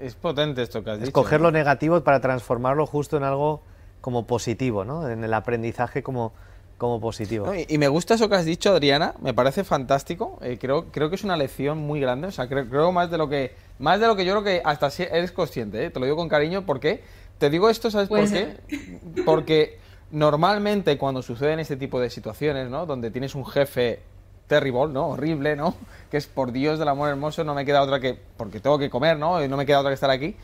Es 0.00 0.14
potente 0.14 0.62
esto 0.62 0.82
que 0.82 0.90
has 0.90 0.98
dicho. 0.98 1.08
Escoger 1.08 1.40
lo 1.40 1.50
negativo 1.50 2.02
para 2.02 2.20
transformarlo 2.20 2.86
justo 2.86 3.16
en 3.16 3.24
algo 3.24 3.62
como 4.00 4.26
positivo, 4.26 4.84
¿no? 4.84 5.08
En 5.08 5.24
el 5.24 5.32
aprendizaje 5.34 6.02
como, 6.02 6.32
como 6.78 7.00
positivo. 7.00 7.52
y, 7.54 7.78
me 7.78 7.88
gusta 7.88 8.14
eso 8.14 8.28
que 8.28 8.34
has 8.34 8.44
dicho, 8.44 8.70
Adriana. 8.70 9.14
Me 9.20 9.32
parece 9.32 9.64
fantástico. 9.64 10.38
Eh, 10.42 10.58
creo, 10.60 10.86
creo 10.90 11.08
que 11.08 11.16
es 11.16 11.24
una 11.24 11.36
lección 11.36 11.78
muy 11.78 12.00
grande. 12.00 12.28
O 12.28 12.32
sea, 12.32 12.48
creo, 12.48 12.68
creo, 12.68 12.92
más 12.92 13.10
de 13.10 13.18
lo 13.18 13.28
que 13.28 13.52
más 13.78 14.00
de 14.00 14.06
lo 14.06 14.16
que 14.16 14.24
yo 14.24 14.32
creo 14.32 14.44
que 14.44 14.62
hasta 14.64 14.90
si 14.90 15.02
eres 15.02 15.32
consciente. 15.32 15.84
¿eh? 15.84 15.90
Te 15.90 15.98
lo 15.98 16.06
digo 16.06 16.16
con 16.16 16.28
cariño 16.28 16.64
porque 16.64 17.02
te 17.38 17.50
digo 17.50 17.68
esto, 17.68 17.90
¿sabes 17.90 18.08
por 18.08 18.28
qué? 18.30 18.56
Porque 19.24 19.78
normalmente 20.10 20.96
cuando 20.96 21.22
suceden 21.22 21.58
este 21.58 21.76
tipo 21.76 22.00
de 22.00 22.10
situaciones, 22.10 22.70
¿no? 22.70 22.86
Donde 22.86 23.10
tienes 23.10 23.34
un 23.34 23.44
jefe 23.44 24.00
terrible, 24.46 24.92
¿no? 24.92 25.08
Horrible, 25.08 25.56
¿no? 25.56 25.74
Que 26.10 26.18
es 26.18 26.26
por 26.28 26.52
Dios 26.52 26.78
del 26.78 26.88
amor 26.88 27.08
hermoso, 27.08 27.42
no 27.42 27.54
me 27.54 27.64
queda 27.64 27.82
otra 27.82 27.98
que. 27.98 28.16
porque 28.36 28.60
tengo 28.60 28.78
que 28.78 28.88
comer, 28.88 29.18
¿no? 29.18 29.42
Y 29.42 29.48
no 29.48 29.56
me 29.56 29.66
queda 29.66 29.80
otra 29.80 29.90
que 29.90 29.94
estar 29.94 30.10
aquí. 30.10 30.36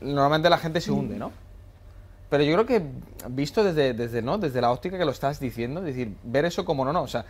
Normalmente 0.00 0.50
la 0.50 0.58
gente 0.58 0.80
se 0.80 0.90
hunde, 0.90 1.16
¿no? 1.16 1.30
Pero 2.32 2.44
yo 2.44 2.54
creo 2.54 2.64
que 2.64 2.82
visto 3.28 3.62
desde, 3.62 3.92
desde, 3.92 4.22
¿no? 4.22 4.38
desde 4.38 4.62
la 4.62 4.70
óptica 4.72 4.96
que 4.96 5.04
lo 5.04 5.10
estás 5.10 5.38
diciendo, 5.38 5.80
es 5.80 5.94
decir, 5.94 6.16
ver 6.22 6.46
eso 6.46 6.64
como 6.64 6.82
no, 6.82 6.90
no, 6.90 7.02
o 7.02 7.06
sea, 7.06 7.26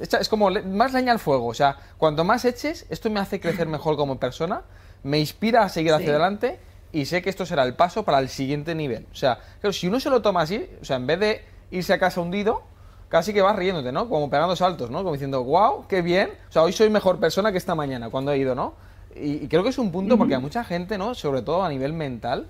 es 0.00 0.28
como 0.28 0.48
más 0.48 0.92
leña 0.92 1.10
al 1.10 1.18
fuego, 1.18 1.48
o 1.48 1.54
sea, 1.54 1.76
cuanto 1.98 2.22
más 2.22 2.44
eches, 2.44 2.86
esto 2.88 3.10
me 3.10 3.18
hace 3.18 3.40
crecer 3.40 3.66
mejor 3.66 3.96
como 3.96 4.20
persona, 4.20 4.62
me 5.02 5.18
inspira 5.18 5.64
a 5.64 5.68
seguir 5.68 5.92
hacia 5.92 6.10
adelante 6.10 6.60
y 6.92 7.06
sé 7.06 7.20
que 7.20 7.30
esto 7.30 7.44
será 7.44 7.64
el 7.64 7.74
paso 7.74 8.04
para 8.04 8.20
el 8.20 8.28
siguiente 8.28 8.76
nivel. 8.76 9.08
O 9.10 9.16
sea, 9.16 9.40
si 9.72 9.88
uno 9.88 9.98
se 9.98 10.08
lo 10.08 10.22
toma 10.22 10.42
así, 10.42 10.70
o 10.80 10.84
sea, 10.84 10.98
en 10.98 11.08
vez 11.08 11.18
de 11.18 11.44
irse 11.72 11.92
a 11.92 11.98
casa 11.98 12.20
hundido, 12.20 12.62
casi 13.08 13.34
que 13.34 13.42
vas 13.42 13.56
riéndote, 13.56 13.90
¿no? 13.90 14.08
Como 14.08 14.30
pegando 14.30 14.54
saltos, 14.54 14.88
¿no? 14.88 14.98
Como 14.98 15.14
diciendo, 15.14 15.42
wow, 15.42 15.88
qué 15.88 16.00
bien. 16.00 16.30
O 16.48 16.52
sea, 16.52 16.62
hoy 16.62 16.72
soy 16.72 16.90
mejor 16.90 17.18
persona 17.18 17.50
que 17.50 17.58
esta 17.58 17.74
mañana 17.74 18.08
cuando 18.08 18.30
he 18.30 18.38
ido, 18.38 18.54
¿no? 18.54 18.74
Y, 19.16 19.48
creo 19.48 19.64
que 19.64 19.70
es 19.70 19.78
un 19.78 19.90
punto 19.90 20.16
porque 20.16 20.36
a 20.36 20.38
mucha 20.38 20.62
gente, 20.62 20.96
¿no? 20.96 21.16
Sobre 21.16 21.42
todo 21.42 21.64
a 21.64 21.68
nivel 21.68 21.92
mental, 21.92 22.46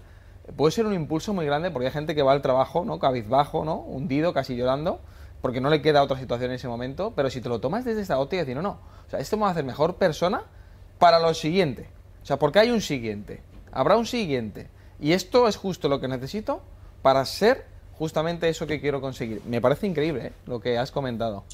puede 0.57 0.73
ser 0.73 0.87
un 0.87 0.95
impulso 0.95 1.33
muy 1.33 1.47
grande 1.47 1.71
porque 1.71 1.87
hay 1.87 1.93
gente 1.93 2.15
que 2.15 2.23
va 2.23 2.33
al 2.33 2.43
trabajo, 2.43 2.85
¿no? 2.85 2.99
Cabizbajo, 2.99 3.65
¿no? 3.65 3.77
Hundido, 3.77 4.33
casi 4.33 4.57
llorando, 4.57 5.01
porque 5.41 5.61
no 5.61 5.71
le 5.71 5.83
queda 5.83 6.03
otra 6.03 6.19
situación 6.19 6.51
en 6.51 6.57
ese 6.57 6.69
momento. 6.69 7.13
Pero 7.15 7.31
si 7.31 7.41
te 7.41 7.49
lo 7.49 7.61
tomas 7.61 7.85
desde 7.85 8.03
esta 8.03 8.19
óptica 8.19 8.43
y 8.43 8.45
decir, 8.45 8.57
no, 8.57 8.63
no, 8.63 8.79
o 9.07 9.11
sea, 9.11 9.21
esto 9.21 9.37
me 9.37 9.43
va 9.43 9.49
a 9.49 9.53
hacer 9.53 9.65
mejor 9.65 9.97
persona 9.97 10.43
para 10.99 11.19
lo 11.19 11.33
siguiente. 11.35 11.89
O 12.23 12.27
sea, 12.27 12.39
porque 12.39 12.59
hay 12.59 12.71
un 12.71 12.81
siguiente. 12.81 13.43
Habrá 13.73 13.97
un 13.97 14.07
siguiente. 14.07 14.69
Y 15.01 15.13
esto 15.13 15.49
es 15.49 15.57
justo 15.57 15.89
lo 15.89 16.01
que 16.01 16.09
necesito 16.09 16.63
para 17.03 17.25
ser 17.25 17.67
justamente 17.95 18.49
eso 18.49 18.67
que 18.67 18.81
quiero 18.81 19.01
conseguir. 19.01 19.43
Me 19.47 19.61
parece 19.61 19.87
increíble 19.87 20.27
¿eh? 20.27 20.33
lo 20.47 20.61
que 20.61 20.79
has 20.79 20.91
comentado. 20.91 21.45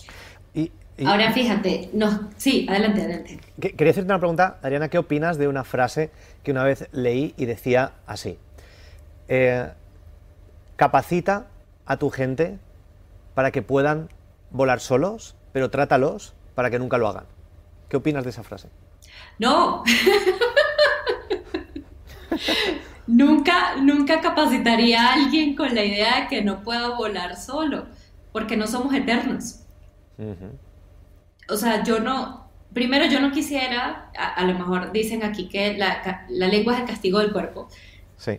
Y, 0.55 0.73
Ahora 1.07 1.33
fíjate, 1.33 1.91
no, 1.93 2.29
sí, 2.37 2.67
adelante, 2.69 3.03
adelante. 3.03 3.41
Quería 3.61 3.93
hacerte 3.93 4.11
una 4.11 4.19
pregunta, 4.19 4.59
Ariana, 4.63 4.89
¿qué 4.89 4.99
opinas 4.99 5.39
de 5.39 5.47
una 5.47 5.63
frase 5.63 6.11
que 6.43 6.51
una 6.51 6.65
vez 6.65 6.89
leí 6.91 7.35
y 7.37 7.45
decía 7.45 7.93
así? 8.07 8.37
Eh, 9.29 9.69
capacita 10.77 11.47
a 11.87 11.97
tu 11.97 12.11
gente 12.11 12.59
para 13.35 13.51
que 13.51 13.63
puedan 13.63 14.09
volar 14.51 14.81
solos, 14.81 15.37
pero 15.53 15.71
trátalos 15.71 16.35
para 16.55 16.71
que 16.71 16.79
nunca 16.79 16.99
lo 16.99 17.09
hagan. 17.09 17.25
¿Qué 17.89 17.97
opinas 17.97 18.25
de 18.25 18.31
esa 18.31 18.43
frase? 18.43 18.69
No. 19.39 19.85
nunca, 23.07 23.77
nunca 23.77 24.21
capacitaría 24.21 25.03
a 25.03 25.15
alguien 25.15 25.57
con 25.57 25.75
la 25.75 25.85
idea 25.85 26.21
de 26.21 26.29
que 26.29 26.43
no 26.43 26.63
pueda 26.63 26.91
volar 26.91 27.37
solo, 27.37 27.87
porque 28.33 28.57
no 28.57 28.67
somos 28.67 28.95
eternos. 28.95 29.61
O 31.49 31.57
sea, 31.57 31.83
yo 31.85 32.01
no, 32.01 32.49
primero 32.73 33.07
yo 33.07 33.21
no 33.21 33.33
quisiera, 33.33 34.11
a, 34.17 34.45
lo 34.45 34.55
mejor 34.55 34.93
dicen 34.93 35.23
aquí 35.23 35.49
que 35.49 35.77
la, 35.77 36.27
lengua 36.29 36.75
es 36.75 36.81
el 36.81 36.87
castigo 36.87 37.21
del 37.21 37.33
cuerpo. 37.33 37.69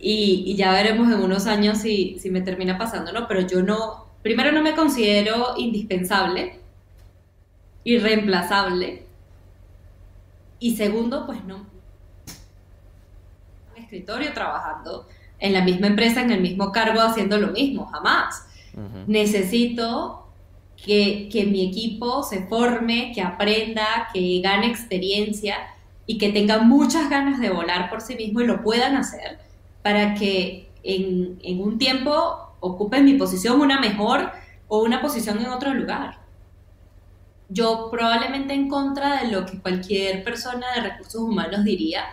Y, 0.00 0.54
ya 0.56 0.72
veremos 0.72 1.10
en 1.10 1.20
unos 1.20 1.46
años 1.46 1.78
si, 1.78 2.18
si 2.18 2.30
me 2.30 2.42
termina 2.42 2.76
pasando, 2.76 3.12
¿no? 3.12 3.26
Pero 3.26 3.40
yo 3.40 3.62
no, 3.62 4.06
primero 4.22 4.52
no 4.52 4.62
me 4.62 4.74
considero 4.74 5.54
indispensable, 5.56 6.60
irreemplazable. 7.84 9.06
Y 10.58 10.76
segundo, 10.76 11.24
pues 11.24 11.42
no, 11.44 11.66
escritorio 13.76 14.32
trabajando 14.32 15.08
en 15.38 15.54
la 15.54 15.62
misma 15.62 15.86
empresa, 15.86 16.20
en 16.20 16.30
el 16.30 16.40
mismo 16.40 16.70
cargo, 16.70 17.00
haciendo 17.00 17.38
lo 17.38 17.48
mismo, 17.48 17.86
jamás. 17.86 18.46
Necesito 19.06 20.28
que, 20.76 21.28
que, 21.32 21.44
mi 21.44 21.68
equipo 21.68 22.22
se 22.22 22.46
forme, 22.46 23.10
que 23.12 23.20
aprenda, 23.20 24.08
que 24.12 24.40
gane 24.40 24.68
experiencia 24.68 25.56
y 26.06 26.18
que 26.18 26.30
tenga 26.30 26.58
muchas 26.58 27.10
ganas 27.10 27.40
de 27.40 27.50
volar 27.50 27.90
por 27.90 28.00
sí 28.00 28.14
mismo 28.14 28.40
y 28.40 28.46
lo 28.46 28.62
puedan 28.62 28.94
hacer 28.94 29.49
para 29.82 30.14
que 30.14 30.70
en, 30.82 31.38
en 31.42 31.60
un 31.60 31.78
tiempo 31.78 32.54
ocupen 32.60 33.04
mi 33.04 33.14
posición, 33.14 33.60
una 33.60 33.80
mejor 33.80 34.30
o 34.68 34.82
una 34.82 35.00
posición 35.00 35.38
en 35.38 35.48
otro 35.48 35.74
lugar. 35.74 36.20
Yo 37.48 37.88
probablemente 37.90 38.54
en 38.54 38.68
contra 38.68 39.22
de 39.22 39.32
lo 39.32 39.44
que 39.44 39.60
cualquier 39.60 40.22
persona 40.22 40.66
de 40.74 40.82
recursos 40.82 41.20
humanos 41.20 41.64
diría, 41.64 42.04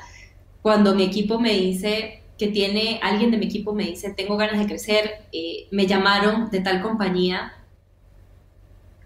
cuando 0.61 0.95
mi 0.95 1.03
equipo 1.03 1.39
me 1.39 1.53
dice 1.53 2.23
que 2.37 2.47
tiene, 2.47 2.99
alguien 3.03 3.31
de 3.31 3.37
mi 3.37 3.45
equipo 3.45 3.73
me 3.73 3.83
dice, 3.83 4.13
tengo 4.13 4.37
ganas 4.37 4.59
de 4.59 4.65
crecer, 4.65 5.25
eh, 5.31 5.67
me 5.71 5.85
llamaron 5.85 6.49
de 6.49 6.59
tal 6.59 6.81
compañía, 6.81 7.53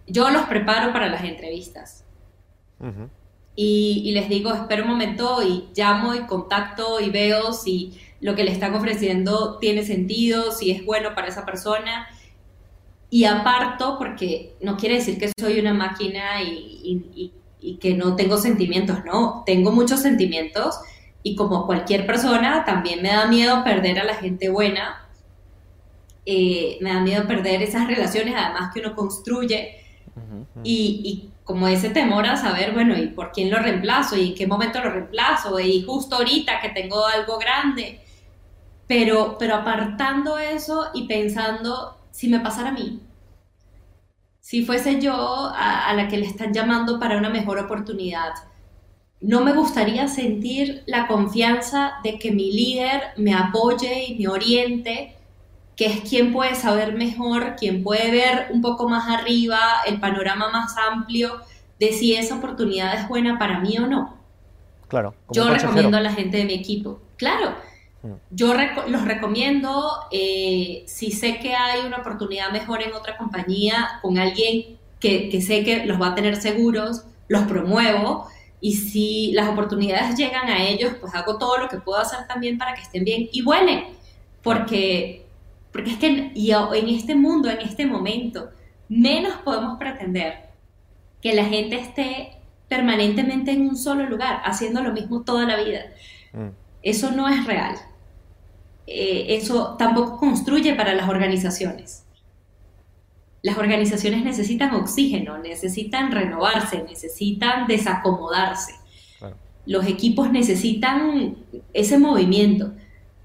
yo 0.08 0.30
los 0.30 0.44
preparo 0.44 0.92
para 0.92 1.10
las 1.10 1.24
entrevistas. 1.24 2.06
y, 3.56 4.02
y, 4.06 4.12
les 4.14 4.28
digo, 4.28 4.54
espera 4.54 4.84
un 4.84 4.90
momento 4.90 5.44
y 5.44 5.70
llamo 5.76 6.16
y 6.16 6.22
contacto 6.22 7.00
y 7.00 7.10
veo 7.10 7.54
si 7.54 8.00
lo 8.22 8.36
que 8.36 8.44
le 8.44 8.52
están 8.52 8.74
ofreciendo 8.74 9.58
tiene 9.60 9.84
sentido, 9.84 10.52
si 10.52 10.72
es 10.72 10.86
bueno 10.86 11.14
para 11.16 11.28
esa 11.28 11.46
persona. 11.46 12.08
Y 13.10 13.26
aparto, 13.26 13.98
porque 13.98 14.56
no 14.62 14.78
quiere 14.78 14.96
decir 14.96 15.18
que 15.18 15.32
soy 15.38 15.60
una 15.60 15.74
máquina 15.74 16.42
y, 16.42 17.34
y 17.60 17.76
que 17.78 17.94
no 17.94 18.16
tengo 18.16 18.38
sentimientos, 18.38 19.04
no, 19.06 19.44
tengo 19.46 19.72
muchos 19.72 20.00
sentimientos 20.00 20.80
y 21.24 21.36
como 21.36 21.68
cualquier 21.68 22.06
persona, 22.06 22.66
también 22.66 23.02
me 23.02 23.10
da 23.10 23.28
miedo 23.28 23.64
perder 23.64 24.00
a 24.00 24.04
la 24.04 24.16
gente 24.16 24.50
buena. 24.50 25.08
Eh, 26.26 26.78
me 26.82 26.94
da 26.94 27.00
miedo 27.00 27.28
perder 27.28 27.62
esas 27.62 27.88
relaciones, 27.88 28.36
además 28.36 28.72
que 28.74 28.80
uno 28.80 28.96
construye. 28.96 29.78
Y, 30.64 31.02
y, 31.04 31.30
como 31.44 31.68
ese 31.68 31.90
temor 31.90 32.26
a 32.26 32.38
saber, 32.38 32.74
bueno, 32.74 32.98
¿y 32.98 33.08
por 33.08 33.32
quién 33.32 33.50
lo 33.50 33.60
reemplazo? 33.60 34.16
¿Y 34.16 34.30
en 34.30 34.36
qué 34.36 34.48
momento 34.48 34.82
lo 34.82 34.90
reemplazo? 34.90 35.60
Y 35.60 35.84
justo 35.84 36.16
ahorita 36.16 36.60
que 36.62 36.70
tengo 36.70 37.06
algo 37.06 37.38
grande. 37.38 38.01
Pero, 38.92 39.38
pero 39.40 39.56
apartando 39.56 40.38
eso 40.38 40.90
y 40.94 41.08
pensando, 41.08 41.98
si 42.12 42.28
me 42.28 42.42
pasara 42.42 42.72
a 42.72 42.74
mí, 42.74 43.00
si 44.42 44.66
fuese 44.66 45.00
yo 45.00 45.14
a, 45.14 45.88
a 45.88 45.94
la 45.94 46.10
que 46.10 46.18
le 46.18 46.26
están 46.26 46.54
llamando 46.54 47.00
para 47.00 47.18
una 47.18 47.30
mejor 47.30 47.58
oportunidad, 47.58 48.34
no 49.22 49.46
me 49.46 49.54
gustaría 49.54 50.10
sentir 50.10 50.84
la 50.88 51.08
confianza 51.08 51.94
de 52.04 52.20
que 52.20 52.34
mi 52.34 52.52
líder 52.52 53.02
me 53.16 53.34
apoye 53.34 54.08
y 54.08 54.20
me 54.20 54.28
oriente, 54.28 55.16
que 55.78 55.86
es 55.86 56.02
quien 56.02 56.34
puede 56.34 56.56
saber 56.56 56.94
mejor, 56.94 57.56
quien 57.56 57.84
puede 57.84 58.12
ver 58.12 58.48
un 58.52 58.62
poco 58.62 58.90
más 58.90 59.08
arriba, 59.08 59.84
el 59.88 60.02
panorama 60.02 60.50
más 60.50 60.76
amplio 60.78 61.40
de 61.80 61.94
si 61.94 62.14
esa 62.18 62.36
oportunidad 62.36 62.94
es 62.96 63.08
buena 63.08 63.40
para 63.40 63.62
mí 63.62 63.78
o 63.78 63.88
no. 63.88 64.18
Claro. 64.90 65.16
como 65.26 65.38
Yo 65.38 65.44
consejero. 65.44 65.70
recomiendo 65.70 65.96
a 65.98 66.02
la 66.02 66.12
gente 66.12 66.36
de 66.36 66.44
mi 66.44 66.56
equipo. 66.56 67.00
Claro. 67.16 67.71
Yo 68.32 68.54
reco- 68.54 68.88
los 68.88 69.04
recomiendo. 69.06 69.92
eh, 70.12 70.84
si 70.88 71.12
sé 71.12 71.38
que 71.40 71.54
hay 71.56 71.82
una 71.86 71.98
oportunidad 71.98 72.52
mejor 72.52 72.82
en 72.82 72.94
otra 72.94 73.18
compañía 73.18 74.00
con 74.02 74.18
alguien 74.18 74.78
que, 75.00 75.30
que 75.30 75.42
sé 75.42 75.64
que 75.64 75.86
los 75.86 76.02
va 76.02 76.08
a 76.08 76.16
tener 76.16 76.36
seguros, 76.36 77.06
los 77.28 77.44
promuevo. 77.44 78.28
Y 78.60 78.74
si 78.76 79.32
las 79.34 79.50
oportunidades 79.50 80.16
llegan 80.16 80.48
a 80.50 80.64
ellos, 80.64 80.94
pues 81.02 81.14
hago 81.16 81.38
todo 81.38 81.58
lo 81.58 81.68
que 81.68 81.78
puedo 81.78 82.00
hacer 82.00 82.28
también 82.28 82.58
para 82.58 82.74
que 82.76 82.82
estén 82.82 83.04
bien 83.04 83.28
y 83.32 83.42
vuelen. 83.44 83.86
Porque, 84.44 85.26
porque 85.72 85.92
es 85.92 85.98
que 85.98 86.32
y 86.36 86.52
en 86.52 86.90
este 86.90 87.16
mundo, 87.16 87.50
en 87.50 87.60
este 87.60 87.86
momento, 87.86 88.50
menos 88.90 89.36
podemos 89.44 89.78
pretender 89.78 90.50
que 91.22 91.34
la 91.34 91.46
gente 91.46 91.76
esté 91.80 92.34
permanentemente 92.68 93.52
en 93.52 93.68
un 93.68 93.76
solo 93.76 94.06
lugar, 94.08 94.42
haciendo 94.46 94.82
lo 94.82 94.92
mismo 94.94 95.22
toda 95.24 95.46
la 95.46 95.58
vida. 95.64 95.82
Mm, 96.34 96.50
Eso 96.84 97.12
no 97.12 97.28
es 97.30 97.46
real. 97.46 97.76
Eh, 98.88 99.36
eso 99.36 99.76
tampoco 99.78 100.18
construye 100.18 100.76
para 100.76 100.94
las 100.94 101.08
organizaciones. 101.08 102.06
Las 103.42 103.58
organizaciones 103.58 104.24
necesitan 104.24 104.76
oxígeno, 104.76 105.38
necesitan 105.38 106.12
renovarse, 106.12 106.84
necesitan 106.84 107.68
desacomodarse. 107.68 108.74
Claro. 109.18 109.36
Los 109.66 109.88
equipos 109.88 110.32
necesitan 110.32 111.38
ese 111.74 111.98
movimiento, 111.98 112.74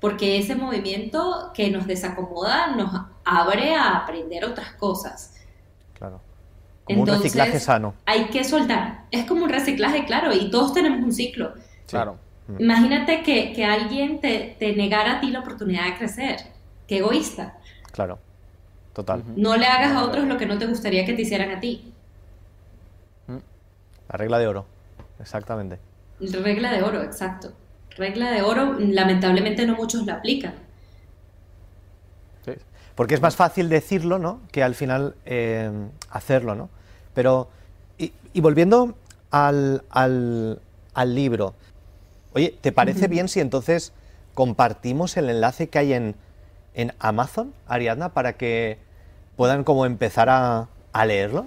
porque 0.01 0.39
ese 0.39 0.55
movimiento 0.55 1.51
que 1.53 1.71
nos 1.71 1.87
desacomoda 1.87 2.75
nos 2.75 2.91
abre 3.25 3.75
a 3.75 3.97
aprender 3.97 4.45
otras 4.45 4.73
cosas. 4.73 5.35
claro. 5.95 6.21
Como 6.85 7.03
un 7.03 7.09
Entonces, 7.09 7.35
reciclaje 7.35 7.59
sano. 7.59 7.95
Hay 8.07 8.27
que 8.27 8.45
soltar. 8.45 9.07
Es 9.11 9.25
como 9.25 9.43
un 9.43 9.51
reciclaje, 9.51 10.05
claro, 10.05 10.33
y 10.33 10.51
todos 10.51 10.73
tenemos 10.73 11.03
un 11.03 11.13
ciclo. 11.13 11.53
Claro. 11.89 12.17
Imagínate 12.59 13.23
que, 13.23 13.53
que 13.53 13.65
alguien 13.65 14.21
te, 14.21 14.57
te 14.59 14.75
negara 14.77 15.17
a 15.17 15.21
ti 15.21 15.31
la 15.31 15.41
oportunidad 15.41 15.85
de 15.87 15.97
crecer. 15.97 16.37
Qué 16.87 16.99
egoísta. 16.99 17.59
Claro. 17.93 18.19
Total. 18.93 19.23
No 19.37 19.57
le 19.57 19.67
hagas 19.67 19.93
a 19.93 20.05
otros 20.05 20.27
lo 20.27 20.39
que 20.39 20.47
no 20.47 20.57
te 20.59 20.67
gustaría 20.67 21.05
que 21.05 21.13
te 21.13 21.23
hicieran 21.23 21.51
a 21.51 21.61
ti. 21.61 21.93
La 24.09 24.17
regla 24.17 24.39
de 24.39 24.47
oro. 24.47 24.67
Exactamente. 25.21 25.79
Regla 26.21 26.73
de 26.73 26.83
oro, 26.83 27.03
exacto. 27.03 27.53
Regla 27.97 28.31
de 28.31 28.43
oro, 28.43 28.77
lamentablemente 28.79 29.67
no 29.67 29.75
muchos 29.75 30.07
la 30.07 30.15
aplican. 30.15 30.55
Sí. 32.45 32.53
Porque 32.95 33.15
es 33.15 33.21
más 33.21 33.35
fácil 33.37 33.69
decirlo, 33.69 34.19
¿no? 34.19 34.41
Que 34.53 34.63
al 34.63 34.75
final 34.75 35.17
eh, 35.25 35.71
hacerlo, 36.11 36.55
¿no? 36.55 36.71
Pero, 37.15 37.49
y, 37.99 38.13
y 38.33 38.41
volviendo 38.41 38.95
al, 39.31 39.83
al- 39.91 40.61
al 40.95 41.15
libro, 41.15 41.55
oye, 42.37 42.55
¿te 42.61 42.71
parece 42.71 43.09
bien 43.09 43.29
si 43.29 43.41
entonces 43.41 43.95
compartimos 44.35 45.17
el 45.17 45.31
enlace 45.31 45.71
que 45.71 45.79
hay 45.79 45.95
en, 45.95 46.15
en 46.75 46.93
Amazon, 46.99 47.55
Ariadna, 47.67 48.11
para 48.13 48.35
que 48.35 48.79
puedan 49.37 49.65
como 49.65 49.87
empezar 49.87 50.29
a, 50.29 50.69
a 50.93 51.07
leerlo? 51.07 51.47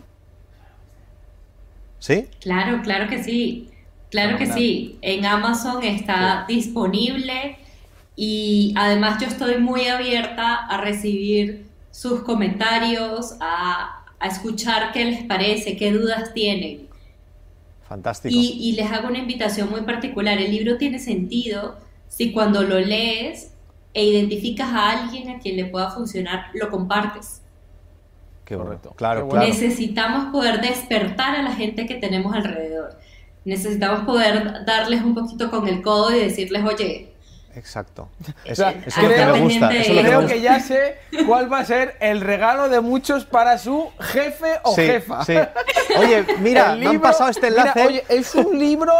¿Sí? 1.99 2.27
Claro, 2.39 2.81
claro 2.81 3.07
que 3.07 3.23
sí. 3.23 3.69
Claro 4.09 4.39
que 4.39 4.47
sí. 4.47 4.97
En 5.03 5.25
Amazon 5.25 5.83
está 5.83 6.45
disponible 6.47 7.59
y 8.15 8.73
además 8.75 9.21
yo 9.21 9.27
estoy 9.27 9.59
muy 9.59 9.87
abierta 9.87 10.55
a 10.55 10.81
recibir 10.81 11.67
sus 11.91 12.23
comentarios, 12.23 13.35
a, 13.39 14.05
a 14.19 14.27
escuchar 14.27 14.91
qué 14.91 15.05
les 15.05 15.23
parece, 15.25 15.77
qué 15.77 15.91
dudas 15.91 16.33
tienen. 16.33 16.88
Fantástico. 17.89 18.33
Y, 18.33 18.69
y 18.69 18.71
les 18.73 18.91
hago 18.91 19.07
una 19.07 19.17
invitación 19.17 19.69
muy 19.69 19.81
particular. 19.81 20.37
El 20.37 20.51
libro 20.51 20.77
tiene 20.77 20.99
sentido 20.99 21.75
si 22.07 22.31
cuando 22.31 22.61
lo 22.61 22.79
lees 22.79 23.51
e 23.95 24.05
identificas 24.05 24.69
a 24.69 24.91
alguien 24.91 25.29
a 25.29 25.39
quien 25.39 25.57
le 25.57 25.65
pueda 25.65 25.89
funcionar, 25.89 26.51
lo 26.53 26.69
compartes. 26.69 27.41
Qué. 28.45 28.55
Correcto. 28.55 28.93
Claro, 28.95 29.27
claro. 29.27 29.47
Necesitamos 29.47 30.31
poder 30.31 30.61
despertar 30.61 31.35
a 31.35 31.41
la 31.41 31.53
gente 31.55 31.87
que 31.87 31.95
tenemos 31.95 32.35
alrededor. 32.35 32.99
Necesitamos 33.43 34.05
poder 34.05 34.65
darles 34.65 35.01
un 35.01 35.15
poquito 35.15 35.49
con 35.49 35.67
el 35.67 35.81
codo 35.81 36.15
y 36.15 36.19
decirles, 36.19 36.63
oye, 36.63 37.08
Exacto. 37.55 38.09
Es- 38.45 38.59
eso 38.59 38.67
es 38.85 38.97
lo 38.97 39.09
que 39.09 39.15
creo- 39.15 39.33
me 39.35 39.39
gusta. 39.41 39.71
Eso 39.73 39.81
es 39.81 39.87
lo 39.89 39.93
que 39.95 40.01
me 40.01 40.07
Creo 40.07 40.21
gusta. 40.21 40.33
que 40.35 40.41
ya 40.41 40.59
sé 40.59 40.97
cuál 41.25 41.51
va 41.51 41.59
a 41.59 41.65
ser 41.65 41.95
el 41.99 42.21
regalo 42.21 42.69
de 42.69 42.79
muchos 42.79 43.25
para 43.25 43.57
su 43.57 43.89
jefe 43.99 44.59
o 44.63 44.75
Sí, 44.75 44.81
jefa. 44.85 45.25
sí. 45.25 45.35
Oye, 45.97 46.25
mira, 46.39 46.75
me 46.75 46.87
han 46.87 46.99
pasado 47.01 47.29
este 47.29 47.49
mira, 47.49 47.61
enlace. 47.63 47.85
oye, 47.87 48.03
es 48.09 48.33
un 48.35 48.57
libro 48.57 48.93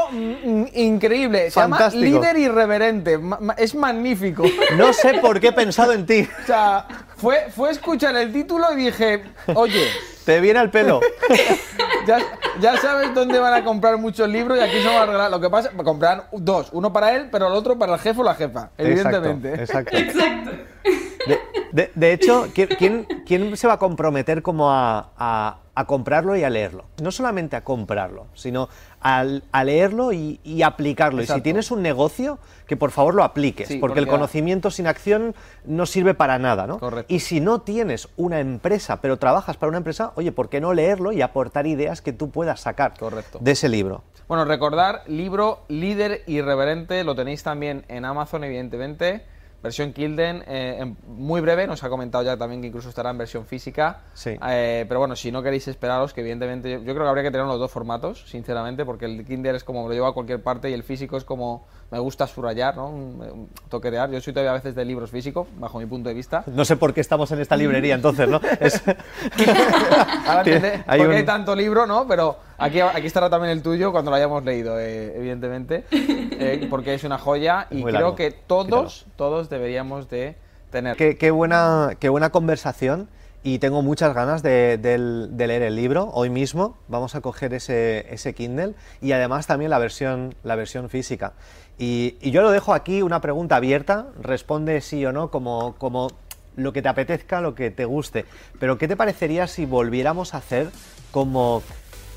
increíble. 0.73 1.45
Se 1.45 1.59
Fantástico. 1.59 2.03
llama 2.05 2.19
Líder 2.19 2.37
Irreverente. 2.37 3.19
Es 3.57 3.75
magnífico. 3.75 4.43
No 4.77 4.93
sé 4.93 5.15
por 5.15 5.39
qué 5.39 5.47
he 5.47 5.53
pensado 5.53 5.93
en 5.93 6.05
ti. 6.05 6.27
O 6.43 6.45
sea, 6.51 6.87
fue, 7.17 7.47
fue 7.55 7.69
escuchar 7.71 8.15
el 8.15 8.31
título 8.33 8.71
y 8.73 8.85
dije, 8.85 9.23
oye, 9.53 9.87
Te 10.25 10.39
viene 10.39 10.59
al 10.59 10.71
pelo. 10.71 10.99
ya, 12.07 12.17
ya 12.59 12.77
sabes 12.77 13.13
dónde 13.13 13.39
van 13.39 13.53
a 13.53 13.63
comprar 13.63 13.97
muchos 13.97 14.27
libros 14.29 14.57
y 14.57 14.61
aquí 14.61 14.81
se 14.81 14.87
van 14.87 14.97
a 14.97 15.05
regalar. 15.05 15.31
Lo 15.31 15.39
que 15.39 15.49
pasa, 15.49 15.71
comprar 15.71 16.27
dos. 16.31 16.69
Uno 16.71 16.91
para 16.93 17.15
él, 17.15 17.29
pero 17.31 17.47
el 17.47 17.53
otro 17.53 17.77
para 17.77 17.93
el 17.93 17.99
jefe 17.99 18.21
o 18.21 18.23
la 18.23 18.35
jefa. 18.35 18.69
Evidentemente. 18.77 19.53
Exacto. 19.53 19.97
exacto. 19.97 20.51
exacto. 20.51 20.98
De, 21.27 21.39
de- 21.71 21.91
de 21.93 22.13
hecho, 22.13 22.47
¿quién, 22.53 22.69
quién, 22.77 23.07
quién 23.25 23.57
se 23.57 23.67
va 23.67 23.73
a 23.73 23.79
comprometer 23.79 24.41
como 24.41 24.71
a, 24.71 25.11
a- 25.17 25.57
a 25.75 25.85
comprarlo 25.85 26.35
y 26.35 26.43
a 26.43 26.49
leerlo? 26.49 26.85
No 27.01 27.11
solamente 27.11 27.55
a 27.55 27.63
comprarlo, 27.63 28.27
sino 28.33 28.69
al- 29.01 29.43
a, 29.51 29.63
leerlo 29.63 30.11
y, 30.13 30.39
y 30.43 30.61
aplicarlo. 30.63 31.21
Y 31.21 31.27
si 31.27 31.41
tienes 31.41 31.71
un 31.71 31.81
negocio, 31.81 32.39
que 32.65 32.75
por 32.77 32.91
favor 32.91 33.15
lo 33.15 33.23
apliques, 33.23 33.67
Sí, 33.67 33.77
porque, 33.77 33.99
el 33.99 34.05
porque- 34.05 34.17
conocimiento 34.17 34.71
sin 34.71 34.87
acción 34.87 35.35
no 35.65 35.85
sirve 35.85 36.13
para 36.13 36.39
nada, 36.39 36.67
¿no? 36.67 36.79
Correcto. 36.79 37.13
Y 37.13 37.19
si 37.19 37.39
no 37.41 37.61
tienes 37.61 38.07
una 38.17 38.39
empresa, 38.39 39.01
pero 39.01 39.17
trabajas 39.17 39.57
para 39.57 39.69
una 39.69 39.77
empresa, 39.77 40.11
oye, 40.15 40.31
¿por 40.31 40.49
qué 40.49 40.61
no 40.61 40.73
leerlo 40.73 41.11
y 41.11 41.21
aportar 41.21 41.67
ideas 41.67 42.01
que 42.01 42.13
tú 42.13 42.29
puedas 42.31 42.61
sacar 42.61 42.93
Correcto. 42.97 43.39
de 43.41 43.51
ese 43.51 43.69
libro? 43.69 44.03
Bueno, 44.27 44.45
recordar, 44.45 45.01
libro 45.07 45.61
Líder 45.69 46.23
Irreverente, 46.27 47.03
lo 47.03 47.15
tenéis 47.15 47.41
también 47.43 47.83
en 47.87 48.05
Amazon, 48.05 48.43
evidentemente. 48.43 49.25
Versión 49.61 49.91
Kilden, 49.93 50.43
eh, 50.47 50.77
en- 50.79 50.97
muy 51.05 51.41
breve, 51.41 51.67
nos 51.67 51.83
ha 51.83 51.89
comentado 51.89 52.23
ya 52.23 52.37
también 52.37 52.61
que 52.61 52.67
incluso 52.67 52.87
estará 52.89 53.09
en 53.09 53.17
versión 53.17 53.45
física. 53.45 54.01
Sí. 54.13 54.37
Eh, 54.47 54.85
pero 54.87 54.99
bueno, 54.99 55.15
si 55.15 55.31
no 55.31 55.43
queréis 55.43 55.67
esperaros, 55.67 56.13
que 56.13 56.21
evidentemente 56.21 56.71
yo, 56.71 56.77
yo 56.79 56.93
creo 56.93 57.03
que 57.05 57.09
habría 57.09 57.23
que 57.23 57.31
tener 57.31 57.45
los 57.45 57.59
dos 57.59 57.69
formatos, 57.71 58.23
sinceramente, 58.29 58.85
porque 58.85 59.05
el 59.05 59.25
Kindle 59.25 59.55
es 59.57 59.63
como 59.63 59.87
lo 59.87 59.93
llevo 59.93 60.07
a 60.07 60.13
cualquier 60.13 60.41
parte 60.41 60.69
y 60.69 60.73
el 60.73 60.83
físico 60.83 61.17
es 61.17 61.25
como 61.25 61.65
me 61.91 61.97
gusta 61.99 62.27
subrayar, 62.27 62.75
¿no? 62.75 62.87
Un, 62.89 63.49
toquetear. 63.69 64.11
Yo 64.11 64.21
soy 64.21 64.31
todavía 64.33 64.51
a 64.51 64.53
veces 64.55 64.75
de 64.75 64.85
libros 64.85 65.09
físicos, 65.09 65.47
bajo 65.57 65.79
mi 65.79 65.85
punto 65.87 66.09
de 66.09 66.15
vista. 66.15 66.43
No 66.47 66.63
sé 66.65 66.75
por 66.77 66.93
qué 66.93 67.01
estamos 67.01 67.31
en 67.31 67.39
esta 67.39 67.55
librería 67.57 67.95
entonces, 67.95 68.29
¿no? 68.29 68.39
Es- 68.59 68.81
Ahora 70.27 70.43
Tiene- 70.43 70.57
entendé 70.57 70.83
hay 70.87 70.99
por 70.99 71.07
qué 71.07 71.13
un- 71.13 71.17
hay 71.17 71.25
tanto 71.25 71.55
libro, 71.55 71.85
¿no? 71.85 72.07
Pero 72.07 72.37
aquí, 72.57 72.79
aquí 72.81 73.07
estará 73.07 73.29
también 73.29 73.51
el 73.51 73.61
tuyo 73.63 73.91
cuando 73.91 74.11
lo 74.11 74.17
hayamos 74.17 74.43
leído, 74.43 74.79
eh, 74.79 75.13
evidentemente, 75.17 75.85
eh, 75.91 76.67
porque 76.69 76.93
es 76.93 77.03
una 77.03 77.17
joya 77.17 77.67
y 77.71 77.75
muy 77.75 77.91
creo 77.91 77.93
largo. 78.01 78.15
que 78.15 78.31
todos, 78.31 79.05
todos 79.15 79.49
deberíamos 79.49 80.09
de 80.09 80.35
tener. 80.71 80.95
Qué, 80.95 81.17
qué 81.17 81.31
buena, 81.31 81.91
qué 81.99 82.09
buena 82.09 82.29
conversación 82.29 83.09
y 83.43 83.59
tengo 83.59 83.81
muchas 83.81 84.13
ganas 84.13 84.43
de, 84.43 84.77
leer 85.37 85.61
el 85.61 85.75
libro. 85.75 86.09
Hoy 86.13 86.29
mismo 86.29 86.77
vamos 86.87 87.15
a 87.15 87.21
coger 87.21 87.53
ese, 87.53 88.33
Kindle 88.35 88.75
y 89.01 89.13
además 89.13 89.47
también 89.47 89.71
la 89.71 89.79
versión, 89.79 90.35
la 90.43 90.55
versión 90.55 90.89
física. 90.89 91.33
Y, 91.77 92.17
y 92.21 92.31
yo 92.31 92.41
lo 92.41 92.51
dejo 92.51 92.73
aquí 92.73 93.01
una 93.01 93.21
pregunta 93.21 93.55
abierta, 93.55 94.07
responde 94.21 94.81
sí 94.81 95.05
o 95.05 95.13
no 95.13 95.31
como, 95.31 95.75
como 95.77 96.09
lo 96.57 96.73
que 96.73 96.81
te 96.81 96.89
apetezca, 96.89 97.39
lo 97.39 97.55
que 97.55 97.71
te 97.71 97.85
guste. 97.85 98.25
Pero 98.59 98.77
¿qué 98.77 98.87
te 98.87 98.97
parecería 98.97 99.47
si 99.47 99.65
volviéramos 99.65 100.33
a 100.33 100.37
hacer 100.37 100.69
como 101.11 101.63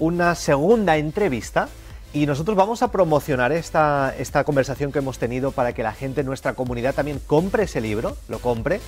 una 0.00 0.34
segunda 0.34 0.96
entrevista? 0.96 1.68
Y 2.12 2.26
nosotros 2.26 2.56
vamos 2.56 2.82
a 2.82 2.90
promocionar 2.90 3.52
esta, 3.52 4.14
esta 4.18 4.44
conversación 4.44 4.92
que 4.92 4.98
hemos 4.98 5.18
tenido 5.18 5.52
para 5.52 5.72
que 5.72 5.82
la 5.82 5.92
gente 5.92 6.20
en 6.20 6.26
nuestra 6.26 6.52
comunidad 6.52 6.94
también 6.94 7.20
compre 7.26 7.62
ese 7.62 7.80
libro, 7.80 8.16
lo 8.28 8.38
compre. 8.40 8.80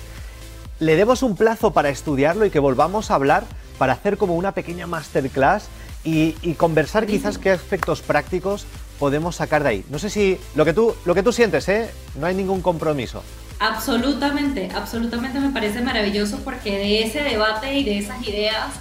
Le 0.79 0.95
demos 0.95 1.23
un 1.23 1.35
plazo 1.35 1.71
para 1.71 1.89
estudiarlo 1.89 2.45
y 2.45 2.49
que 2.49 2.59
volvamos 2.59 3.11
a 3.11 3.15
hablar 3.15 3.43
para 3.77 3.93
hacer 3.93 4.17
como 4.17 4.35
una 4.35 4.51
pequeña 4.53 4.87
masterclass 4.87 5.67
y, 6.03 6.35
y 6.41 6.53
conversar 6.53 7.05
quizás 7.05 7.37
qué 7.37 7.51
aspectos 7.51 8.01
prácticos 8.01 8.65
podemos 8.99 9.35
sacar 9.37 9.63
de 9.63 9.69
ahí. 9.69 9.85
No 9.89 9.99
sé 9.99 10.09
si 10.09 10.37
lo 10.55 10.65
que 10.65 10.73
tú, 10.73 10.95
lo 11.05 11.15
que 11.15 11.23
tú 11.23 11.31
sientes, 11.31 11.67
¿eh? 11.69 11.89
No 12.19 12.27
hay 12.27 12.35
ningún 12.35 12.61
compromiso. 12.61 13.23
Absolutamente, 13.59 14.69
absolutamente 14.75 15.39
me 15.39 15.49
parece 15.51 15.81
maravilloso 15.81 16.39
porque 16.43 16.77
de 16.77 17.03
ese 17.03 17.23
debate 17.23 17.73
y 17.73 17.83
de 17.83 17.97
esas 17.99 18.25
ideas 18.27 18.73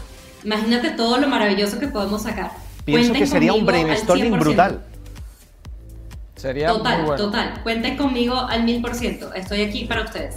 Imagínate 0.44 0.90
todo 0.90 1.16
lo 1.16 1.26
maravilloso 1.26 1.78
que 1.78 1.88
podemos 1.88 2.22
sacar. 2.22 2.52
Pienso 2.84 3.08
Cuenten 3.08 3.22
que 3.22 3.26
sería 3.26 3.54
un 3.54 3.64
brainstorming 3.64 4.34
100%. 4.34 4.38
brutal. 4.38 4.84
Sería 6.36 6.68
Total, 6.68 6.98
muy 6.98 7.06
bueno. 7.06 7.24
total. 7.24 7.60
Cuenten 7.62 7.96
conmigo 7.96 8.36
al 8.36 8.64
mil 8.64 8.82
por 8.82 8.94
ciento. 8.94 9.32
Estoy 9.32 9.62
aquí 9.62 9.86
para 9.86 10.02
ustedes. 10.04 10.36